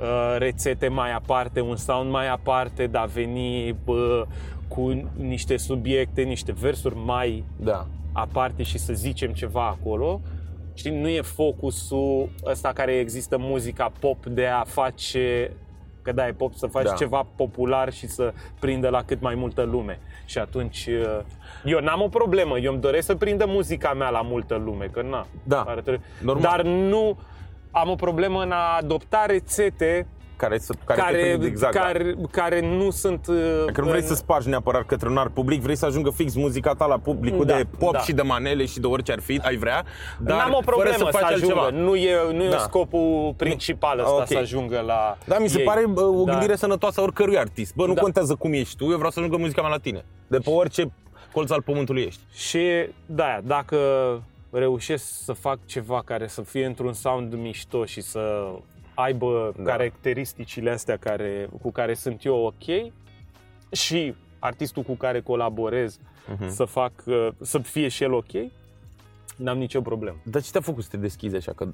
uh, 0.00 0.36
rețete 0.38 0.88
mai 0.88 1.12
aparte, 1.12 1.60
un 1.60 1.76
sound 1.76 2.10
mai 2.10 2.28
aparte, 2.28 2.86
de 2.86 2.98
a 2.98 3.04
veni 3.04 3.76
uh, 3.84 4.22
cu 4.68 5.10
niște 5.16 5.56
subiecte, 5.56 6.22
niște 6.22 6.52
versuri 6.52 6.96
mai 6.96 7.44
Da. 7.56 7.86
aparte 8.12 8.62
și 8.62 8.78
să 8.78 8.92
zicem 8.92 9.32
ceva 9.32 9.66
acolo. 9.66 10.20
Știi, 10.74 11.00
nu 11.00 11.08
e 11.08 11.20
focusul 11.20 12.28
ăsta 12.46 12.72
care 12.72 12.92
există 12.92 13.34
în 13.34 13.42
muzica 13.44 13.92
pop 14.00 14.26
de 14.26 14.46
a 14.46 14.62
face 14.64 15.52
că 16.02 16.12
da, 16.12 16.26
e 16.26 16.32
pop 16.32 16.54
să 16.54 16.66
faci 16.66 16.84
Da. 16.84 16.92
ceva 16.92 17.26
popular 17.36 17.92
și 17.92 18.06
să 18.06 18.32
prindă 18.60 18.88
la 18.88 19.02
cât 19.02 19.20
mai 19.20 19.34
multă 19.34 19.62
lume. 19.62 19.98
Și 20.28 20.38
atunci 20.38 20.86
uh, 20.86 21.20
eu 21.64 21.80
n-am 21.80 22.02
o 22.02 22.08
problemă, 22.08 22.58
eu 22.58 22.72
îmi 22.72 22.80
doresc 22.80 23.06
să 23.06 23.14
prindă 23.14 23.46
muzica 23.46 23.92
mea 23.92 24.10
la 24.10 24.20
multă 24.20 24.56
lume, 24.64 24.86
că 24.92 25.02
na. 25.02 25.26
Da, 25.42 25.60
ar 25.60 25.80
trebui. 25.80 26.04
normal. 26.22 26.42
Dar 26.42 26.62
nu 26.62 27.18
am 27.70 27.90
o 27.90 27.94
problemă 27.94 28.42
în 28.42 28.50
a 28.50 28.76
adopta 28.76 29.24
rețete 29.26 30.06
Care, 30.38 30.58
să, 30.58 30.74
care, 30.84 31.00
te 31.00 31.06
care, 31.06 31.22
prind 31.22 31.42
exact. 31.42 31.74
da. 31.74 31.80
care, 31.80 32.14
care 32.30 32.60
nu 32.76 32.90
sunt 32.90 33.26
uh, 33.26 33.36
Că 33.72 33.80
nu 33.80 33.86
vrei 33.88 34.00
în- 34.00 34.06
să 34.06 34.14
spargi 34.14 34.48
neapărat 34.48 34.86
către 34.86 35.08
un 35.08 35.16
alt 35.16 35.32
public, 35.32 35.60
vrei 35.62 35.76
să 35.76 35.86
ajungă 35.86 36.10
fix 36.10 36.34
muzica 36.34 36.74
ta 36.74 36.86
la 36.86 36.98
publicul 36.98 37.44
Da, 37.44 37.56
de 37.56 37.66
pop 37.78 37.92
da. 37.92 37.98
și 37.98 38.12
de 38.12 38.22
manele 38.22 38.64
și 38.66 38.80
de 38.80 38.86
orice 38.86 39.12
ar 39.12 39.20
fi, 39.20 39.40
ai 39.42 39.56
vrea, 39.56 39.84
dar 40.20 40.36
N-am 40.36 40.52
o 40.54 40.60
problemă 40.64 40.96
fără 40.96 41.10
să 41.10 41.16
faci 41.18 41.32
ajungă. 41.32 41.58
altceva. 41.60 41.82
Nu 41.82 41.94
e, 41.96 42.16
nu 42.32 42.42
e 42.44 42.48
Da. 42.48 42.58
scopul 42.58 43.34
principal 43.36 43.98
ăsta 43.98 44.14
Ok. 44.14 44.26
să 44.26 44.36
ajungă 44.38 44.80
la 44.86 45.18
Da, 45.24 45.38
mi 45.38 45.48
se 45.48 45.58
ei. 45.58 45.64
pare 45.64 45.86
bă, 45.86 46.00
o 46.02 46.24
Da. 46.24 46.30
gândire 46.32 46.56
sănătoasă 46.56 47.00
a 47.00 47.02
oricărui 47.02 47.38
artist. 47.38 47.74
Bă, 47.74 47.86
nu 47.86 47.94
Da. 47.94 48.00
contează 48.00 48.34
cum 48.34 48.52
ești 48.52 48.76
tu, 48.76 48.84
eu 48.84 48.96
vreau 48.96 49.10
să 49.10 49.18
ajungă 49.18 49.36
muzica 49.36 49.60
mea 49.60 49.70
la 49.70 49.78
tine. 49.78 50.04
De 50.26 50.38
pe 50.38 50.50
orice 50.50 50.92
colț 51.32 51.50
al 51.50 51.62
pământului 51.62 52.02
ești. 52.02 52.20
Și 52.34 52.60
da, 53.06 53.38
dacă 53.44 53.76
reușesc 54.50 55.04
să 55.24 55.32
fac 55.32 55.58
ceva 55.66 56.02
care 56.04 56.26
să 56.26 56.40
fie 56.42 56.64
într-un 56.66 56.92
sound 56.92 57.34
mișto 57.34 57.84
și 57.84 58.00
să 58.00 58.48
aibă 59.00 59.52
Da. 59.56 59.62
caracteristicile 59.62 60.70
astea 60.70 60.96
care, 60.96 61.48
cu 61.62 61.70
care 61.70 61.94
sunt 61.94 62.24
eu 62.24 62.36
ok 62.44 62.92
și 63.72 64.14
artistul 64.38 64.82
cu 64.82 64.92
care 64.94 65.20
colaborez 65.20 65.98
Mhm. 66.30 66.48
să 66.48 66.64
fac, 66.64 66.92
uh, 67.06 67.28
să 67.40 67.58
fie 67.58 67.88
și 67.88 68.02
el 68.02 68.12
ok, 68.12 68.30
n-am 69.36 69.58
nicio 69.58 69.80
problemă. 69.80 70.16
Dar 70.22 70.42
ce 70.42 70.50
te-a 70.50 70.60
făcut 70.60 70.82
să 70.82 70.88
te 70.90 70.96
deschizi 70.96 71.36
așa? 71.36 71.52
Că 71.52 71.66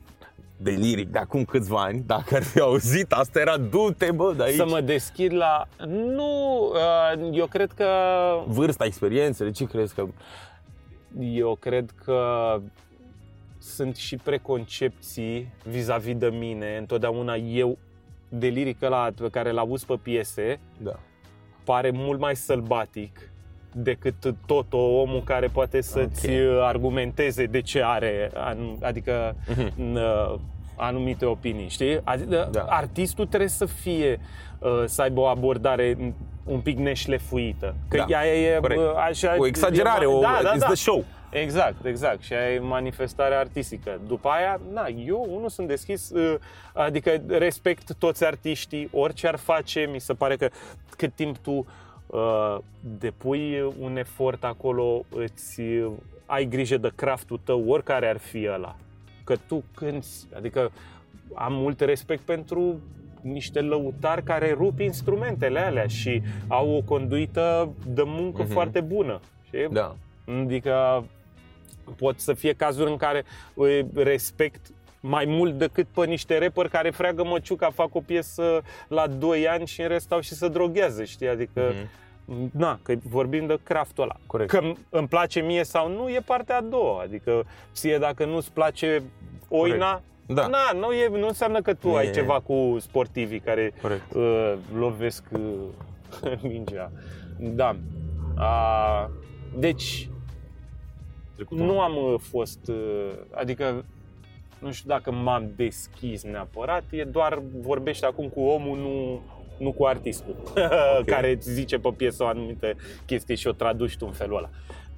de 0.56 0.70
liric, 0.70 1.08
de 1.08 1.18
acum 1.18 1.44
câțiva 1.44 1.82
ani, 1.82 2.02
dacă 2.06 2.34
ar 2.34 2.42
fi 2.42 2.60
auzit, 2.60 3.12
asta 3.12 3.40
era 3.40 3.56
du-te, 3.56 4.10
bă, 4.12 4.32
de 4.36 4.42
aici. 4.42 4.54
Să 4.56 4.66
mă 4.66 4.80
deschid 4.80 5.32
la... 5.34 5.64
Nu, 5.86 6.58
uh, 6.72 7.28
eu 7.32 7.46
cred 7.46 7.72
că 7.72 7.86
Vârsta, 8.46 8.84
experiențele, 8.84 9.50
ce 9.50 9.64
crezi 9.66 9.94
că... 9.94 10.06
Eu 11.20 11.56
cred 11.60 11.90
că 12.04 12.18
sunt 13.64 13.96
și 13.96 14.16
preconcepții 14.16 15.52
vis-a-vis 15.68 16.16
de 16.16 16.26
mine. 16.38 16.76
Întotdeauna 16.78 17.34
eu, 17.34 17.78
de 18.28 18.46
lirică 18.46 18.88
la 18.88 19.10
pe 19.20 19.28
care 19.30 19.50
l 19.50 19.58
auzi 19.58 19.86
pe 19.86 19.98
piese, 20.02 20.58
Da. 20.78 20.98
pare 21.64 21.90
mult 21.90 22.20
mai 22.20 22.36
sălbatic 22.36 23.28
decât 23.72 24.34
tot 24.46 24.72
o 24.72 25.00
omul 25.00 25.22
care 25.24 25.46
poate 25.46 25.80
să-ți 25.80 26.30
Ok. 26.30 26.62
argumenteze 26.62 27.44
de 27.44 27.60
ce 27.60 27.82
are, 27.84 28.30
an- 28.34 28.76
adică 28.82 29.36
n- 29.76 30.38
anumite 30.76 31.24
opinii, 31.24 31.68
știi? 31.68 32.00
Adică 32.04 32.48
Da. 32.52 32.62
artistul 32.62 33.26
trebuie 33.26 33.48
să 33.48 33.64
fie, 33.66 34.20
uh, 34.58 34.82
să 34.86 35.02
aibă 35.02 35.20
o 35.20 35.24
abordare 35.24 36.14
un 36.44 36.60
pic 36.60 36.78
neșlefuită. 36.78 37.74
Că 37.88 37.96
Da, 37.96 38.04
ea 38.08 38.26
e 38.26 38.58
corect. 38.60 38.80
bă, 38.80 38.94
așa... 39.08 39.34
O 39.38 39.46
exagerare, 39.46 40.02
e- 40.04 40.06
o, 40.06 40.20
da, 40.20 40.40
da, 40.42 40.54
it's 40.54 40.58
da. 40.58 40.66
the 40.66 40.74
show. 40.74 41.04
Exact, 41.42 41.84
exact. 41.84 42.22
Și 42.22 42.32
aia 42.32 42.52
e 42.52 42.58
manifestarea 42.58 43.38
artistică. 43.38 44.00
După 44.06 44.28
aia, 44.28 44.60
na, 44.72 44.86
eu 45.06 45.26
unul 45.28 45.48
sunt 45.48 45.68
deschis, 45.68 46.10
uh, 46.10 46.34
adică 46.72 47.22
respect 47.26 47.94
toți 47.94 48.24
artiștii, 48.24 48.88
orice 48.92 49.28
ar 49.28 49.36
face, 49.36 49.88
mi 49.92 49.98
se 50.00 50.12
pare 50.12 50.36
că 50.36 50.48
cât 50.96 51.12
timp 51.14 51.36
tu 51.38 51.66
uh, 52.06 52.58
depui 52.98 53.72
un 53.80 53.96
efort 53.96 54.44
acolo, 54.44 55.04
îți 55.08 55.60
uh, 55.60 55.92
ai 56.26 56.44
grijă 56.44 56.76
de 56.76 56.90
craftul 56.94 57.40
tău, 57.44 57.68
oricare 57.68 58.08
ar 58.08 58.18
fi 58.18 58.48
ăla. 58.52 58.76
Că 59.24 59.34
tu 59.48 59.64
cânti, 59.74 60.08
adică 60.36 60.70
am 61.34 61.52
mult 61.52 61.80
respect 61.80 62.22
pentru 62.22 62.80
niște 63.20 63.60
lăutari 63.60 64.22
care 64.22 64.52
rup 64.52 64.78
instrumentele 64.80 65.60
alea 65.60 65.86
și 65.86 66.22
au 66.48 66.70
o 66.76 66.80
conduită 66.82 67.72
de 67.86 68.02
muncă 68.04 68.42
Mhm. 68.42 68.52
foarte 68.52 68.80
bună. 68.80 69.20
Știi? 69.46 69.68
Da. 69.70 69.96
Adică 70.42 71.04
pot 71.96 72.20
să 72.20 72.32
fie 72.32 72.52
cazuri 72.52 72.90
în 72.90 72.96
care 72.96 73.24
îi 73.54 73.86
respect 73.94 74.66
mai 75.00 75.24
mult 75.24 75.52
decât 75.58 75.86
pe 75.86 76.06
niște 76.06 76.38
rapper 76.38 76.68
care 76.68 76.90
freagă 76.90 77.24
măciuca, 77.24 77.70
fac 77.70 77.94
o 77.94 78.00
piesă 78.00 78.60
la 78.88 79.06
2 79.06 79.48
ani 79.48 79.66
și 79.66 79.80
în 79.80 79.88
rest 79.88 80.04
stau 80.04 80.20
și 80.20 80.34
se 80.34 80.48
droghează, 80.48 81.04
știi? 81.04 81.28
Adică, 81.28 81.72
Mhm. 82.26 82.50
na, 82.52 82.78
că 82.82 82.94
vorbim 83.08 83.46
de 83.46 83.58
craftul 83.62 84.02
ăla. 84.02 84.16
Corect. 84.26 84.50
Că 84.50 84.60
îmi 84.90 85.08
place 85.08 85.40
mie 85.40 85.64
sau 85.64 85.90
nu, 85.90 86.08
e 86.08 86.20
partea 86.24 86.56
a 86.56 86.60
doua. 86.60 87.00
Adică, 87.02 87.44
ție 87.72 87.98
dacă 87.98 88.24
nu-ți 88.24 88.52
place 88.52 89.02
oina, 89.48 90.02
Da. 90.26 90.46
na, 90.46 90.72
nu, 90.78 90.92
e, 90.92 91.08
nu 91.08 91.26
înseamnă 91.26 91.60
că 91.60 91.74
tu 91.74 91.88
E- 91.88 91.96
ai 91.98 92.10
ceva 92.10 92.40
cu 92.40 92.76
sportivii 92.80 93.40
care 93.40 93.72
Corect. 93.82 94.12
uh, 94.14 94.54
lovesc 94.78 95.24
uh, 95.32 95.40
mingea. 96.52 96.92
Da. 97.38 97.76
Uh, 98.36 99.06
deci, 99.58 100.08
nu 101.48 101.80
am 101.80 101.96
uh, 101.96 102.14
fost, 102.18 102.68
uh, 102.68 103.10
adică 103.30 103.84
nu 104.58 104.72
știu 104.72 104.88
dacă 104.88 105.12
m-am 105.12 105.52
deschis 105.56 106.22
neapărat, 106.22 106.84
e 106.90 107.04
doar 107.04 107.42
vorbești 107.60 108.04
acum 108.04 108.28
cu 108.28 108.40
omul, 108.40 108.78
nu, 108.78 109.20
nu 109.58 109.72
cu 109.72 109.84
artistul, 109.84 110.36
care 111.06 111.30
îți 111.30 111.50
zice 111.52 111.78
pe 111.78 111.92
piesă 111.96 112.22
o 112.22 112.26
anumită 112.26 112.72
chestie 113.06 113.34
și 113.34 113.46
o 113.46 113.52
traduci 113.52 113.96
tu 113.96 114.06
în 114.06 114.12
felul 114.12 114.36
ăla. 114.36 114.50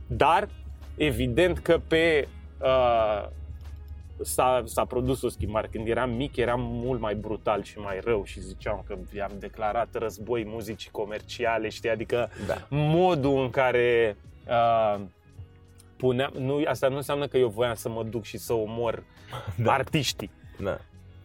Dar, 0.07 0.49
evident 0.97 1.59
că 1.59 1.80
pe 1.89 2.28
uh, 2.62 3.28
s-a, 4.20 4.62
s-a 4.64 4.84
produs 4.84 5.22
o 5.22 5.28
schimbare. 5.28 5.68
Când 5.70 5.89
eram 5.89 6.11
mic, 6.11 6.37
eram 6.37 6.61
mult 6.62 7.01
mai 7.01 7.14
brutal 7.14 7.62
și 7.62 7.78
mai 7.78 8.01
rău 8.05 8.24
și 8.24 8.41
ziceam 8.41 8.84
că 8.87 8.97
i-am 9.16 9.32
declarat 9.39 9.89
război 9.93 10.45
muzicii 10.47 10.91
comerciale, 10.91 11.68
știi? 11.68 11.91
Adică 11.91 12.30
Da. 12.47 12.55
modul 12.70 13.43
în 13.43 13.51
care 13.51 14.16
uh, 14.49 15.01
puneam... 15.97 16.30
Nu, 16.38 16.61
asta 16.66 16.88
nu 16.88 16.97
înseamnă 16.97 17.26
că 17.26 17.36
eu 17.38 17.49
voiam 17.49 17.74
să 17.74 17.88
mă 17.88 18.03
duc 18.03 18.24
și 18.24 18.38
să 18.38 18.53
omor 18.53 19.03
Da. 19.64 19.72
artiștii. 19.72 20.30
Da. 20.62 20.78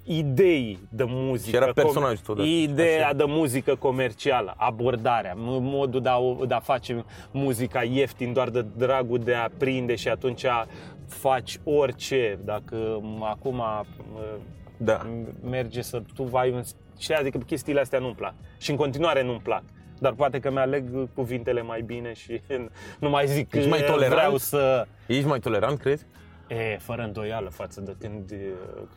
Idei 0.04 0.80
de 0.90 1.04
muzică. 1.08 1.50
Și 1.50 1.56
era 1.56 1.74
personajul 1.74 2.18
tău, 2.26 2.36
da. 2.36 2.44
Ideea 2.44 3.06
Așa. 3.06 3.14
de 3.14 3.24
muzică 3.28 3.76
comercială, 3.76 4.54
abordarea, 4.58 5.34
m- 5.34 5.38
modul 5.62 6.02
de 6.02 6.10
a, 6.10 6.18
o- 6.18 6.46
de 6.46 6.54
a 6.54 6.60
face 6.60 7.06
muzica 7.32 7.84
ieftin 7.84 8.34
doar 8.34 8.50
de 8.50 8.66
dragul 8.78 9.20
de 9.20 9.34
a 9.34 9.50
prinde 9.58 9.96
și 9.96 10.08
atunci 10.08 10.46
faci 11.08 11.58
orice. 11.64 12.40
Dacă 12.46 13.00
m- 13.02 13.30
acum 13.30 13.58
uh, 13.60 13.82
Da. 14.78 15.08
merge 15.50 15.82
să 15.82 16.02
tu 16.16 16.24
vai 16.24 16.52
un... 16.52 16.62
Și 17.00 17.12
adică 17.12 17.38
chestiile 17.38 17.80
astea 17.80 18.00
nu-mi 18.00 18.16
plac. 18.16 18.34
Și 18.58 18.72
în 18.72 18.76
continuare 18.78 19.24
nu-mi 19.24 19.40
plac. 19.44 19.64
Dar 20.02 20.14
poate 20.14 20.40
că 20.40 20.52
mi-aleg 20.52 20.84
cuvintele 21.14 21.62
mai 21.62 21.82
bine 21.82 22.14
și 22.14 22.42
nu 23.00 23.10
mai 23.10 23.28
zic 23.28 23.54
Ești 23.54 23.70
mai 23.70 23.80
că 23.80 23.86
tolerant? 23.86 24.16
vreau 24.16 24.38
să... 24.38 24.86
Ești 25.06 25.26
mai 25.26 25.40
tolerant, 25.40 25.80
crezi? 25.80 26.06
E, 26.58 26.78
fără 26.78 27.02
îndoială 27.02 27.50
față 27.50 27.82
de 27.82 27.96
când, 28.00 28.32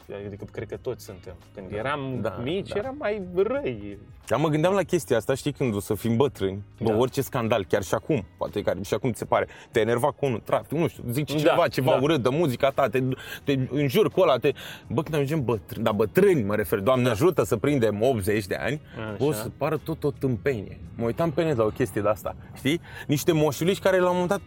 e, 0.09 0.27
adică 0.27 0.45
cred 0.53 0.69
că 0.69 0.77
toți 0.77 1.05
suntem. 1.05 1.35
Când 1.55 1.73
eram 1.73 2.19
da, 2.21 2.41
mici, 2.43 2.69
da. 2.69 2.79
eram 2.79 2.95
mai 2.99 3.23
răi. 3.35 3.99
Dar 4.27 4.41
mă 4.41 4.49
gândeam 4.49 4.75
la 4.75 4.83
chestia 4.83 5.17
asta, 5.17 5.35
știi, 5.35 5.53
când 5.53 5.75
o 5.75 5.81
să 5.81 5.95
fim 5.95 6.17
bătrâni, 6.17 6.63
bă, 6.83 6.91
Da. 6.91 6.97
orice 6.97 7.21
scandal, 7.23 7.65
chiar 7.65 7.83
și 7.83 7.95
acum, 7.95 8.25
poate 8.37 8.63
care 8.63 8.83
și 8.83 8.95
acum 8.95 9.13
ți 9.13 9.19
se 9.19 9.25
pare, 9.25 9.47
te 9.71 9.81
enerva 9.81 10.11
cu 10.11 10.27
unul, 10.27 10.41
trafic, 10.45 10.79
nu 10.79 10.89
știu, 10.89 11.03
zici 11.11 11.33
Da, 11.33 11.39
ceva, 11.51 11.69
ceva 11.69 11.91
da. 11.91 11.99
urât 12.03 12.23
de 12.23 12.29
muzica 12.29 12.71
ta, 12.71 12.89
te, 12.89 13.03
te 13.45 13.59
înjuri 13.71 14.11
cu 14.11 14.21
ăla, 14.21 14.37
te... 14.37 14.53
Bă, 14.89 15.03
când 15.03 15.15
ajungem 15.15 15.45
bătrâni, 15.45 15.85
dar 15.85 15.95
bătrâni 15.95 16.43
mă 16.43 16.55
refer, 16.55 16.79
Doamne 16.79 17.09
ajută 17.09 17.45
să 17.45 17.57
prindem 17.57 18.03
80 18.03 18.47
de 18.47 18.55
ani, 18.55 18.81
Așa. 19.13 19.25
o 19.25 19.33
să 19.33 19.51
pară 19.57 19.77
tot 19.77 20.05
o 20.05 20.11
tâmpenie. 20.11 20.79
Mă 20.97 21.05
uitam 21.05 21.31
pe 21.31 21.45
net 21.45 21.57
la 21.57 21.65
o 21.65 21.69
chestie 21.71 22.01
de 22.03 22.09
asta, 22.09 22.37
știi? 22.55 22.81
Niște 23.07 23.33
moșuliși 23.33 23.81
care 23.81 23.99
la 23.99 24.07
un 24.07 24.13
moment 24.13 24.29
dat, 24.29 24.41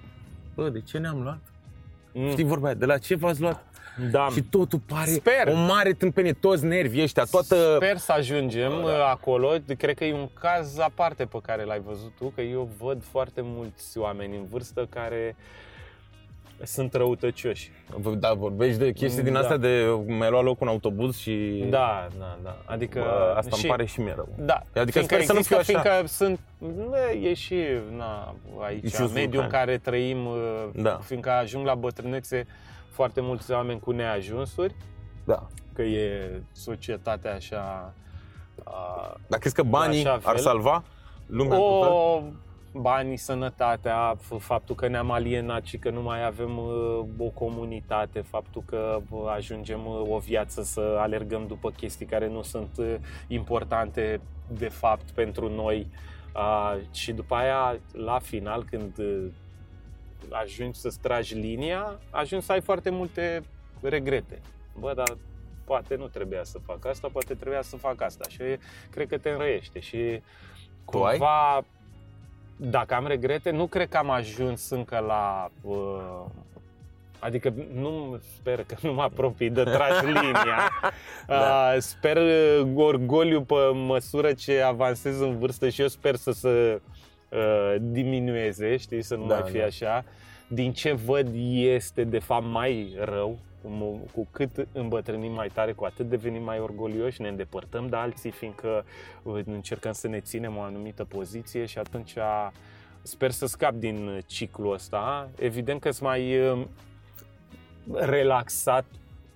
bă, 0.55 0.70
de 0.70 0.82
ce 0.82 0.97
ne-am 0.97 1.22
luat? 1.22 1.39
Mm. 2.20 2.30
Știi 2.32 2.43
vorba 2.43 2.65
aia, 2.65 2.76
de 2.76 2.86
la 2.86 2.97
ce 2.97 3.15
v-ați 3.15 3.41
luat? 3.41 3.63
Da. 4.11 4.28
Și 4.32 4.41
totul 4.41 4.80
pare 4.80 5.09
Sper. 5.09 5.47
o 5.47 5.55
mare 5.55 5.93
tâmpenie, 5.93 6.34
toți 6.34 6.65
nervii 6.65 7.03
ăștia, 7.03 7.24
toată... 7.24 7.74
Sper 7.76 7.97
să 7.97 8.11
ajungem 8.11 8.72
Da. 8.86 8.91
da. 8.91 9.07
acolo. 9.07 9.53
Cred 9.78 9.95
că 9.95 10.05
e 10.05 10.13
un 10.13 10.30
caz 10.39 10.78
aparte 10.80 11.26
pe 11.26 11.38
care 11.41 11.63
l-ai 11.63 11.82
văzut 11.86 12.11
tu, 12.18 12.32
că 12.36 12.41
eu 12.41 12.70
văd 12.78 13.03
foarte 13.03 13.41
mulți 13.43 13.97
oameni 13.97 14.36
în 14.36 14.45
vârstă 14.49 14.88
care 14.89 15.36
sunt 16.64 16.93
răutăcioși. 16.93 17.72
Da, 18.18 18.34
vorbești 18.34 18.78
de 18.80 18.91
chestii 18.91 19.24
din 19.24 19.34
Da. 19.34 19.39
astea 19.39 19.58
de 19.58 19.99
mi-a 20.05 20.30
luat 20.30 20.43
loc 20.43 20.62
un 20.62 20.68
autobuz 20.68 21.18
și... 21.18 21.66
Da, 21.70 22.08
da, 22.20 22.38
da. 22.43 22.58
Adică 22.66 22.99
Bă, 22.99 23.34
asta 23.38 23.55
și, 23.55 23.62
îmi 23.62 23.72
pare 23.72 23.86
și 23.86 23.99
mie 24.01 24.14
rău. 24.16 24.28
Da, 24.38 24.53
Adică 24.53 24.91
fiindcă 24.91 25.14
sper 25.16 25.24
să 25.24 25.32
nu 25.32 25.38
există, 25.38 25.62
fiu 25.64 25.78
așa. 25.78 25.82
Fiindcă 25.89 26.08
sunt, 26.08 26.39
bă, 26.89 27.12
e 27.22 27.34
și 27.34 27.55
na, 27.97 28.36
aici, 28.62 28.84
E 28.84 28.88
și 28.89 29.01
un 29.01 29.12
mediul 29.14 29.24
în 29.43 29.47
vulcan. 29.49 29.49
care 29.66 29.78
trăim, 29.78 30.26
uh, 30.26 30.36
Da. 30.74 30.99
fiindcă 31.03 31.32
ajung 31.32 31.66
la 31.66 31.76
bătrânețe 31.76 32.47
foarte 32.91 33.22
mulți 33.22 33.51
oameni 33.51 33.80
cu 33.80 33.91
neajunsuri, 33.91 34.76
Da. 35.26 35.47
că 35.74 35.82
e 35.82 36.41
societatea 36.51 37.34
așa... 37.34 37.93
A, 38.64 39.16
Dar 39.28 39.39
crezi 39.39 39.55
că 39.55 39.64
banii 39.64 39.99
Așa 39.99 40.12
ar 40.14 40.20
fel. 40.20 40.38
salva 40.38 40.84
lumea 41.26 41.55
în 41.58 41.62
total? 41.64 41.91
o, 41.91 42.22
banii, 42.74 43.18
sănătatea, 43.18 44.15
f- 44.18 44.39
faptul 44.39 44.76
că 44.76 44.88
ne-am 44.88 45.11
alienat 45.11 45.65
și 45.65 45.78
că 45.78 45.89
nu 45.89 46.01
mai 46.01 46.26
avem 46.26 46.57
uh, 46.57 47.05
o 47.18 47.30
comunitate, 47.34 48.22
faptul 48.22 48.63
că 48.65 48.99
uh, 49.09 49.24
ajungem 49.36 49.86
uh, 49.86 50.01
o 50.09 50.18
viață 50.18 50.61
să 50.61 50.95
alergăm 50.99 51.47
după 51.47 51.70
chestii 51.72 52.05
care 52.05 52.28
nu 52.28 52.41
sunt 52.41 52.70
uh, 52.78 52.95
importante 53.28 54.22
de 54.47 54.68
fapt 54.68 55.09
pentru 55.11 55.49
noi 55.49 55.88
uh, 56.36 56.76
și 56.91 57.11
după 57.11 57.36
aia, 57.36 57.80
la 57.91 58.20
final, 58.20 58.63
când 58.63 58.97
uh, 58.97 59.26
ajungi 60.30 60.80
să 60.80 60.93
tragi 61.01 61.36
linia, 61.36 61.99
ajungi 62.09 62.45
să 62.45 62.51
ai 62.51 62.61
foarte 62.61 62.89
multe 62.89 63.41
regrete. 63.82 64.41
Bă, 64.80 64.93
dar 64.95 65.18
poate 65.63 65.95
nu 65.95 66.07
trebuia 66.07 66.43
să 66.43 66.59
fac 66.65 66.86
asta, 66.86 67.09
poate 67.11 67.34
trebuia 67.34 67.61
să 67.61 67.76
fac 67.76 68.01
asta 68.01 68.26
și 68.30 68.41
cred 68.89 69.07
că 69.07 69.18
te 69.18 69.30
înrăiește 69.30 69.80
și 69.80 70.22
Tu 70.91 71.03
ai? 71.03 71.18
Cumva 72.58 72.78
dacă 72.78 72.93
am 72.95 73.08
regrete, 73.08 73.49
nu 73.49 73.66
cred 73.68 73.89
că 73.89 73.97
am 73.97 74.10
ajuns 74.10 74.70
încă 74.70 75.03
la 75.08 75.49
uh, 75.62 76.26
Adică 77.20 77.53
nu 77.74 78.20
sper 78.36 78.64
că 78.64 78.76
nu 78.82 78.93
mă 78.93 79.01
apropii 79.01 79.49
de 79.49 79.64
tragi 79.64 80.05
linia. 80.22 80.70
Da. 81.28 81.72
uh, 81.76 81.82
sper 81.82 82.18
uh, 82.18 82.68
orgoliu 82.76 83.41
pe 83.41 83.55
măsură 83.74 84.34
ce 84.34 84.62
avansez 84.62 85.20
în 85.20 85.38
vârstă 85.38 85.70
și 85.70 85.82
eu 85.82 85.88
sper 85.88 86.16
să 86.16 86.32
se 86.32 86.82
uh, 87.30 87.76
diminueze, 87.80 88.78
știi, 88.78 89.01
să 89.01 89.16
nu 89.16 89.26
Da, 89.26 89.39
mai 89.39 89.49
fie 89.51 89.60
da. 89.60 89.66
așa. 89.66 90.03
Din 90.47 90.74
ce 90.74 90.93
văd 90.93 91.28
este 91.53 92.03
de 92.03 92.20
fapt 92.20 92.45
mai 92.45 92.95
rău, 92.99 93.38
cu, 93.80 94.07
cu 94.13 94.28
cât 94.32 94.68
îmbătrânim 94.72 95.32
mai 95.32 95.47
tare, 95.47 95.72
cu 95.74 95.86
atât 95.86 96.09
devenim 96.09 96.43
mai 96.43 96.59
orgolioși, 96.59 97.22
ne 97.22 97.28
îndepărtăm 97.28 97.88
de 97.88 97.95
alții, 97.95 98.32
fiindcă 98.32 98.86
uh, 99.24 99.41
încercăm 99.45 99.91
să 99.91 100.07
ne 100.07 100.20
ținem 100.20 100.57
o 100.57 100.61
anumită 100.61 101.05
poziție 101.05 101.65
și 101.65 101.78
atunci 101.78 102.13
sper 103.01 103.32
să 103.32 103.45
scap 103.45 103.74
din 103.74 104.24
ciclul 104.26 104.74
ăsta. 104.74 105.30
Evident 105.39 105.82
că 105.82 105.91
sunt 105.91 106.07
mai 106.09 106.49
uh, 106.49 106.65
relaxat 107.93 108.86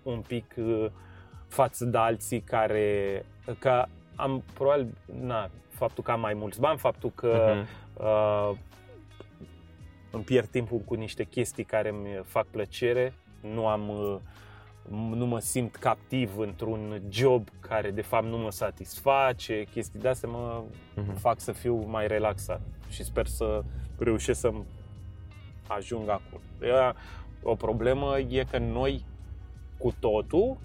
un 0.03 0.19
pic 0.27 0.53
uh, 0.57 0.85
față 1.47 1.85
de 1.85 1.97
alții 1.97 2.39
care 2.41 3.25
că 3.59 3.85
am 4.15 4.43
probabil 4.53 4.87
na, 5.21 5.49
faptul 5.69 6.03
că 6.03 6.11
am 6.11 6.19
mai 6.19 6.33
mulți 6.33 6.59
bani, 6.59 6.77
faptul 6.77 7.11
că 7.15 7.53
Mhm. 7.55 7.67
uh, 8.05 8.51
îmi 10.11 10.23
pierd 10.23 10.47
timpul 10.47 10.77
cu 10.77 10.93
niște 10.93 11.23
chestii 11.23 11.63
care 11.63 11.89
îmi 11.89 12.21
fac 12.25 12.45
plăcere, 12.47 13.13
nu 13.41 13.67
am 13.67 13.89
uh, 13.89 14.17
nu 14.89 15.25
mă 15.25 15.39
simt 15.39 15.75
captiv 15.75 16.37
într-un 16.37 17.01
job 17.09 17.47
care 17.59 17.91
de 17.91 18.01
fapt 18.01 18.25
nu 18.25 18.37
mă 18.37 18.51
satisface, 18.51 19.63
chestii 19.71 19.99
de 19.99 20.07
astea 20.07 20.29
mă 20.29 20.63
Mhm. 20.95 21.15
fac 21.17 21.39
să 21.39 21.51
fiu 21.51 21.75
mai 21.75 22.07
relaxat 22.07 22.61
și 22.89 23.03
sper 23.03 23.27
să 23.27 23.63
reușesc 23.97 24.39
să 24.39 24.51
ajung 25.67 26.09
acolo. 26.09 26.41
Ea, 26.61 26.95
o 27.43 27.55
problemă 27.55 28.19
e 28.19 28.43
că 28.51 28.57
noi 28.57 29.05
cu 29.77 29.93
totul, 29.99 30.57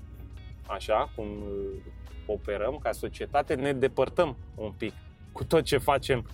așa 0.66 1.11
cum 1.16 1.24
uh, 1.27 1.83
operăm 2.27 2.79
ca 2.83 2.93
societate, 2.93 3.55
ne 3.55 3.72
depărtăm 3.72 4.37
un 4.55 4.72
pic 4.79 4.93
cu 5.33 5.45
tot 5.45 5.64
ce 5.64 5.79
facem 5.79 6.27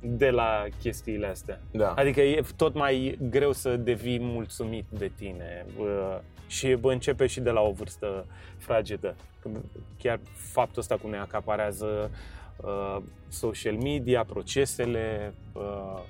de 0.00 0.30
la 0.30 0.64
chestiile 0.80 1.26
astea. 1.26 1.60
Da. 1.70 1.92
Adică 1.92 2.20
e 2.20 2.42
tot 2.56 2.74
mai 2.74 3.18
greu 3.30 3.52
să 3.52 3.76
devii 3.76 4.20
mulțumit 4.20 4.84
de 4.88 5.10
tine 5.16 5.66
uh, 5.78 6.18
și 6.46 6.74
bă, 6.74 6.92
începe 6.92 7.26
și 7.26 7.40
de 7.40 7.50
la 7.50 7.60
o 7.60 7.70
vârstă 7.70 8.26
fragedă. 8.58 9.16
Chiar 9.98 10.20
faptul 10.34 10.80
ăsta 10.80 10.96
cum 10.96 11.10
ne 11.10 11.18
acaparează 11.18 12.10
uh, 12.56 13.02
social 13.28 13.76
media, 13.76 14.24
procesele 14.24 15.34
uh, 15.52 16.02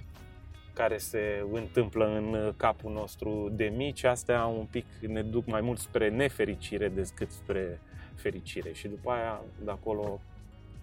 care 0.72 0.98
se 0.98 1.44
întâmplă 1.52 2.06
în 2.06 2.52
capul 2.56 2.92
nostru 2.92 3.48
de 3.52 3.72
mici, 3.76 4.04
astea 4.04 4.46
un 4.46 4.66
pic 4.70 4.84
ne 5.00 5.22
duc 5.22 5.46
mai 5.46 5.60
mult 5.60 5.78
spre 5.78 6.08
nefericire 6.08 6.88
decât 6.88 7.30
spre 7.30 7.80
fericire 8.14 8.72
și 8.72 8.88
după 8.88 9.10
aia 9.10 9.40
de 9.64 9.70
acolo 9.70 10.20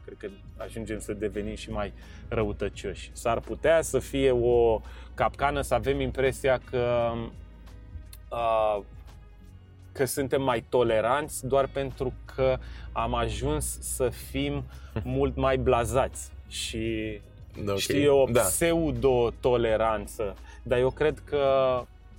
cred 0.05 0.17
că 0.17 0.27
ajungem 0.63 0.99
să 0.99 1.13
devenim 1.13 1.55
și 1.55 1.71
mai 1.71 1.93
răutăcioși. 2.27 3.09
S-ar 3.13 3.39
putea 3.39 3.81
să 3.81 3.99
fie 3.99 4.31
o 4.31 4.81
capcană, 5.13 5.61
să 5.61 5.73
avem 5.73 5.99
impresia 5.99 6.61
că 6.69 7.11
uh, 8.31 8.79
că 9.91 10.05
suntem 10.05 10.41
mai 10.41 10.65
toleranți 10.69 11.47
doar 11.47 11.67
pentru 11.67 12.13
că 12.35 12.57
am 12.91 13.13
ajuns 13.13 13.79
să 13.81 14.09
fim 14.09 14.63
mult 15.03 15.35
mai 15.35 15.57
blazați 15.57 16.31
și 16.47 17.19
Ok. 17.67 17.77
știi, 17.77 18.07
o 18.07 18.25
Da. 18.31 18.41
pseudo-toleranță, 18.41 20.35
dar 20.63 20.79
eu 20.79 20.89
cred 20.89 21.21
că 21.25 21.43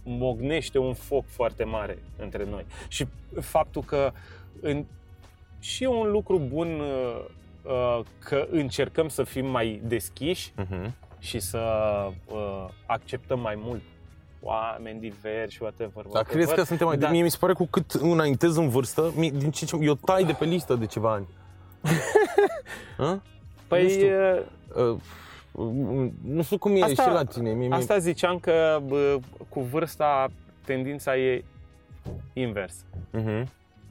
mognește 0.02 0.78
un 0.78 0.94
foc 0.94 1.24
foarte 1.26 1.64
mare 1.64 1.98
între 2.18 2.44
noi. 2.44 2.64
Și 2.88 3.06
faptul 3.40 3.82
că 3.82 4.12
în, 4.60 4.84
și 5.60 5.82
e 5.82 5.86
un 5.86 6.10
lucru 6.10 6.38
bun 6.38 6.80
uh, 6.80 6.86
uh, 6.86 7.24
că 8.18 8.46
încercăm 8.50 9.08
să 9.08 9.22
fim 9.22 9.46
mai 9.46 9.80
deschiși 9.84 10.52
Mhm. 10.56 10.94
și 11.18 11.38
să 11.40 11.58
uh, 12.26 12.66
acceptăm 12.86 13.40
mai 13.40 13.54
mult 13.58 13.82
oameni 14.40 15.00
diversi, 15.00 15.62
whatever. 15.62 15.92
Dar 15.94 16.04
whatever. 16.12 16.34
crezi 16.36 16.54
că 16.54 16.62
suntem 16.62 16.86
mai... 16.86 16.96
Da. 16.98 17.08
Mie 17.10 17.22
mi 17.22 17.30
se 17.30 17.36
pare 17.40 17.52
cu 17.52 17.66
cât 17.66 17.90
înaintez 17.90 18.56
în 18.56 18.68
vârstă, 18.68 19.12
mie, 19.16 19.30
din 19.30 19.50
ce, 19.50 19.64
ce, 19.64 19.76
eu 19.80 19.94
tai 19.94 20.24
de 20.24 20.32
pe 20.32 20.44
listă 20.44 20.74
de 20.74 20.86
ceva 20.86 21.12
ani. 21.12 21.26
Hă? 22.96 23.20
Păi, 23.66 23.82
nu 23.82 23.88
știu. 23.88 24.08
uh, 24.92 24.96
Uh, 25.52 26.10
nu 26.24 26.42
știu 26.42 26.58
cum 26.58 26.76
e 26.76 26.82
Asta- 26.82 27.02
și 27.02 27.08
la 27.08 27.24
tine. 27.24 27.52
Mie, 27.52 27.66
mie, 27.66 27.76
Asta 27.76 27.98
ziceam 27.98 28.38
că 28.38 28.80
bă, 28.86 29.18
cu 29.48 29.60
vârsta 29.60 30.28
tendința 30.64 31.16
e 31.16 31.44
invers. 32.32 32.74
Mhm. 33.10 33.48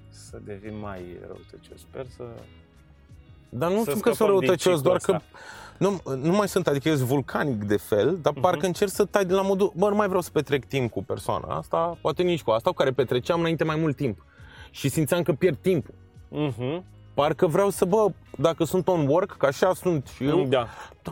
Să 0.10 0.40
devin 0.44 0.78
mai 0.80 1.02
răutăcios. 1.28 1.80
Sper 1.80 2.06
să... 2.16 2.24
Dar 3.58 3.72
nu 3.72 3.84
Să 3.84 3.90
știu 3.90 4.02
că 4.02 4.12
sunt 4.12 4.16
scăpăm 4.16 4.40
din 4.40 4.48
răutăcios, 4.48 4.82
doar 4.82 4.98
ciclul 4.98 5.18
că 5.18 5.24
nu, 5.78 6.16
nu 6.16 6.36
mai 6.36 6.48
sunt, 6.48 6.68
adică 6.68 6.90
ești 6.90 7.04
vulcanic 7.04 7.64
de 7.64 7.78
fel, 7.78 8.18
dar 8.22 8.34
parcă 8.42 8.66
încerc 8.66 8.92
să 8.92 9.06
tai 9.06 9.26
de 9.26 9.34
la 9.34 9.42
modul, 9.42 9.72
bă, 9.76 9.90
nu 9.90 9.96
mai 9.96 10.08
vreau 10.08 10.22
să 10.22 10.30
petrec 10.34 10.66
timp 10.66 10.92
cu 10.92 11.04
persoana 11.04 11.56
asta, 11.56 11.98
poate 12.02 12.24
nici 12.24 12.42
cu 12.42 12.52
asta, 12.52 12.70
cu 12.70 12.76
care 12.76 12.92
petreceam 12.92 13.40
înainte 13.40 13.64
mai 13.64 13.76
mult 13.76 13.96
timp. 13.96 14.26
Și 14.70 14.90
simțeam 14.90 15.24
că 15.24 15.32
pierd 15.34 15.58
timpul. 15.62 15.94
Mhm. 16.30 16.84
Parcă 17.14 17.48
vreau 17.48 17.70
să, 17.70 17.86
bă, 17.86 18.08
dacă 18.38 18.64
sunt 18.64 18.88
on 18.88 19.08
work, 19.08 19.36
că 19.38 19.46
așa 19.46 19.74
sunt 19.74 20.08
și 20.16 20.24
eu, 20.26 20.46
Da. 20.50 20.68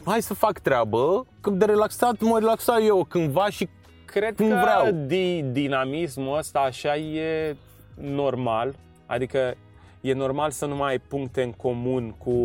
hai 0.05 0.21
să 0.21 0.33
fac 0.33 0.59
treabă, 0.59 1.25
că 1.41 1.49
de 1.49 1.65
relaxat 1.65 2.21
mă 2.21 2.39
relaxa 2.39 2.79
eu 2.79 3.03
cândva 3.03 3.49
și 3.49 3.69
Cred 4.13 4.35
Cum 4.35 4.49
că 4.49 4.59
vreau. 4.61 4.91
Di, 5.05 5.41
dinamismul 5.41 6.37
ăsta 6.37 6.59
așa 6.59 6.95
e 6.95 7.55
normal. 7.95 8.75
Adică 9.05 9.55
e 10.03 10.13
normal 10.13 10.51
să 10.51 10.65
nu 10.65 10.75
mai 10.75 10.89
ai 10.89 10.99
puncte 10.99 11.41
în 11.43 11.51
comun 11.51 12.15
cu 12.17 12.35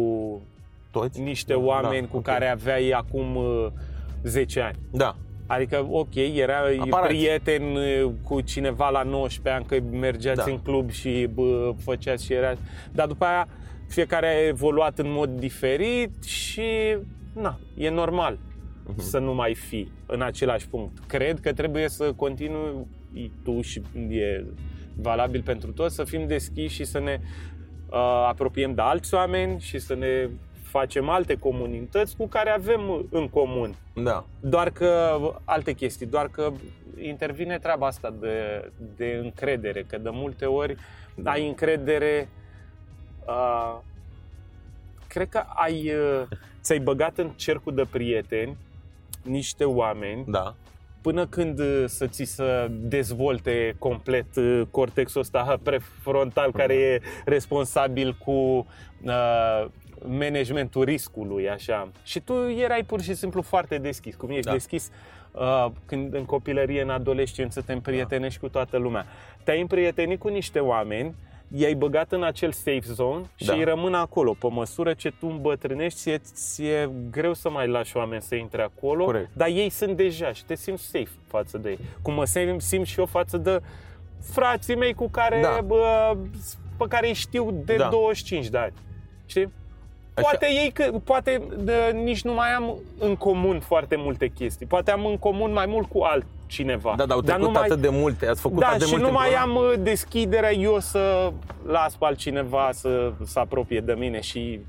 toți. 0.91 1.21
niște 1.21 1.55
oameni 1.55 2.09
cu 2.09 2.17
ok. 2.17 2.23
care 2.23 2.49
aveai 2.49 2.91
acum 2.91 3.37
uh, 3.37 3.67
10 4.23 4.61
ani. 4.61 4.77
Da, 4.93 5.17
Adică, 5.47 5.87
ok, 5.91 6.15
era 6.15 6.59
Aparați. 6.81 7.09
prieten 7.09 7.63
uh, 7.63 8.11
cu 8.23 8.41
cineva 8.41 8.89
la 8.91 9.03
19 9.03 9.55
ani, 9.55 9.65
că 9.65 9.97
mergeați 9.97 10.45
Da. 10.45 10.51
în 10.53 10.59
club 10.59 10.91
și 10.91 11.29
bă, 11.35 11.75
făceați 11.85 12.25
și 12.25 12.33
era... 12.33 12.53
Dar 12.93 13.07
după 13.07 13.25
aia 13.25 13.49
fiecare 13.89 14.27
a 14.27 14.47
evoluat 14.47 14.99
în 14.99 15.11
mod 15.13 15.29
diferit 15.31 16.25
și, 16.25 16.97
na, 17.33 17.59
e 17.77 17.89
normal 17.91 18.39
Mhm. 18.87 19.01
să 19.01 19.19
nu 19.19 19.35
mai 19.35 19.55
fi 19.55 19.89
în 20.07 20.23
același 20.23 20.69
punct. 20.69 20.99
Cred 21.07 21.41
că 21.41 21.53
trebuie 21.53 21.89
să 21.89 22.13
continui 22.17 22.87
tu 23.45 23.61
și 23.61 23.83
e 24.11 24.45
valabil 24.97 25.43
pentru 25.43 25.73
toți, 25.73 25.95
să 25.95 26.05
fim 26.05 26.27
deschiși 26.27 26.75
și 26.75 26.85
să 26.85 26.99
ne 26.99 27.21
uh, 27.91 28.25
apropiem 28.29 28.75
de 28.75 28.81
alți 28.83 29.15
oameni 29.15 29.61
și 29.61 29.79
să 29.79 29.95
ne 29.95 30.29
facem 30.63 31.09
alte 31.09 31.35
comunități 31.35 32.17
cu 32.17 32.27
care 32.27 32.51
avem 32.51 33.07
în 33.11 33.29
comun. 33.29 33.75
da. 33.95 34.25
Doar 34.41 34.71
că 34.71 35.19
alte 35.45 35.73
chestii, 35.73 36.07
doar 36.07 36.29
că 36.29 36.53
intervine 37.01 37.59
treaba 37.59 37.87
asta 37.87 38.15
de, 38.21 38.71
de 38.97 39.21
încredere, 39.23 39.83
că 39.83 39.99
de 39.99 40.11
multe 40.13 40.45
ori 40.45 40.77
Da. 41.15 41.31
ai 41.31 41.49
încredere 41.49 42.29
uh, 43.27 43.79
cred 45.09 45.29
că 45.29 45.43
ai 45.55 45.93
uh, 45.95 46.27
ți-ai 46.61 46.79
băgat 46.79 47.19
în 47.19 47.31
cercul 47.37 47.75
de 47.75 47.87
prieteni 47.91 48.57
niște 49.23 49.65
oameni 49.65 50.25
Da. 50.27 50.55
Până 51.01 51.27
când 51.27 51.59
uh, 51.59 51.85
să 51.87 52.07
ți 52.07 52.25
să 52.25 52.69
dezvolte 52.71 53.75
complet 53.79 54.37
uh, 54.37 54.63
cortexul 54.71 55.21
ăsta 55.21 55.61
prefrontal 55.63 56.53
care 56.53 56.75
e 56.75 57.01
responsabil 57.25 58.17
cu 58.25 58.31
uh, 58.31 59.67
managementul 60.07 60.85
riscului, 60.85 61.51
așa. 61.51 61.91
Și 62.03 62.21
tu 62.21 62.33
erai 62.33 62.85
pur 62.85 63.01
și 63.01 63.15
simplu 63.15 63.43
foarte 63.43 63.79
deschis, 63.79 64.15
cum 64.15 64.31
ești 64.31 64.43
Da. 64.43 64.51
da. 64.51 64.57
deschis 64.57 64.91
uh, 65.33 65.67
când 65.87 66.15
în 66.15 66.25
copilărie, 66.25 66.83
în 66.83 66.91
adolescență 66.91 67.61
te 67.61 67.73
împrietenești 67.73 68.41
cu 68.41 68.49
toată 68.49 68.77
lumea. 68.77 69.07
Te-ai 69.45 69.61
împrietenit 69.61 70.19
cu 70.19 70.29
niște 70.29 70.59
oameni 70.59 71.15
i-ai 71.55 71.75
băgat 71.75 72.13
în 72.13 72.23
acel 72.23 72.53
safe 72.53 72.81
zone 72.85 73.23
și 73.35 73.47
Da. 73.47 73.55
ei 73.55 73.65
rămân 73.65 73.95
acolo. 73.95 74.37
Pe 74.39 74.47
măsură 74.51 74.93
ce 74.95 75.11
tu 75.21 75.27
îmbătrânești, 75.31 75.99
ție, 75.99 76.19
ție 76.19 76.91
greu 77.11 77.35
să 77.35 77.51
mai 77.51 77.69
lași 77.69 77.97
oameni 77.97 78.23
să 78.23 78.35
intre 78.35 78.63
acolo, 78.63 79.05
Corect. 79.05 79.29
dar 79.33 79.49
ei 79.49 79.69
sunt 79.71 79.97
deja 79.97 80.33
și 80.33 80.45
te 80.45 80.55
simți 80.55 80.85
safe 80.85 81.11
față 81.27 81.59
de 81.59 81.69
ei. 81.71 81.79
Cum 82.03 82.15
mă 82.15 82.25
simt, 82.25 82.61
simt 82.63 82.87
și 82.87 82.99
eu 82.99 83.07
față 83.07 83.37
de 83.37 83.61
frații 84.23 84.77
mei 84.77 84.95
cu 84.95 85.09
care, 85.09 85.41
Da. 85.43 85.61
bă, 85.65 86.17
pe 86.79 86.85
care 86.89 87.07
îi 87.09 87.15
știu 87.15 87.63
de 87.65 87.77
Da. 87.77 87.89
25 87.89 88.47
de 88.49 88.59
ani. 88.59 88.73
Știi? 89.27 89.53
Așa. 90.15 90.29
Poate 90.29 90.47
ei, 90.63 90.71
că, 90.71 90.91
poate 91.05 91.43
de, 91.59 91.73
nici 92.03 92.23
nu 92.23 92.33
mai 92.35 92.49
am 92.53 92.79
în 92.99 93.17
comun 93.17 93.61
foarte 93.61 93.97
multe 93.97 94.29
chestii. 94.29 94.67
Poate 94.67 94.91
am 94.91 95.07
în 95.07 95.17
comun 95.19 95.53
mai 95.53 95.67
mult 95.67 95.89
cu 95.89 96.01
altcineva. 96.49 96.95
Da, 96.97 97.07
dar 97.07 97.17
au 97.17 97.23
trecut 97.23 97.43
nu 97.43 97.51
mai, 97.51 97.63
atât 97.63 97.81
de 97.81 97.89
multe, 97.89 98.27
ați 98.27 98.41
făcut 98.41 98.59
da, 98.59 98.67
atât 98.67 98.79
de 98.79 98.85
și 98.85 98.91
multe 98.91 99.07
nu 99.07 99.13
mai 99.13 99.29
împreună. 99.33 99.63
am 99.69 99.71
uh, 99.73 99.83
deschiderea 99.85 100.53
eu 100.53 100.79
să 100.79 101.33
las 101.67 101.97
pe 101.97 102.05
altcineva 102.05 102.71
să 102.73 103.13
se 103.25 103.39
apropie 103.39 103.81
de 103.81 103.93
mine 103.93 104.21
și 104.21 104.61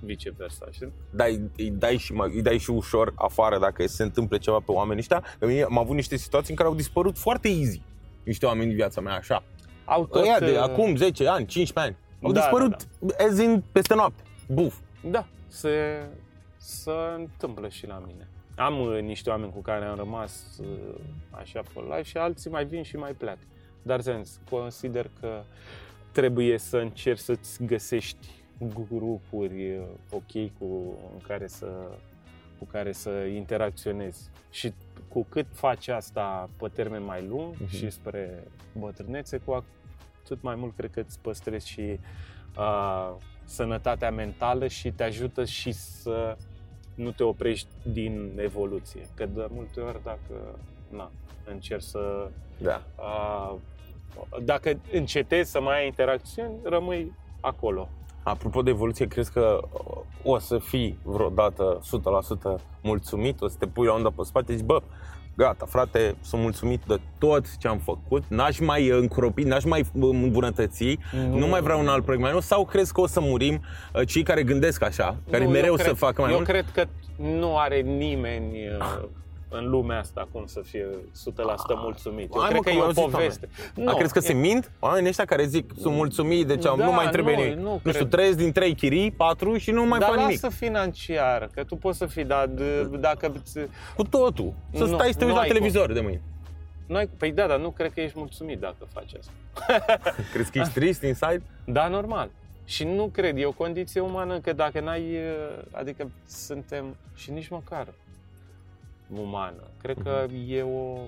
viceversa. 0.00 0.66
Știi? 0.70 0.92
dai, 1.10 1.40
îi, 1.56 1.70
dai 1.70 1.96
și, 1.96 2.12
mai- 2.12 2.32
îi 2.34 2.42
dai 2.42 2.58
și 2.58 2.70
ușor 2.70 3.12
afară 3.14 3.58
dacă 3.58 3.86
se 3.86 4.02
întâmplă 4.02 4.36
ceva 4.38 4.56
pe 4.58 4.72
oamenii 4.72 4.98
ăștia. 4.98 5.22
Că 5.38 5.46
mie 5.46 5.64
Am 5.64 5.78
avut 5.78 5.94
niște 5.94 6.16
situații 6.16 6.50
în 6.50 6.56
care 6.56 6.68
au 6.68 6.74
dispărut 6.74 7.18
foarte 7.18 7.48
easy 7.48 7.82
niște 8.24 8.46
oameni 8.46 8.66
din 8.66 8.76
viața 8.76 9.00
mea, 9.00 9.14
așa. 9.14 9.42
Au 9.84 10.06
tot, 10.06 10.22
Ăia 10.22 10.38
de 10.38 10.50
uh, 10.50 10.58
acum 10.58 10.96
10 10.96 11.28
ani, 11.28 11.46
15 11.46 11.78
ani. 11.78 11.96
Au 12.22 12.32
Da, 12.32 12.40
dispărut 12.40 12.74
as 13.28 13.38
in 13.38 13.62
peste 13.72 13.94
noapte. 13.94 14.22
Buf. 14.48 14.74
Da, 15.10 15.26
se, 15.48 15.70
se 16.56 16.90
întâmplă 17.16 17.68
și 17.68 17.86
la 17.86 18.02
mine. 18.06 18.28
Am 18.56 18.80
uh, 18.80 19.00
niște 19.00 19.30
oameni 19.30 19.52
cu 19.52 19.60
care 19.60 19.84
am 19.84 19.96
rămas 19.96 20.58
uh, 20.60 20.94
așa 21.30 21.62
for 21.62 21.84
life 21.84 22.02
și 22.02 22.16
alții 22.16 22.50
mai 22.50 22.64
vin 22.64 22.82
și 22.82 22.96
mai 22.96 23.12
pleacă. 23.12 23.38
Dar 23.82 24.00
sens, 24.00 24.40
consider 24.50 25.10
că 25.20 25.42
trebuie 26.12 26.58
să 26.58 26.76
încerci 26.76 27.18
să-ți 27.18 27.64
găsești 27.64 28.28
grupuri 28.84 29.76
uh, 29.76 29.84
ok 30.10 30.30
cu 30.58 30.98
în 31.12 31.20
care 31.26 31.46
să 31.46 31.66
cu 32.58 32.64
care 32.64 32.92
să 32.92 33.10
interacționezi. 33.10 34.30
Și 34.50 34.72
cu 35.08 35.26
cât 35.28 35.46
faci 35.52 35.88
asta 35.88 36.50
pe 36.56 36.68
termen 36.68 37.04
mai 37.04 37.26
lung 37.26 37.54
Mhm. 37.58 37.68
și 37.68 37.90
spre 37.90 38.44
bătrânețe, 38.78 39.38
cu 39.38 39.64
atât 40.22 40.42
mai 40.42 40.54
mult 40.54 40.76
cred 40.76 40.90
că 40.90 41.00
îți 41.00 41.18
păstrezi 41.20 41.68
și 41.68 41.98
uh, 42.58 43.14
sănătatea 43.44 44.10
mentală 44.10 44.66
și 44.66 44.90
te 44.90 45.02
ajută 45.02 45.44
și 45.44 45.72
să 45.72 46.36
nu 46.96 47.10
te 47.10 47.22
oprești 47.22 47.68
din 47.82 48.32
evoluție. 48.36 49.08
Că 49.14 49.26
de 49.26 49.46
multe 49.50 49.80
ori 49.80 50.02
dacă 50.04 50.58
na, 50.88 51.10
încerci 51.50 51.82
să... 51.82 52.30
Da. 52.58 52.82
Uh, 52.98 53.54
dacă 54.42 54.80
încetezi 54.92 55.50
să 55.50 55.60
mai 55.60 55.78
ai 55.78 55.86
interacțiuni, 55.86 56.54
rămâi 56.62 57.12
acolo. 57.40 57.88
Apropo 58.22 58.62
de 58.62 58.70
evoluție, 58.70 59.06
crezi 59.06 59.32
că 59.32 59.60
uh, 59.72 59.96
o 60.22 60.38
să 60.38 60.58
fii 60.58 60.98
vreodată 61.02 61.80
100% 62.58 62.62
mulțumit? 62.82 63.40
O 63.40 63.48
să 63.48 63.56
te 63.58 63.66
pui 63.66 63.86
la 63.86 63.94
undă 63.94 64.12
pe 64.16 64.22
spate 64.22 64.52
și 64.52 64.58
zici, 64.58 64.66
bă, 64.66 64.82
gata, 65.36 65.66
frate, 65.68 66.16
sunt 66.22 66.42
mulțumit 66.42 66.80
de 66.86 67.00
tot 67.18 67.56
ce 67.56 67.68
am 67.68 67.78
făcut, 67.78 68.24
n-aș 68.28 68.58
mai 68.58 68.88
încropi, 68.88 69.42
n-aș 69.42 69.64
mai 69.64 69.80
uh, 69.92 70.08
îmbunătăți, 70.12 70.98
nu, 71.12 71.38
nu 71.38 71.46
mai 71.46 71.60
vreau 71.60 71.80
un 71.80 71.88
alt 71.88 72.02
proiect 72.02 72.22
mai 72.22 72.32
nou, 72.32 72.40
sau 72.40 72.64
crezi 72.64 72.92
că 72.92 73.00
o 73.00 73.06
să 73.06 73.20
murim? 73.20 73.60
Uh, 73.94 74.06
cei 74.06 74.22
care 74.22 74.42
gândesc 74.42 74.82
așa, 74.82 75.16
care 75.30 75.44
Nu, 75.44 75.50
mereu 75.50 75.70
eu 75.70 75.76
să 75.76 75.82
cred, 75.82 75.96
facă 75.96 76.20
mai 76.20 76.30
eu 76.30 76.36
mult? 76.36 76.48
cred 76.48 76.64
că 76.74 76.84
nu 77.22 77.58
are 77.58 77.80
nimeni 77.80 78.52
uh, 78.78 79.08
în 79.48 79.68
lumea 79.68 79.98
asta 79.98 80.28
cum 80.32 80.46
să 80.46 80.60
fie 80.64 80.86
100% 80.86 80.96
mulțumit. 81.76 82.34
Eu 82.34 82.40
Hai, 82.40 82.48
cred 82.48 82.56
mă, 82.58 82.62
că 82.64 82.68
că 82.70 82.70
e 82.70 82.72
am 82.72 82.78
o 82.80 82.84
auzit 82.84 83.02
poveste. 83.10 83.48
A, 83.86 83.94
crezi 83.94 84.12
că 84.12 84.20
se 84.20 84.32
mint? 84.32 84.70
Oamenii 84.78 85.08
ăștia 85.08 85.24
care 85.24 85.44
zic, 85.46 85.72
sunt 85.80 85.94
mulțumit, 85.94 86.46
deci 86.46 86.66
am, 86.66 86.78
Da, 86.78 86.84
nu 86.84 86.92
mai 86.92 87.08
trebuie 87.08 87.34
nu, 87.36 87.42
nimic. 87.42 87.56
nu 87.58 87.62
Nu, 87.70 87.78
știu, 87.78 87.90
cred. 87.92 88.08
trăiesc 88.08 88.36
din 88.36 88.52
trei 88.52 88.74
chirii, 88.74 89.10
patru 89.10 89.56
și 89.56 89.70
nu 89.70 89.84
mai 89.86 89.98
Dar 89.98 90.08
fac 90.08 90.18
nimic. 90.18 90.42
lasă 90.42 90.54
financiar, 90.56 91.50
că 91.54 91.64
tu 91.64 91.76
poți 91.76 91.98
să 91.98 92.06
fii, 92.06 92.24
dar 92.24 92.48
d- 92.48 93.00
dacă 93.00 93.32
ți- 93.44 93.68
Cu 93.96 94.02
totul. 94.02 94.52
Să 94.74 94.84
Nu, 94.84 94.94
stai 94.94 95.12
să 95.12 95.18
te 95.18 95.24
nu 95.24 95.30
uiți 95.30 95.36
la 95.36 95.40
ai 95.40 95.46
cum. 95.48 95.56
televizor 95.56 95.92
de 95.92 96.00
mâine. 96.00 96.20
Noi, 96.86 97.08
păi 97.16 97.32
da, 97.32 97.46
dar 97.46 97.58
nu 97.58 97.70
cred 97.70 97.92
că 97.92 98.00
ești 98.00 98.18
mulțumit 98.18 98.58
dacă 98.60 98.76
faci 98.92 99.12
asta. 99.18 99.32
Crezi 100.32 100.50
că 100.50 100.58
ești 100.58 100.72
trist 100.72 101.02
inside? 101.02 101.42
Da, 101.64 101.88
normal. 101.88 102.30
Și 102.64 102.84
nu 102.84 103.06
cred, 103.12 103.36
e 103.38 103.46
o 103.46 103.52
condiție 103.52 104.00
umană 104.00 104.38
că 104.40 104.52
dacă 104.52 104.80
n-ai, 104.80 105.00
uh, 105.02 105.62
adică 105.70 106.10
suntem 106.26 106.96
și 107.14 107.30
nici 107.30 107.48
măcar 107.48 107.86
umană. 109.14 109.62
Cred 109.82 109.96
că 110.02 110.24
Mhm. 110.28 110.44
e 110.48 110.62
o 110.62 110.98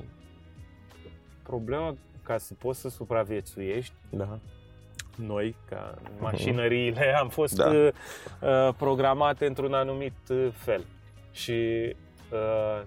problemă 1.42 1.94
ca 2.22 2.38
să 2.38 2.55
poți 2.55 2.80
să 2.80 2.88
supraviețuiești. 2.88 3.94
Da. 4.11 4.38
Noi, 5.16 5.55
ca 5.68 5.94
mașinăriile, 6.18 7.14
am 7.20 7.28
fost 7.28 7.55
Da. 7.57 7.70
uh, 7.70 7.88
uh, 8.42 8.74
programate 8.76 9.46
într-un 9.46 9.74
anumit 9.74 10.14
uh, 10.30 10.49
fel. 10.53 10.84
Și 11.32 11.94
uh, 12.32 12.82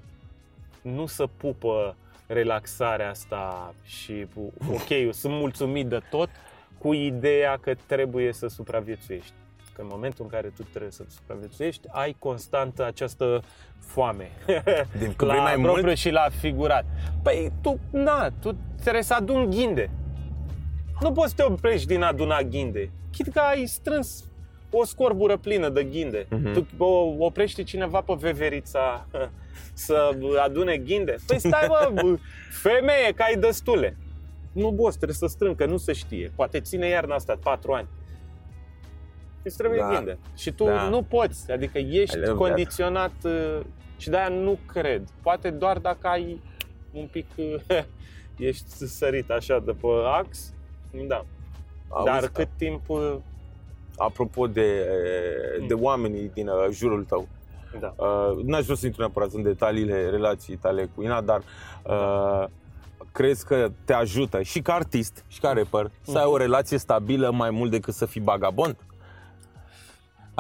nu 0.82 1.06
să 1.06 1.28
pupă 1.38 1.96
relaxarea 2.28 3.10
asta 3.10 3.74
și 3.84 4.28
cu, 4.36 4.54
ok, 4.74 4.90
eu 4.90 5.12
sunt 5.12 5.34
mulțumit 5.34 5.88
de 5.88 6.00
tot 6.10 6.30
cu 6.78 6.94
ideea 6.94 7.58
că 7.58 7.74
trebuie 7.86 8.34
să 8.34 8.48
supraviețuiești. 8.48 9.34
Că 9.82 9.88
în 9.88 9.94
momentul 9.94 10.24
în 10.24 10.30
care 10.30 10.48
tu 10.48 10.64
trebuie 10.64 10.92
să 10.92 11.04
supraviețuiești, 11.08 11.88
ai 11.92 12.16
constant 12.20 12.80
această 12.80 13.42
foame. 13.80 14.32
Din 15.00 15.14
că 15.14 15.26
la 15.26 15.32
vrei 15.32 15.44
mai 15.44 15.54
propriu 15.62 15.86
mult? 15.86 15.98
și 15.98 16.10
la 16.10 16.28
figurat. 16.40 16.86
Păi 17.24 17.52
tu, 17.62 17.80
na, 17.92 18.30
tu 18.42 18.58
trebuie 18.82 19.04
să 19.04 19.14
aduni 19.14 19.56
ghinde. 19.56 19.90
Nu 21.00 21.12
poți 21.12 21.30
să 21.30 21.36
te 21.36 21.44
oprești 21.44 21.88
din 21.88 22.02
a 22.02 22.08
aduna 22.08 22.42
ghinde. 22.42 22.92
Chit 23.12 23.28
că 23.34 23.40
ai 23.40 23.66
strâns 23.66 24.24
o 24.70 24.86
scorbură 24.86 25.38
plină 25.38 25.70
de 25.70 25.84
ghinde. 25.84 26.26
Mhm. 26.30 26.54
Tu 26.54 26.84
o, 26.84 27.16
oprești 27.18 27.64
cineva 27.64 28.02
pe 28.02 28.14
veverița 28.18 29.08
să 29.86 30.10
adune 30.44 30.78
ghinde. 30.78 31.16
Păi 31.28 31.40
stai, 31.40 31.68
bă, 31.68 32.18
femeie, 32.50 33.12
că 33.16 33.22
ai 33.22 33.36
destule. 33.36 33.98
Nu, 34.52 34.72
boss, 34.72 34.96
trebuie 34.96 35.18
să 35.18 35.28
strâng, 35.28 35.56
că 35.56 35.66
nu 35.66 35.78
se 35.78 35.94
știe. 35.94 36.32
Poate 36.36 36.60
ține 36.60 36.88
iarna 36.88 37.16
asta 37.16 37.38
4 37.44 37.72
ani. 37.72 37.88
Îți 39.44 39.58
trebuie 39.58 39.80
Da. 39.80 39.90
ghinde. 39.96 40.18
Și 40.36 40.52
tu 40.52 40.64
Da. 40.66 40.90
nu 40.90 41.02
poți, 41.04 41.52
adică 41.52 41.78
ești 41.78 42.16
I 42.16 42.20
love 42.20 42.26
that. 42.26 42.38
condiționat 42.38 43.12
uh, 43.24 43.60
și 43.98 44.10
de-aia 44.10 44.28
nu 44.28 44.58
cred. 44.68 45.04
Poate 45.22 45.50
doar 45.50 45.78
dacă 45.78 46.08
ai 46.08 46.42
un 46.92 47.08
pic, 47.12 47.26
uh, 47.38 47.56
ești 48.38 48.70
sărit 48.70 49.30
așa 49.30 49.60
de 49.66 49.72
pe 49.72 49.88
ax, 50.18 50.54
da. 51.08 51.26
Auzi, 51.90 52.06
Dar 52.06 52.28
cât 52.28 52.48
timp, 52.58 52.90
uh, 52.90 53.16
Apropo 53.98 54.48
de, 54.48 54.86
de 55.68 55.74
oamenii 55.74 56.32
din 56.34 56.48
uh, 56.48 56.68
jurul 56.72 57.04
tău, 57.04 57.28
da. 57.80 57.94
uh, 57.98 58.44
n-aș 58.44 58.64
vrea 58.64 58.76
să 58.76 58.86
intru 58.86 59.02
neapărat 59.02 59.32
în 59.32 59.44
detaliile 59.44 60.10
relației 60.10 60.58
tale 60.58 60.90
cu 60.96 61.04
Ina, 61.04 61.22
dar 61.22 61.42
uh, 61.84 62.48
crezi 63.12 63.46
că 63.46 63.72
te 63.86 63.94
ajută 63.94 64.42
și 64.42 64.62
ca 64.62 64.74
artist 64.74 65.26
și 65.28 65.40
ca 65.40 65.52
rapper 65.52 65.92
să 66.02 66.18
ai 66.18 66.26
o 66.26 66.38
relație 66.38 66.78
stabilă 66.78 67.32
mai 67.32 67.50
mult 67.50 67.72
decât 67.72 67.94
să 67.94 68.06
fii 68.06 68.22
bagabond? 68.22 68.76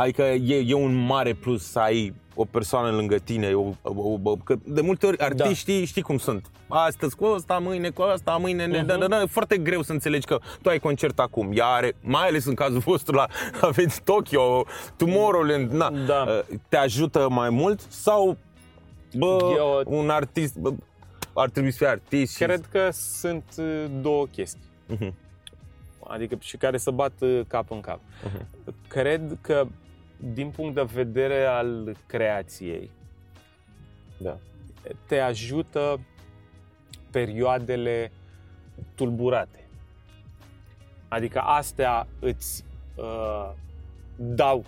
Adică 0.01 0.21
e, 0.21 0.63
e 0.67 0.73
un 0.73 0.93
mare 1.05 1.33
plus 1.33 1.63
să 1.71 1.79
ai 1.79 2.13
o 2.35 2.45
persoană 2.45 2.89
lângă 2.95 3.15
tine, 3.15 3.53
o, 3.53 3.73
o, 3.81 4.19
o, 4.23 4.35
că 4.35 4.55
de 4.63 4.81
multe 4.81 5.05
ori 5.05 5.17
artiștii 5.17 5.79
da. 5.79 5.85
știi 5.85 6.01
cum 6.01 6.17
sunt. 6.17 6.45
Astăzi 6.67 7.15
cu 7.15 7.25
ăsta, 7.25 7.57
mâine 7.57 7.89
cu 7.89 8.01
ăsta, 8.13 8.37
mâine... 8.37 8.67
Uh-huh. 8.67 8.85
Da, 8.85 8.97
da, 8.97 9.07
da, 9.07 9.21
e 9.21 9.25
foarte 9.25 9.57
greu 9.57 9.81
să 9.81 9.91
înțelegi 9.91 10.25
că 10.25 10.39
tu 10.61 10.69
ai 10.69 10.79
concert 10.79 11.19
acum. 11.19 11.51
Ea 11.53 11.65
are, 11.65 11.93
mai 12.01 12.27
ales 12.27 12.45
în 12.45 12.53
cazul 12.53 12.79
vostru 12.79 13.15
la 13.15 13.25
aveți 13.61 14.01
Tokyo, 14.03 14.65
Tomorrowland, 14.97 15.71
na, 15.71 15.91
Da. 16.05 16.25
uh, 16.49 16.57
te 16.69 16.77
ajută 16.77 17.27
mai 17.29 17.49
mult 17.49 17.79
sau 17.89 18.37
bă, 19.17 19.37
Eu- 19.57 19.81
un 19.85 20.09
artist 20.09 20.55
bă, 20.57 20.71
ar 21.33 21.49
trebui 21.49 21.71
să 21.71 21.77
fie 21.77 21.87
artist 21.87 22.35
și- 22.35 22.43
Cred 22.43 22.65
că 22.71 22.89
sunt 22.91 23.43
uh, 23.57 23.85
două 24.01 24.25
chestii. 24.25 24.69
Mhm. 24.87 25.13
Adică 26.07 26.37
și 26.39 26.57
care 26.57 26.77
să 26.77 26.91
bat 26.91 27.13
uh, 27.19 27.39
cap 27.47 27.71
în 27.71 27.81
cap. 27.81 27.99
Mhm. 28.23 28.45
Cred 28.87 29.37
că 29.41 29.67
din 30.33 30.49
punct 30.49 30.75
de 30.75 30.87
vedere 30.93 31.43
al 31.45 31.95
creației, 32.07 32.91
Da. 34.17 34.37
te 35.05 35.19
ajută 35.19 35.99
perioadele 37.11 38.11
tulburate. 38.95 39.65
Adică 41.07 41.39
astea 41.39 42.07
îți 42.19 42.63
uh, 42.95 43.51
dau 44.15 44.65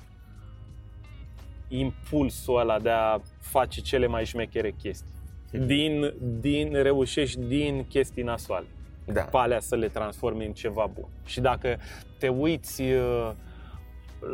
impulsul 1.67 2.59
ăla 2.59 2.79
de 2.79 2.89
a 2.89 3.19
face 3.39 3.81
cele 3.81 4.07
mai 4.07 4.25
șmechere 4.25 4.71
chestii. 4.71 5.11
Din, 5.51 6.13
din, 6.39 6.73
reușești 6.81 7.39
din 7.39 7.85
chestii 7.87 8.23
nasoale 8.23 8.65
Da. 9.05 9.21
pe 9.21 9.37
alea 9.37 9.59
să 9.59 9.75
le 9.75 9.87
transformi 9.87 10.45
în 10.45 10.53
ceva 10.53 10.89
bun. 10.93 11.07
Și 11.25 11.41
dacă 11.41 11.77
te 12.17 12.27
uiți 12.27 12.81
uh, 12.81 13.31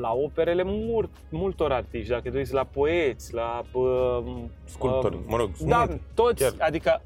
la 0.01 0.11
operele 0.11 0.63
mult, 0.65 1.09
multor 1.29 1.71
artiști, 1.71 2.09
dacă 2.09 2.29
te 2.29 2.37
uiți 2.37 2.53
la 2.53 2.63
poeți, 2.63 3.33
la 3.33 3.61
uh, 3.71 4.23
Sculptori, 4.65 5.15
uh, 5.15 5.21
mă 5.27 5.37
rog, 5.37 5.49
da, 5.57 5.85
sunt 5.87 6.01
toți, 6.13 6.43
chiar. 6.43 6.53
adică 6.67 7.01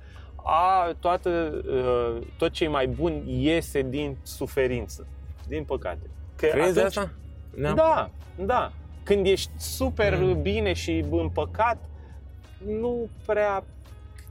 a, 0.46 0.94
toată, 1.00 1.62
uh, 1.68 2.22
tot 2.38 2.52
ce 2.52 2.64
e 2.64 2.68
mai 2.68 2.88
bun 2.88 3.24
iese 3.28 3.82
din 3.82 4.18
suferință, 4.24 5.08
din 5.48 5.64
păcate. 5.64 6.10
Că 6.36 6.46
Crezi 6.48 6.78
atunci- 6.80 6.98
asta? 6.98 7.12
Da, 7.76 8.10
da. 8.46 8.72
Când 9.04 9.26
ești 9.26 9.52
super 9.58 10.18
Mm. 10.22 10.42
bine 10.42 10.74
și 10.74 11.06
împăcat, 11.12 11.78
nu 12.66 13.10
prea 13.26 13.64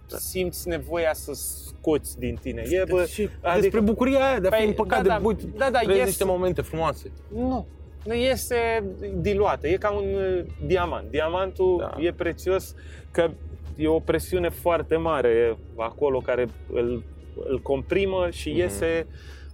simți 0.07 0.69
nevoia 0.69 1.13
să 1.15 1.33
scoți 1.35 2.19
din 2.19 2.35
tine. 2.43 2.63
E, 2.69 2.85
bă, 2.89 3.05
și 3.05 3.21
adică- 3.41 3.61
despre 3.61 3.81
bucuria 3.81 4.27
aia 4.29 4.41
de 4.41 4.47
a 4.47 4.51
fi 4.51 4.57
Păi, 4.57 4.67
împăcat, 4.67 4.97
da, 4.97 5.03
de 5.03 5.09
da, 5.09 5.27
uite, 5.27 5.45
da, 5.57 5.71
da, 5.71 5.79
trăiești 5.79 5.97
ies- 5.99 6.07
niște 6.07 6.25
momente 6.25 6.63
frumoase. 6.63 7.11
Nu. 7.35 7.67
Nu 8.05 8.15
iese 8.15 8.85
diluată. 9.15 9.69
E 9.69 9.77
ca 9.77 9.91
un 9.91 10.15
uh, 10.15 10.45
diamant. 10.67 11.11
Diamantul 11.11 11.77
Da. 11.79 12.03
e 12.03 12.13
prețios 12.13 12.75
că 13.11 13.31
e 13.77 13.89
o 13.89 13.99
presiune 14.01 14.49
foarte 14.49 14.97
mare 14.97 15.57
acolo 15.77 16.19
care 16.19 16.47
îl, 16.73 17.05
îl 17.49 17.61
comprimă 17.61 18.31
și 18.31 18.49
Mhm. 18.49 18.59
iese, 18.59 19.07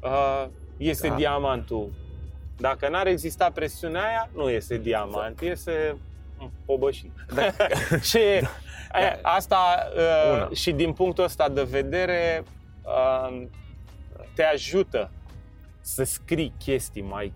uh, 0.02 0.46
iese 0.76 1.08
Da. 1.08 1.14
diamantul. 1.14 1.90
Dacă 2.56 2.88
n-ar 2.88 3.06
exista 3.06 3.50
presiunea 3.54 4.02
aia, 4.02 4.30
nu 4.34 4.50
iese 4.50 4.78
diamant, 4.78 5.40
iese 5.40 5.96
mm, 6.38 6.50
pobășit. 6.66 7.12
și 8.10 8.16
e, 8.18 8.42
asta 9.22 9.58
uh, 9.96 10.32
Una. 10.34 10.48
și 10.52 10.72
din 10.72 10.92
punctul 10.92 11.24
ăsta 11.24 11.48
de 11.48 11.62
vedere 11.62 12.42
uh, 12.84 13.42
te 14.34 14.42
ajută 14.42 15.10
să 15.80 16.04
scrii 16.04 16.52
chestii 16.58 17.02
mai 17.02 17.32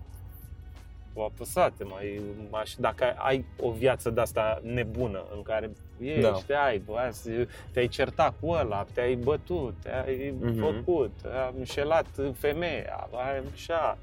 apăsate, 1.21 1.83
mai, 1.83 2.21
mai 2.49 2.63
dacă 2.77 3.13
ai 3.17 3.45
o 3.59 3.71
viață 3.71 4.09
de 4.09 4.21
asta 4.21 4.59
nebună 4.63 5.23
în 5.35 5.41
care 5.41 5.71
ești, 5.99 6.45
Da. 6.47 6.63
ai, 6.63 6.77
bă, 6.77 6.97
azi 6.97 7.29
te-ai 7.71 7.87
certat 7.87 8.33
cu 8.39 8.47
ăla, 8.49 8.85
te-ai 8.93 9.15
bătut, 9.15 9.73
te-ai 9.81 10.33
Mhm. 10.39 10.59
făcut, 10.59 11.11
ai 11.25 11.53
înșelat 11.57 12.05
femeia, 12.37 13.09
ai 13.11 13.43
așa, 13.53 13.97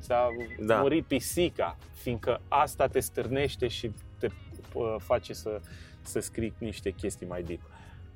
ți-a 0.00 0.28
Da. 0.60 0.80
murit 0.80 1.04
pisica, 1.04 1.76
fiindcă 1.94 2.40
asta 2.48 2.86
te 2.86 3.00
stârnește 3.00 3.68
și 3.68 3.90
te 4.18 4.28
uh, 4.72 4.94
face 4.98 5.32
să, 5.32 5.60
să 6.02 6.20
scrii 6.20 6.52
niște 6.58 6.90
chestii 6.90 7.26
mai 7.26 7.42
deep. 7.42 7.60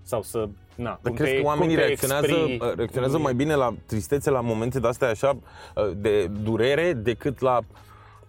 Sau 0.02 0.22
să, 0.22 0.48
na, 0.74 0.84
Dar 0.84 0.98
cum 1.02 1.14
crezi 1.14 1.30
te, 1.32 1.40
că 1.40 1.46
oamenii 1.46 1.74
cum 1.74 1.82
te 1.82 1.86
reacționează, 1.86 2.26
exprii- 2.26 2.60
uh, 2.60 2.74
reacționează 2.76 3.18
mai 3.18 3.34
bine 3.34 3.54
la 3.54 3.74
tristețe, 3.86 4.30
la 4.30 4.40
momente 4.40 4.80
de 4.80 4.86
astea 4.86 5.08
așa 5.08 5.36
uh, 5.74 5.90
de 5.96 6.26
durere, 6.26 6.92
decât 6.92 7.40
la, 7.40 7.60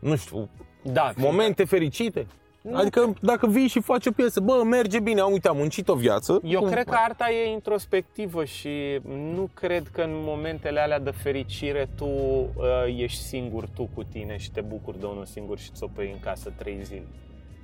nu 0.01 0.15
știu, 0.15 0.49
da, 0.83 1.11
momente 1.15 1.63
fericite? 1.63 2.27
Nu. 2.61 2.77
Adică 2.77 3.13
dacă 3.21 3.47
vii 3.47 3.67
și 3.67 3.81
faci 3.81 4.05
o 4.05 4.11
piesă, 4.11 4.39
bă, 4.39 4.61
merge 4.65 4.99
bine, 4.99 5.19
am 5.21 5.31
uite, 5.31 5.47
am 5.47 5.57
muncit 5.57 5.87
o 5.87 5.95
viață. 5.95 6.39
Eu 6.43 6.59
cum- 6.59 6.69
cred 6.69 6.85
că 6.85 6.95
arta 7.05 7.29
e 7.31 7.51
introspectivă 7.51 8.45
și 8.45 8.99
nu 9.35 9.49
cred 9.53 9.87
că 9.87 10.01
în 10.01 10.09
momentele 10.13 10.79
alea 10.79 10.99
de 10.99 11.11
fericire 11.11 11.89
tu 11.95 12.05
uh, 12.05 12.49
ești 12.97 13.21
singur 13.23 13.67
tu 13.75 13.89
cu 13.93 14.03
tine 14.03 14.37
și 14.37 14.51
te 14.51 14.61
bucuri 14.61 14.99
de 14.99 15.05
unul 15.05 15.25
singur 15.25 15.59
și 15.59 15.69
ți-o 15.71 15.87
pui 15.87 16.09
în 16.13 16.19
casă 16.19 16.53
trei 16.57 16.79
zile. 16.83 17.07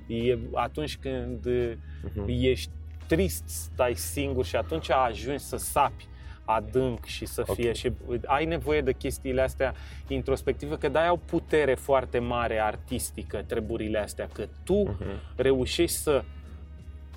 E 0.06 0.38
atunci 0.54 0.96
când 0.96 1.46
uh, 1.46 1.72
Mhm. 2.14 2.24
ești 2.28 2.70
trist, 3.06 3.44
stai 3.48 3.94
singur 3.94 4.44
și 4.44 4.56
atunci 4.56 4.90
ajungi 4.90 5.44
să 5.44 5.56
sapi 5.56 6.06
adânc 6.50 7.04
și 7.04 7.26
să 7.26 7.42
Ok. 7.46 7.54
fie 7.54 7.72
și 7.72 7.92
ai 8.26 8.44
nevoie 8.44 8.80
de 8.80 8.92
chestiile 8.92 9.40
astea 9.40 9.74
introspective, 10.06 10.76
că 10.78 10.88
de 10.88 10.98
au 10.98 11.16
putere 11.24 11.74
foarte 11.74 12.18
mare 12.18 12.60
artistică 12.60 13.44
treburile 13.46 13.98
astea, 13.98 14.28
că 14.32 14.46
tu 14.64 14.74
Mhm. 14.82 15.20
reușești 15.36 15.96
să 15.96 16.24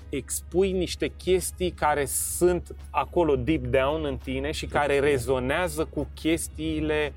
expui 0.08 0.72
niște 0.72 1.06
chestii 1.16 1.70
care 1.70 2.04
sunt 2.04 2.74
acolo 2.90 3.36
deep 3.36 3.64
down 3.66 4.04
în 4.04 4.16
tine 4.16 4.50
și 4.50 4.66
care 4.66 4.98
rezonează 4.98 5.84
cu 5.84 6.08
chestiile 6.14 7.12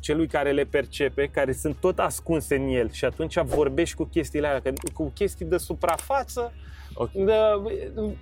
celui 0.00 0.26
care 0.26 0.52
le 0.52 0.64
percepe, 0.64 1.26
care 1.26 1.52
sunt 1.52 1.76
tot 1.80 1.98
ascunse 1.98 2.54
în 2.56 2.68
el 2.68 2.90
și 2.90 3.04
atunci 3.04 3.38
vorbești 3.40 3.96
cu 3.96 4.04
chestiile 4.04 4.46
alea, 4.46 4.60
că 4.60 4.72
cu 4.92 5.10
chestii 5.14 5.46
de 5.46 5.56
suprafață, 5.56 6.52
Ok. 7.00 7.10
de, 7.12 7.32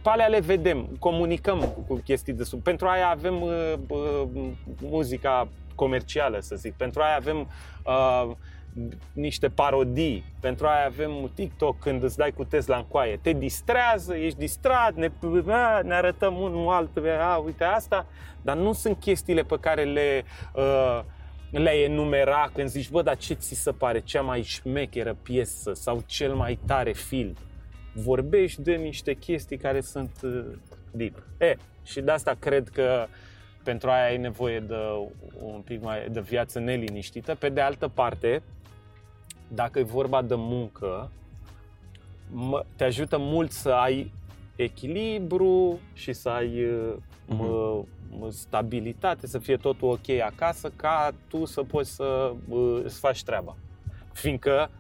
pe 0.03 0.09
alea 0.09 0.27
le 0.27 0.41
vedem, 0.41 0.97
comunicăm 0.99 1.75
cu 1.87 1.95
chestii 2.05 2.33
de 2.33 2.45
sub. 2.45 2.63
Pentru 2.63 2.87
aia 2.87 3.09
avem 3.09 3.43
uh, 3.43 3.73
uh, 3.89 4.29
muzica 4.83 5.49
comercială, 5.75 6.41
să 6.41 6.57
zic. 6.57 6.75
Pentru 6.75 7.03
aia 7.03 7.17
avem 7.17 7.49
uh, 7.85 8.37
niște 9.13 9.49
parodii. 9.49 10.25
Pentru 10.41 10.67
aia 10.67 10.87
avem 10.87 11.31
TikTok 11.35 11.79
când 11.79 12.03
îți 12.03 12.17
dai 12.17 12.33
cu 12.33 12.45
Tesla 12.45 12.77
în 12.77 12.85
coaie. 12.89 13.19
Te 13.23 13.33
distrează, 13.33 14.17
ești 14.17 14.39
distrat, 14.39 14.95
ne, 14.95 15.11
a, 15.49 15.81
ne 15.83 15.95
arătăm 15.95 16.41
unul 16.41 16.69
altul, 16.69 17.09
a, 17.09 17.37
uite 17.37 17.65
asta, 17.65 18.07
dar 18.43 18.57
nu 18.57 18.73
sunt 18.73 19.01
chestiile 19.01 19.43
pe 19.43 19.57
care 19.61 19.85
le 19.85 20.25
uh, 20.55 21.01
le-ai 21.51 21.83
enumera 21.83 22.51
când 22.55 22.69
zici, 22.69 22.91
bă, 22.91 23.03
dar 23.03 23.17
ce 23.17 23.35
ți 23.35 23.55
se 23.55 23.71
pare 23.71 24.01
cea 24.01 24.21
mai 24.21 24.43
șmecheră 24.43 25.17
piesă 25.23 25.73
sau 25.75 26.03
cel 26.07 26.35
mai 26.35 26.59
tare 26.67 26.93
film? 26.93 27.37
Vorbești 27.97 28.63
de 28.63 28.75
niște 28.75 29.15
chestii 29.15 29.57
care 29.57 29.81
sunt 29.81 30.21
uh, 30.23 30.45
deep. 30.91 31.23
E, 31.39 31.55
și 31.85 32.01
de 32.01 32.11
asta 32.11 32.37
cred 32.39 32.69
că 32.69 33.07
pentru 33.65 33.91
aia 33.91 34.05
ai 34.05 34.17
nevoie 34.17 34.61
de 34.61 34.77
un 35.43 35.61
pic 35.61 35.83
mai 35.83 36.09
de 36.11 36.21
viață 36.21 36.59
neliniștită. 36.59 37.35
Pe 37.35 37.49
de 37.49 37.61
altă 37.61 37.89
parte, 37.89 38.43
dacă 39.49 39.79
e 39.79 39.83
vorba 39.83 40.23
de 40.23 40.35
muncă, 40.35 41.11
mă, 42.31 42.65
te 42.77 42.85
ajută 42.85 43.17
mult 43.19 43.51
să 43.51 43.71
ai 43.71 44.13
echilibru 44.57 45.81
și 45.93 46.13
să 46.13 46.29
ai 46.29 46.65
uh, 46.65 46.95
mă, 47.27 47.83
mă, 48.19 48.31
stabilitate, 48.31 49.27
să 49.27 49.39
fie 49.39 49.57
totul 49.57 49.89
ok 49.89 50.21
acasă, 50.21 50.73
ca 50.77 51.13
tu 51.29 51.45
să 51.45 51.63
poți 51.63 51.95
să 51.95 52.33
uh, 52.49 52.81
îți 52.85 52.99
faci 52.99 53.23
treaba. 53.23 53.57
Fiindcă 54.13 54.71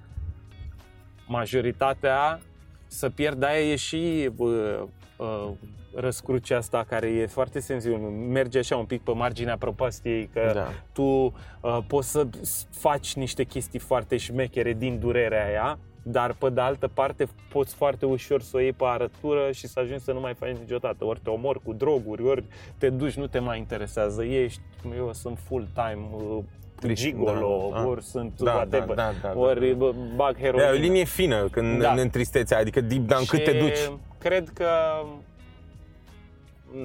majoritatea 1.26 2.40
să 2.86 3.10
pierd, 3.10 3.42
aia 3.42 3.60
e 3.60 3.76
și 3.76 4.30
uh, 4.36 4.82
uh, 5.16 5.48
răscrucea 5.94 6.56
asta 6.56 6.84
care 6.88 7.08
e 7.08 7.26
foarte 7.26 7.60
sensibil, 7.60 7.98
merge 8.08 8.58
așa 8.58 8.76
un 8.76 8.84
pic 8.84 9.00
pe 9.02 9.12
marginea 9.12 9.56
prăpastiei, 9.56 10.28
că 10.32 10.50
Da. 10.54 10.66
tu 10.92 11.02
uh, 11.02 11.78
poți 11.86 12.10
să 12.10 12.26
faci 12.70 13.14
niște 13.14 13.44
chestii 13.44 13.78
foarte 13.78 14.16
șmechere 14.16 14.72
din 14.72 14.98
durerea 14.98 15.46
aia, 15.46 15.78
dar 16.02 16.32
pe 16.32 16.50
de 16.50 16.60
altă 16.60 16.88
parte 16.94 17.26
poți 17.48 17.74
foarte 17.74 18.06
ușor 18.06 18.40
să 18.42 18.56
o 18.56 18.60
iei 18.60 18.72
pe 18.72 18.84
arătură 18.86 19.52
și 19.52 19.66
să 19.66 19.80
ajungi 19.80 20.04
să 20.04 20.12
nu 20.12 20.20
mai 20.20 20.34
faci 20.34 20.56
niciodată. 20.60 21.04
Ori 21.04 21.20
te 21.22 21.30
omori 21.30 21.62
cu 21.62 21.72
droguri, 21.72 22.22
ori 22.22 22.44
te 22.78 22.90
duci, 22.90 23.14
nu 23.14 23.26
te 23.26 23.38
mai 23.38 23.58
interesează. 23.58 24.24
Ești, 24.24 24.60
eu 24.96 25.12
sunt 25.12 25.38
full-time 25.38 26.08
uh, 26.12 26.38
Trist, 26.38 26.65
gigolo, 26.84 27.68
da, 27.72 27.80
da. 27.80 27.86
ori 27.86 28.02
sunt 28.02 28.40
Da, 28.40 28.52
whatever, 28.54 28.94
da, 28.96 29.02
da, 29.02 29.12
da, 29.22 29.32
da. 29.32 29.38
ori 29.38 29.74
bă, 29.74 29.92
bag 30.16 30.34
Da, 30.34 30.40
heroină. 30.40 30.66
e 30.66 30.76
o 30.76 30.80
linie 30.80 31.04
fină 31.04 31.48
când 31.48 31.80
Da. 31.82 31.94
da. 31.94 32.00
în 32.00 32.10
tristețea, 32.10 32.58
adică 32.58 32.80
deep 32.80 33.02
down, 33.06 33.24
cât 33.24 33.44
te 33.44 33.50
Și 33.52 33.58
duci. 33.58 33.98
Cred 34.18 34.48
că, 34.54 34.68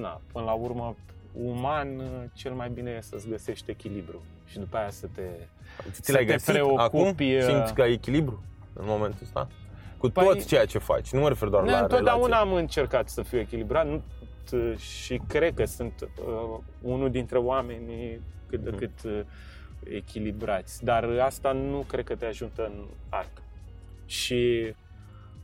na, 0.00 0.20
până 0.32 0.44
la 0.44 0.52
urmă, 0.52 0.96
uman, 1.32 1.88
cel 2.34 2.52
mai 2.52 2.68
bine 2.68 2.90
e 2.90 3.00
să-ți 3.00 3.28
găsești 3.28 3.70
echilibru 3.70 4.22
și 4.46 4.58
după 4.58 4.76
aia 4.76 4.90
să 4.90 5.06
te... 5.14 5.22
Ți 5.90 6.00
să 6.02 6.12
l-ai 6.12 6.24
te 6.24 6.32
găsit 6.32 6.52
preocupi, 6.52 6.80
acum? 6.82 7.06
uh, 7.20 7.40
Simți 7.40 7.74
că 7.74 7.82
ai 7.82 7.92
echilibru 7.92 8.42
în 8.72 8.84
momentul 8.86 9.18
ăsta? 9.22 9.48
Cu 9.98 10.08
Păi- 10.10 10.12
tot 10.24 10.44
ceea 10.44 10.64
ce 10.64 10.78
faci, 10.78 11.12
nu 11.12 11.20
mă 11.20 11.28
refer 11.28 11.48
doar 11.48 11.62
Nu, 11.62 11.70
la 11.70 11.78
întotdeauna 11.78 12.26
relație. 12.26 12.50
am 12.50 12.52
încercat 12.54 13.08
să 13.08 13.22
fiu 13.22 13.38
echilibrat 13.38 13.86
nu, 13.88 14.02
t- 14.46 14.78
și 14.78 15.20
cred 15.28 15.54
că 15.54 15.64
sunt 15.64 15.92
uh, 16.00 16.58
unul 16.82 17.10
dintre 17.10 17.38
oamenii 17.38 18.20
cât 18.48 18.60
de 18.60 18.70
Mhm. 18.70 18.78
cât 18.78 18.90
uh, 19.04 19.20
echilibrați, 19.90 20.84
dar 20.84 21.04
asta 21.04 21.52
nu 21.52 21.84
cred 21.88 22.04
că 22.04 22.14
te 22.14 22.26
ajută 22.26 22.64
în 22.64 22.84
arc. 23.08 23.42
Și 24.06 24.74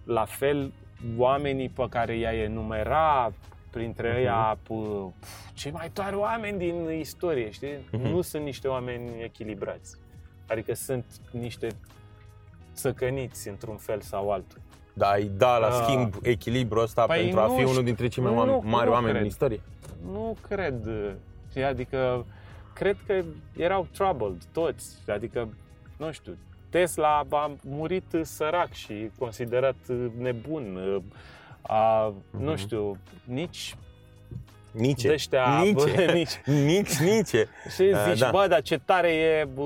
la 0.04 0.24
fel, 0.24 0.72
oamenii 1.16 1.68
pe 1.68 1.86
care 1.90 2.16
i-ai 2.16 2.38
enumera, 2.38 3.32
printre 3.70 4.08
Mhm. 4.08 4.16
ăia 4.18 4.58
p- 4.62 5.12
pf, 5.20 5.50
cei 5.54 5.70
mai 5.72 5.90
tari 5.92 6.16
oameni 6.16 6.58
din 6.58 6.90
istorie, 6.98 7.50
știi? 7.50 7.88
Mhm. 7.92 8.06
Nu 8.06 8.20
sunt 8.20 8.44
niște 8.44 8.68
oameni 8.68 9.22
echilibrați. 9.22 9.96
Adică 10.48 10.74
sunt 10.74 11.04
niște 11.30 11.68
țăcăniți 12.74 13.48
într-un 13.48 13.76
fel 13.76 14.00
sau 14.00 14.30
altul. 14.32 14.58
Da, 14.92 15.08
ai 15.08 15.24
da 15.36 15.58
la 15.58 15.66
Ah. 15.66 15.80
schimb 15.82 16.14
echilibru 16.22 16.80
ăsta 16.80 17.04
Păi 17.06 17.18
pentru 17.20 17.40
a 17.40 17.46
nu 17.46 17.52
fi 17.52 17.58
știu. 17.58 17.70
unul 17.70 17.84
dintre 17.84 18.08
cei 18.08 18.22
mai 18.22 18.32
Nu, 18.32 18.38
oameni- 18.38 18.60
nu, 18.62 18.68
mari 18.70 18.86
nu 18.86 18.92
oameni 18.92 19.08
cred. 19.10 19.22
din 19.22 19.30
istorie. 19.30 19.60
Nu 20.04 20.36
cred. 20.48 20.88
știi, 21.50 21.62
Adică, 21.64 22.26
cred 22.78 22.96
că 23.06 23.22
erau 23.56 23.86
troubled 23.92 24.42
toți. 24.52 24.96
Adică, 25.08 25.48
nu 25.96 26.12
știu, 26.12 26.36
Tesla 26.70 27.26
a 27.30 27.50
murit 27.62 28.04
sărac 28.22 28.72
și 28.72 29.10
considerat 29.18 29.76
nebun. 30.18 30.78
A, 31.62 32.12
nu 32.30 32.50
Mhm. 32.50 32.56
știu, 32.56 32.96
nici 33.24 33.76
Nici. 34.72 35.02
de 35.02 35.12
ăștia, 35.12 35.58
Nici. 35.62 35.72
bă, 35.74 35.84
nici. 36.14 36.40
Nici, 36.44 36.96
nici. 36.96 37.28
Și 37.74 37.82
Ah, 37.94 38.04
zici, 38.08 38.18
da. 38.18 38.30
bă, 38.30 38.46
dar 38.48 38.62
ce 38.62 38.78
tare 38.78 39.08
e 39.12 39.48
bă, 39.54 39.64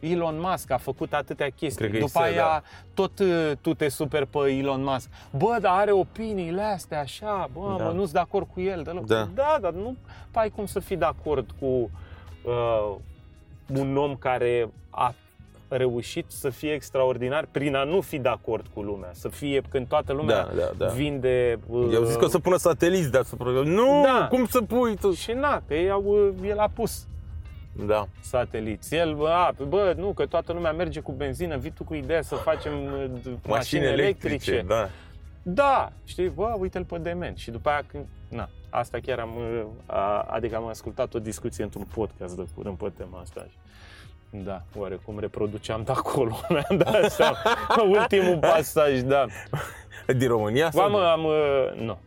Elon 0.00 0.38
Musk, 0.40 0.70
a 0.70 0.76
făcut 0.76 1.12
atâtea 1.12 1.48
chestii. 1.48 1.88
Cred 1.88 1.90
că 2.00 2.04
După 2.06 2.18
e 2.18 2.22
să, 2.22 2.28
aia, 2.28 2.34
da. 2.42 2.62
tot 2.94 3.18
uh, 3.18 3.52
tu 3.60 3.74
te 3.74 3.88
super 3.88 4.24
pe 4.24 4.38
Elon 4.38 4.82
Musk. 4.82 5.08
Bă, 5.36 5.56
dar 5.60 5.78
are 5.78 5.90
opiniile 5.92 6.62
astea 6.62 7.00
așa, 7.00 7.48
bă, 7.52 7.74
Da. 7.78 7.84
mă, 7.84 7.90
nu-s 7.92 8.10
de 8.12 8.18
acord 8.18 8.46
cu 8.52 8.60
el. 8.60 8.82
Deloc. 8.82 9.06
Da. 9.06 9.28
da, 9.34 9.58
dar 9.60 9.72
nu 9.72 9.96
ai 10.32 10.50
cum 10.50 10.66
să 10.66 10.80
fii 10.80 10.96
de 10.96 11.04
acord 11.04 11.50
cu 11.60 11.90
uh, 12.44 12.94
un 13.78 13.96
om 13.96 14.16
care 14.16 14.68
a 14.90 15.14
reușit 15.68 16.24
să 16.28 16.50
fie 16.50 16.72
extraordinar 16.72 17.46
prin 17.50 17.74
a 17.74 17.84
nu 17.84 18.00
fi 18.00 18.18
de 18.18 18.28
acord 18.28 18.66
cu 18.74 18.82
lumea. 18.82 19.10
Să 19.12 19.28
fie 19.28 19.62
când 19.68 19.86
toată 19.88 20.12
lumea 20.12 20.44
Da, 20.44 20.50
da, 20.56 20.70
da. 20.84 20.86
vinde... 20.86 21.58
Uh, 21.66 21.90
Eu 21.92 22.04
zis 22.04 22.14
că 22.16 22.24
o 22.24 22.28
să 22.28 22.38
pună 22.38 22.56
sateliți 22.56 23.10
deasupra. 23.10 23.50
Nu, 23.50 24.02
Da. 24.02 24.26
cum 24.30 24.46
să 24.46 24.62
pui 24.62 24.96
tu? 24.96 25.12
Și 25.12 25.32
na, 25.32 25.62
că 25.66 25.74
ei 25.74 25.90
au, 25.90 26.02
uh, 26.04 26.48
el 26.48 26.58
a 26.58 26.68
pus 26.74 27.06
Da. 27.86 28.06
sateliți. 28.20 28.94
El, 28.94 29.14
bă, 29.14 29.28
a, 29.28 29.54
bă, 29.68 29.94
nu, 29.96 30.12
că 30.12 30.26
toată 30.26 30.52
lumea 30.52 30.72
merge 30.72 31.00
cu 31.00 31.12
benzină, 31.12 31.56
vii 31.56 31.70
tu 31.70 31.84
cu 31.84 31.94
ideea 31.94 32.22
să 32.22 32.34
facem 32.34 32.72
uh, 32.82 33.04
d- 33.20 33.46
mașini 33.46 33.84
electrice. 33.84 34.64
Da. 34.66 34.88
Da, 35.42 35.92
știi, 36.04 36.28
bă, 36.28 36.54
uite-l 36.58 36.84
pe 36.84 36.98
dement. 36.98 37.36
Și 37.36 37.50
după 37.50 37.68
aia, 37.68 37.82
când, 37.86 38.04
na, 38.28 38.48
asta 38.74 38.98
chiar 39.02 39.18
am, 39.18 39.30
uh, 39.36 39.64
a, 39.86 40.20
adică 40.30 40.56
am 40.56 40.66
ascultat 40.66 41.14
o 41.14 41.18
discuție 41.18 41.64
într-un 41.64 41.86
podcast 41.94 42.36
de 42.36 42.44
curând 42.54 42.76
pe 42.76 42.92
tema 42.96 43.18
asta. 43.20 43.46
Și, 43.50 43.56
da, 44.44 44.62
oarecum 44.76 45.18
reproduceam 45.18 45.82
de 45.82 45.92
acolo, 45.92 46.40
mi-am 46.50 46.78
dat 46.78 47.10
seama. 47.10 47.36
Ultimul 47.98 48.38
pasaj, 48.38 49.00
da. 49.00 49.26
Din 50.16 50.28
România? 50.28 50.64
Ba, 50.64 50.70
sau 50.80 50.90
mă, 50.90 50.98
de- 50.98 51.04
am, 51.04 51.24
uh, 51.24 51.80
nu. 51.80 51.98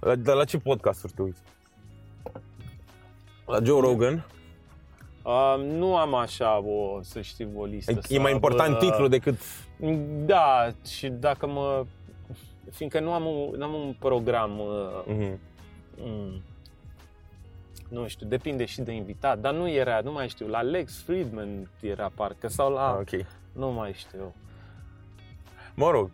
La, 0.00 0.14
dar 0.14 0.36
la 0.36 0.44
ce 0.44 0.58
podcasturi 0.58 1.12
te 1.12 1.22
uiți? 1.22 1.40
La 3.46 3.58
Joe 3.62 3.80
Rogan? 3.80 4.26
Uh, 5.22 5.64
nu 5.64 5.96
am 5.96 6.14
așa, 6.14 6.58
o, 6.58 6.98
să 7.02 7.20
știi, 7.20 7.48
o 7.56 7.64
listă. 7.64 7.90
E, 7.90 7.94
e 7.98 8.00
să 8.02 8.20
mai 8.20 8.30
am, 8.30 8.34
important 8.34 8.74
uh, 8.74 8.78
titlul 8.80 9.08
decât... 9.08 9.38
Da, 10.26 10.68
și 10.86 11.08
dacă 11.08 11.46
mă... 11.46 11.84
Fiindcă 12.70 13.00
nu 13.00 13.12
am 13.12 13.26
un, 13.26 13.54
n-am 13.58 13.74
un 13.74 13.94
program, 13.98 14.58
uh, 14.58 15.14
Mhm. 15.14 15.38
Mm, 16.00 16.42
nu 17.88 18.08
știu, 18.08 18.26
depinde 18.26 18.64
și 18.64 18.80
de 18.80 18.92
invitat, 18.92 19.38
dar 19.38 19.54
nu 19.54 19.68
era, 19.70 20.00
nu 20.04 20.12
mai 20.12 20.28
știu, 20.28 20.46
la 20.46 20.60
Lex 20.62 21.02
Friedman 21.02 21.70
era 21.80 22.10
parcă, 22.14 22.48
sau 22.48 22.72
la, 22.72 22.88
Ah, 22.90 22.96
ok. 23.00 23.26
nu 23.52 23.70
mai 23.72 23.92
știu. 23.92 24.34
Mă 25.74 25.90
rog. 25.90 26.10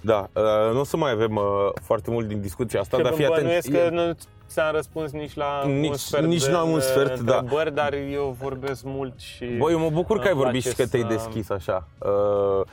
Da, 0.00 0.30
uh, 0.34 0.72
nu 0.72 0.80
o 0.80 0.84
să 0.84 0.96
mai 0.96 1.10
avem 1.10 1.36
uh, 1.36 1.44
foarte 1.82 2.10
mult 2.10 2.28
din 2.28 2.40
discuția 2.40 2.80
asta, 2.80 2.96
Că 2.96 3.02
dar 3.02 3.12
fii 3.12 3.24
atent. 3.24 3.40
bănuiesc 3.40 3.70
că 3.70 3.88
nu 3.90 4.16
ți-am 4.48 4.74
răspuns 4.74 5.12
nici 5.12 5.34
la 5.34 5.62
Nici- 5.66 5.88
un 5.90 5.96
sfert 5.96 6.24
nici 6.24 6.44
de 6.44 6.50
n-am 6.50 6.70
un 6.70 6.80
sfert, 6.80 7.20
da. 7.20 7.36
întrebări, 7.36 7.74
dar 7.74 7.92
eu 8.12 8.36
vorbesc 8.40 8.82
mult 8.84 9.20
și... 9.20 9.44
Bă, 9.44 9.70
eu 9.70 9.78
mă 9.78 9.90
bucur 9.90 10.18
că 10.18 10.24
ai 10.26 10.32
îmi 10.32 10.42
vorbit 10.42 10.62
și 10.62 10.68
place 10.74 10.82
că 10.82 10.88
te-ai 10.88 11.02
să- 11.02 11.08
deschis 11.08 11.50
așa. 11.50 11.88
Uh, 11.98 12.08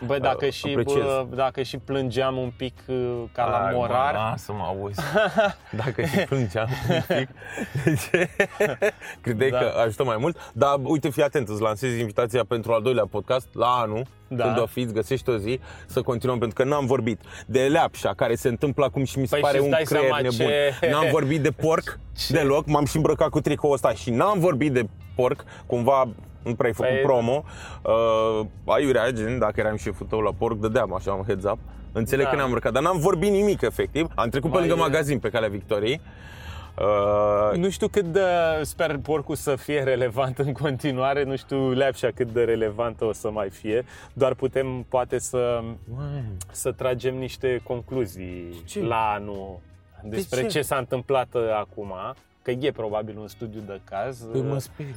Bă, 0.05 0.17
dacă, 0.21 0.45
uh, 0.45 0.51
și, 0.51 0.67
apreciez. 0.69 1.03
bă, 1.03 1.25
dacă 1.35 1.61
și 1.61 1.77
plângeam 1.77 2.37
un 2.37 2.51
pic 2.57 2.73
uh, 2.87 3.23
ca 3.31 3.45
la 3.49 3.57
Ai, 3.65 3.71
bă, 3.71 3.77
morar, 3.77 4.13
Lasă 4.13 4.51
mă 4.51 4.63
auzi. 4.67 4.99
Dacă 5.85 6.01
și 6.01 6.17
plângeam 6.17 6.67
un 6.89 7.15
pic. 7.17 7.27
Deci, 7.83 8.27
credeai 9.21 9.49
Da. 9.49 9.57
că 9.57 9.73
ajută 9.85 10.03
mai 10.03 10.17
mult. 10.19 10.51
Dar 10.53 10.75
uite, 10.83 11.09
fii 11.09 11.23
atent, 11.23 11.47
îți 11.47 11.61
lansezi 11.61 11.99
invitația 11.99 12.43
pentru 12.47 12.71
al 12.73 12.81
doilea 12.81 13.05
podcast 13.05 13.47
la 13.53 13.67
anul. 13.67 14.03
Da. 14.27 14.43
Când 14.43 14.59
o 14.59 14.65
fiți, 14.65 14.93
găsești 14.93 15.29
o 15.29 15.37
zi 15.37 15.59
să 15.85 16.01
continuăm, 16.01 16.39
pentru 16.39 16.63
că 16.63 16.69
n-am 16.69 16.85
vorbit 16.85 17.21
de 17.45 17.59
leapșa, 17.67 18.13
care 18.13 18.35
se 18.35 18.47
întâmplă 18.47 18.85
acum 18.85 19.03
și 19.03 19.19
mi 19.19 19.25
se 19.27 19.31
Păi 19.33 19.41
pare 19.41 19.53
și-ți 19.57 19.65
un 19.65 19.71
dai 19.71 19.83
creier 19.83 20.03
seama 20.05 20.21
nebun. 20.21 20.45
ce- 20.79 20.89
N-am 20.91 21.07
vorbit 21.11 21.41
de 21.41 21.51
porc 21.65 21.99
deloc, 22.29 22.65
m-am 22.65 22.85
și 22.85 22.95
îmbrăcat 22.95 23.29
cu 23.29 23.39
tricoul 23.41 23.73
ăsta 23.73 23.93
și 23.93 24.09
n-am 24.09 24.39
vorbit 24.39 24.71
de 24.73 24.85
porc, 25.15 25.43
cumva 25.65 26.07
nu 26.43 26.55
prea 26.55 26.67
ai 26.69 26.73
făcut 26.75 26.91
Păi- 26.91 27.01
promo. 27.03 27.43
Uh, 27.83 28.45
aiurea, 28.65 29.09
gen, 29.11 29.39
dacă 29.39 29.59
eram 29.59 29.75
șeful 29.75 30.05
tău 30.05 30.19
la 30.19 30.31
porc, 30.37 30.57
dădeam 30.59 30.93
așa 30.93 31.13
un 31.13 31.23
heads 31.25 31.43
up. 31.43 31.57
Înțeleg 31.91 32.23
Da. 32.23 32.29
că 32.29 32.35
ne-am 32.35 32.47
îmbrăcat, 32.47 32.73
dar 32.73 32.83
n-am 32.83 32.97
vorbit 32.99 33.31
nimic 33.31 33.61
efectiv. 33.61 34.07
Am 34.15 34.29
trecut 34.29 34.51
pe 34.51 34.57
Mai 34.57 34.67
lângă 34.67 34.83
e- 34.83 34.87
magazin 34.87 35.19
pe 35.19 35.29
calea 35.29 35.49
Victoriei. 35.49 36.01
Uh, 36.79 37.57
Nu 37.57 37.69
știu 37.69 37.87
cât 37.87 38.05
de, 38.05 38.19
sper 38.61 38.97
porcul 38.97 39.35
să 39.35 39.55
fie 39.55 39.83
relevant 39.83 40.37
în 40.39 40.51
continuare, 40.53 41.23
nu 41.23 41.35
știu 41.35 41.71
leapșa 41.71 42.09
cât 42.15 42.31
de 42.31 42.43
relevantă 42.43 43.05
o 43.05 43.13
să 43.13 43.29
mai 43.31 43.49
fie, 43.49 43.85
doar 44.13 44.33
putem 44.33 44.85
poate 44.89 45.19
să, 45.19 45.61
să 46.51 46.71
tragem 46.71 47.15
niște 47.17 47.61
concluzii 47.63 48.61
Ce? 48.65 48.81
la 48.83 49.11
anul 49.15 49.59
despre 50.09 50.41
ce? 50.41 50.47
ce? 50.47 50.61
s-a 50.61 50.77
întâmplat 50.77 51.27
uh, 51.33 51.41
acum, 51.59 51.93
că 52.41 52.51
e 52.51 52.71
probabil 52.71 53.17
un 53.17 53.27
studiu 53.27 53.61
de 53.65 53.81
caz 53.83 54.19
Păi 54.31 54.39
uh, 54.39 54.45
mă 54.49 54.57
sperii. 54.59 54.95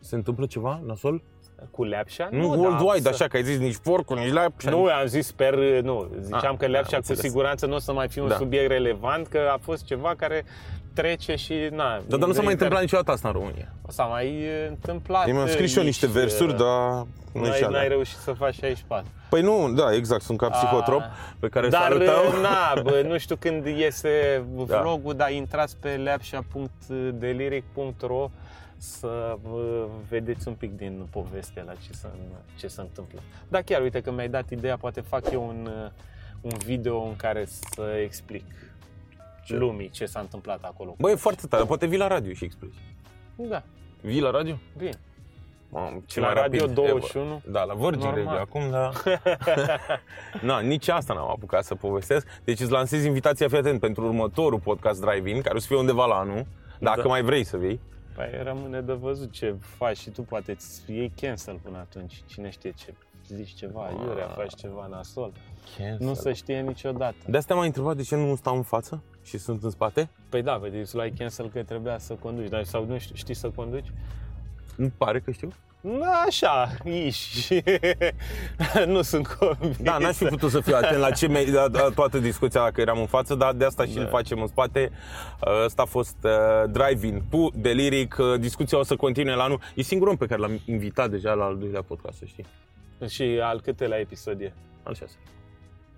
Se 0.00 0.14
întâmplă 0.14 0.46
ceva 0.46 0.80
nasol? 0.86 1.22
cu 1.70 1.84
leapșa. 1.84 2.28
Nu, 2.30 2.54
da, 2.54 2.60
worldwide, 2.60 3.00
să- 3.00 3.08
așa, 3.08 3.26
că 3.26 3.36
ai 3.36 3.44
zis 3.44 3.58
nici 3.58 3.76
porcul, 3.76 4.18
nici 4.18 4.32
leapșa. 4.32 4.70
Nu, 4.70 4.84
am 4.84 5.06
zis, 5.06 5.26
sper, 5.26 5.54
nu, 5.82 6.08
ziceam 6.20 6.52
Ah, 6.52 6.58
că 6.58 6.66
leapșa 6.66 6.96
am 6.96 7.02
cu 7.02 7.06
înțeles. 7.08 7.20
siguranță 7.20 7.66
nu 7.66 7.74
o 7.74 7.78
să 7.78 7.92
mai 7.92 8.08
fie 8.08 8.22
un 8.22 8.28
Da. 8.28 8.34
subiect 8.36 8.70
relevant, 8.70 9.26
că 9.26 9.38
a 9.52 9.58
fost 9.62 9.84
ceva 9.84 10.14
care 10.16 10.44
trece 10.92 11.34
și, 11.34 11.54
na... 11.70 12.00
Dar, 12.06 12.18
dar 12.18 12.28
nu 12.28 12.34
s-a 12.34 12.42
mai 12.42 12.48
inter- 12.48 12.50
întâmplat 12.52 12.80
niciodată 12.80 13.10
asta 13.10 13.28
în 13.28 13.34
România. 13.34 13.72
S-a 13.88 14.04
mai 14.04 14.26
uh, 14.26 14.68
întâmplat. 14.68 15.28
Eu 15.28 15.34
mi-am 15.34 15.46
scris 15.48 15.70
și 15.70 15.78
eu 15.78 15.84
niște 15.84 16.06
aici, 16.06 16.14
versuri, 16.14 16.50
uh, 16.52 16.56
dar 16.58 16.90
nu 16.90 17.06
N-ai, 17.40 17.56
și 17.56 17.64
alea. 17.64 17.78
n-ai 17.78 17.88
reușit 17.88 18.16
să 18.18 18.32
faci 18.32 18.54
64. 18.54 19.06
Păi 19.28 19.42
nu, 19.42 19.72
da, 19.72 19.94
exact, 19.94 20.22
sunt 20.22 20.38
ca 20.38 20.48
psihotrop 20.48 21.00
A, 21.00 21.10
pe 21.40 21.48
care 21.48 21.68
Dar, 21.68 21.82
salutăm. 21.82 22.14
uh, 22.34 22.38
na, 22.42 22.82
bă, 22.82 23.02
nu 23.06 23.18
știu 23.18 23.36
când 23.36 23.66
iese 23.66 24.44
Da. 24.66 24.80
vlogul, 24.80 25.14
dar 25.14 25.30
intrați 25.30 25.76
pe 25.76 25.88
leapșa.deliric.ro 25.96 28.30
să 28.78 29.36
vă 29.42 29.86
vedeți 30.08 30.48
un 30.48 30.54
pic 30.54 30.76
din 30.76 31.06
povestea 31.10 31.62
la 31.66 31.72
ce 31.72 31.92
se, 31.92 32.06
ce 32.58 32.66
se 32.68 32.80
întâmplă. 32.80 33.20
Da, 33.48 33.62
chiar, 33.62 33.82
uite 33.82 34.00
că 34.00 34.10
mi-ai 34.12 34.28
dat 34.28 34.50
ideea, 34.50 34.76
poate 34.76 35.00
fac 35.00 35.30
eu 35.30 35.46
un, 35.48 35.70
uh, 35.84 35.90
un 36.40 36.52
video 36.64 37.02
în 37.02 37.16
care 37.16 37.44
să 37.74 37.82
explic 38.02 38.44
Ce? 39.44 39.56
lumii 39.56 39.90
ce 39.90 40.06
s-a 40.06 40.20
întâmplat 40.20 40.62
acolo. 40.62 40.94
Băi, 40.98 41.12
e 41.12 41.14
foarte 41.14 41.46
tare, 41.46 41.64
poate 41.64 41.86
vii 41.86 41.98
la 41.98 42.06
radio 42.06 42.32
și 42.32 42.44
explici. 42.44 42.74
Da, 43.36 43.62
Vii 44.00 44.20
la 44.20 44.30
radio? 44.30 44.58
bine. 44.76 44.98
Mamă, 45.68 46.00
ce 46.06 46.20
La 46.20 46.26
mai 46.26 46.34
Radio 46.34 46.60
rapid 46.60 46.74
21? 46.74 47.24
ever. 47.26 47.40
Da, 47.50 47.64
la 47.64 47.74
Virgin 47.74 47.98
Normal. 48.00 48.24
Radio 48.24 48.38
acum, 48.40 48.70
da. 48.70 48.90
Na, 50.48 50.60
nici 50.60 50.88
asta 50.88 51.14
n-am 51.14 51.30
apucat 51.30 51.64
să 51.64 51.74
povestesc. 51.74 52.26
Deci 52.44 52.60
îți 52.60 52.70
lansez 52.70 53.04
invitația, 53.04 53.48
fii 53.48 53.58
atent, 53.58 53.80
pentru 53.80 54.04
următorul 54.04 54.58
podcast 54.60 55.00
Drive-In, 55.00 55.40
care 55.40 55.54
o 55.56 55.58
să 55.58 55.66
fie 55.66 55.76
undeva 55.76 56.04
la 56.06 56.14
anul, 56.14 56.46
dacă 56.80 57.00
Da. 57.02 57.08
mai 57.08 57.22
vrei 57.22 57.44
să 57.44 57.56
vii. 57.56 57.80
Păi 58.14 58.40
rămâne 58.42 58.80
de 58.80 58.92
văzut 58.92 59.30
ce 59.32 59.54
faci 59.60 59.96
și 59.96 60.10
tu, 60.10 60.22
poate 60.22 60.50
îți 60.52 60.82
iei 60.92 61.12
cancel 61.20 61.58
până 61.62 61.78
atunci. 61.78 62.22
Cine 62.26 62.50
știe 62.50 62.70
ce 62.72 62.94
zici 63.28 63.54
ceva, 63.54 63.90
iurea, 64.06 64.26
faci 64.26 64.54
ceva 64.54 64.86
nasol. 64.90 65.32
Nu 65.98 66.14
se 66.14 66.32
știe 66.32 66.60
niciodată. 66.60 67.16
De 67.26 67.36
asta 67.36 67.54
m-ai 67.54 67.66
întrebat 67.66 67.96
de 67.96 68.02
ce 68.02 68.16
nu 68.16 68.34
stau 68.36 68.56
în 68.56 68.62
față 68.62 69.02
și 69.22 69.38
sunt 69.38 69.62
în 69.62 69.70
spate? 69.70 70.10
Păi 70.28 70.42
da, 70.42 70.56
vede, 70.56 70.78
îți 70.78 70.94
luai 70.94 71.10
cancel 71.18 71.48
că 71.50 71.62
trebuia 71.62 71.98
să 71.98 72.14
conduci, 72.14 72.48
dar 72.48 72.64
sau 72.64 72.84
nu 72.84 72.98
știi, 72.98 73.16
știi 73.16 73.34
să 73.34 73.50
conduci? 73.50 73.86
Nu 74.76 74.90
pare 74.96 75.20
că 75.20 75.30
știu. 75.30 75.48
Da, 75.80 76.22
așa, 76.26 76.70
iși. 76.84 77.62
nu 78.86 79.02
sunt 79.02 79.26
convins. 79.26 79.76
Da, 79.76 79.98
n-aș 79.98 80.16
fi 80.16 80.24
putut 80.24 80.50
să 80.50 80.60
fiu 80.60 80.74
atent 80.76 80.98
la, 81.00 81.10
ce 81.10 81.26
me- 81.28 81.50
la, 81.52 81.66
la 81.72 81.88
toată 81.94 82.18
discuția 82.18 82.60
dacă 82.62 82.80
eram 82.80 82.98
în 82.98 83.06
față, 83.06 83.34
dar 83.34 83.52
de 83.52 83.64
asta 83.64 83.84
și 83.84 83.94
Da. 83.94 84.00
îl 84.00 84.06
facem 84.08 84.40
în 84.40 84.46
spate. 84.46 84.90
Uh, 85.46 85.64
Ăsta 85.64 85.82
a 85.82 85.84
fost 85.84 86.16
uh, 86.22 86.30
Drive-In 86.70 87.22
cu 87.30 87.50
Deliric. 87.54 88.16
Uh, 88.18 88.40
Discuția 88.40 88.78
o 88.78 88.82
să 88.82 88.96
continue 88.96 89.34
la 89.34 89.42
anul. 89.42 89.60
E 89.74 89.82
singurul 89.82 90.12
om 90.12 90.18
pe 90.18 90.26
care 90.26 90.40
l-am 90.40 90.60
invitat 90.64 91.10
deja 91.10 91.32
la 91.32 91.44
al 91.44 91.58
doilea 91.58 91.82
podcast, 91.82 92.18
să 92.18 92.24
știi. 92.24 92.44
Și 93.08 93.40
al 93.42 93.60
câtelea 93.60 93.98
episod 93.98 94.40
e? 94.40 94.52
Al 94.82 94.94
șase. 94.94 95.16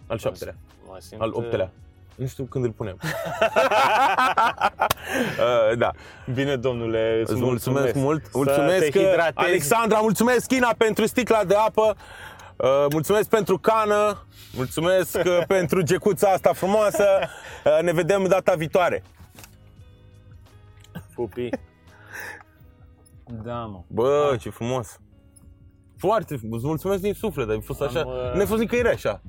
Al 0.06 0.18
șaptelea. 0.18 0.54
Mă 0.86 0.96
simt, 1.00 1.20
Al 1.20 1.30
optelea. 1.32 1.72
Nu 2.18 2.26
știu 2.26 2.44
când 2.44 2.64
îl 2.64 2.70
punem. 2.72 2.98
uh, 5.70 5.78
da. 5.78 5.90
Bine, 6.34 6.56
domnule, 6.56 7.20
îți 7.20 7.32
Îți 7.32 7.40
mulțumesc, 7.40 7.94
mult. 7.94 8.24
Să 8.24 8.30
Mulțumesc, 8.34 8.90
te 8.90 8.98
uh, 8.98 9.04
hidratezi. 9.04 9.46
Alexandra, 9.48 9.98
mulțumesc, 10.00 10.46
China, 10.46 10.74
pentru 10.78 11.06
sticla 11.06 11.44
de 11.44 11.54
apă. 11.54 11.96
Uh, 12.56 12.86
mulțumesc 12.90 13.28
pentru 13.28 13.58
cană. 13.58 14.26
Mulțumesc 14.56 15.16
uh, 15.16 15.38
pentru 15.56 15.82
gecuța 15.82 16.28
asta 16.28 16.52
frumoasă. 16.52 17.04
Uh, 17.64 17.82
ne 17.82 17.92
vedem 17.92 18.24
data 18.24 18.54
viitoare. 18.54 19.02
Pupi. 21.14 21.48
Da, 23.44 23.64
mă. 23.64 23.82
Bă, 23.86 24.36
ce 24.40 24.50
frumos. 24.50 24.98
Foarte 25.96 26.36
frumos. 26.36 26.56
Îți 26.56 26.66
mulțumesc 26.66 27.00
din 27.02 27.14
suflet, 27.14 27.48
ai 27.48 27.60
fost 27.60 27.80
așa. 27.80 28.00
Am, 28.00 28.08
uh, 28.08 28.32
Nu 28.32 28.40
ai 28.40 28.46
fost 28.46 28.60
nicăieri 28.60 28.88
așa. 28.88 29.20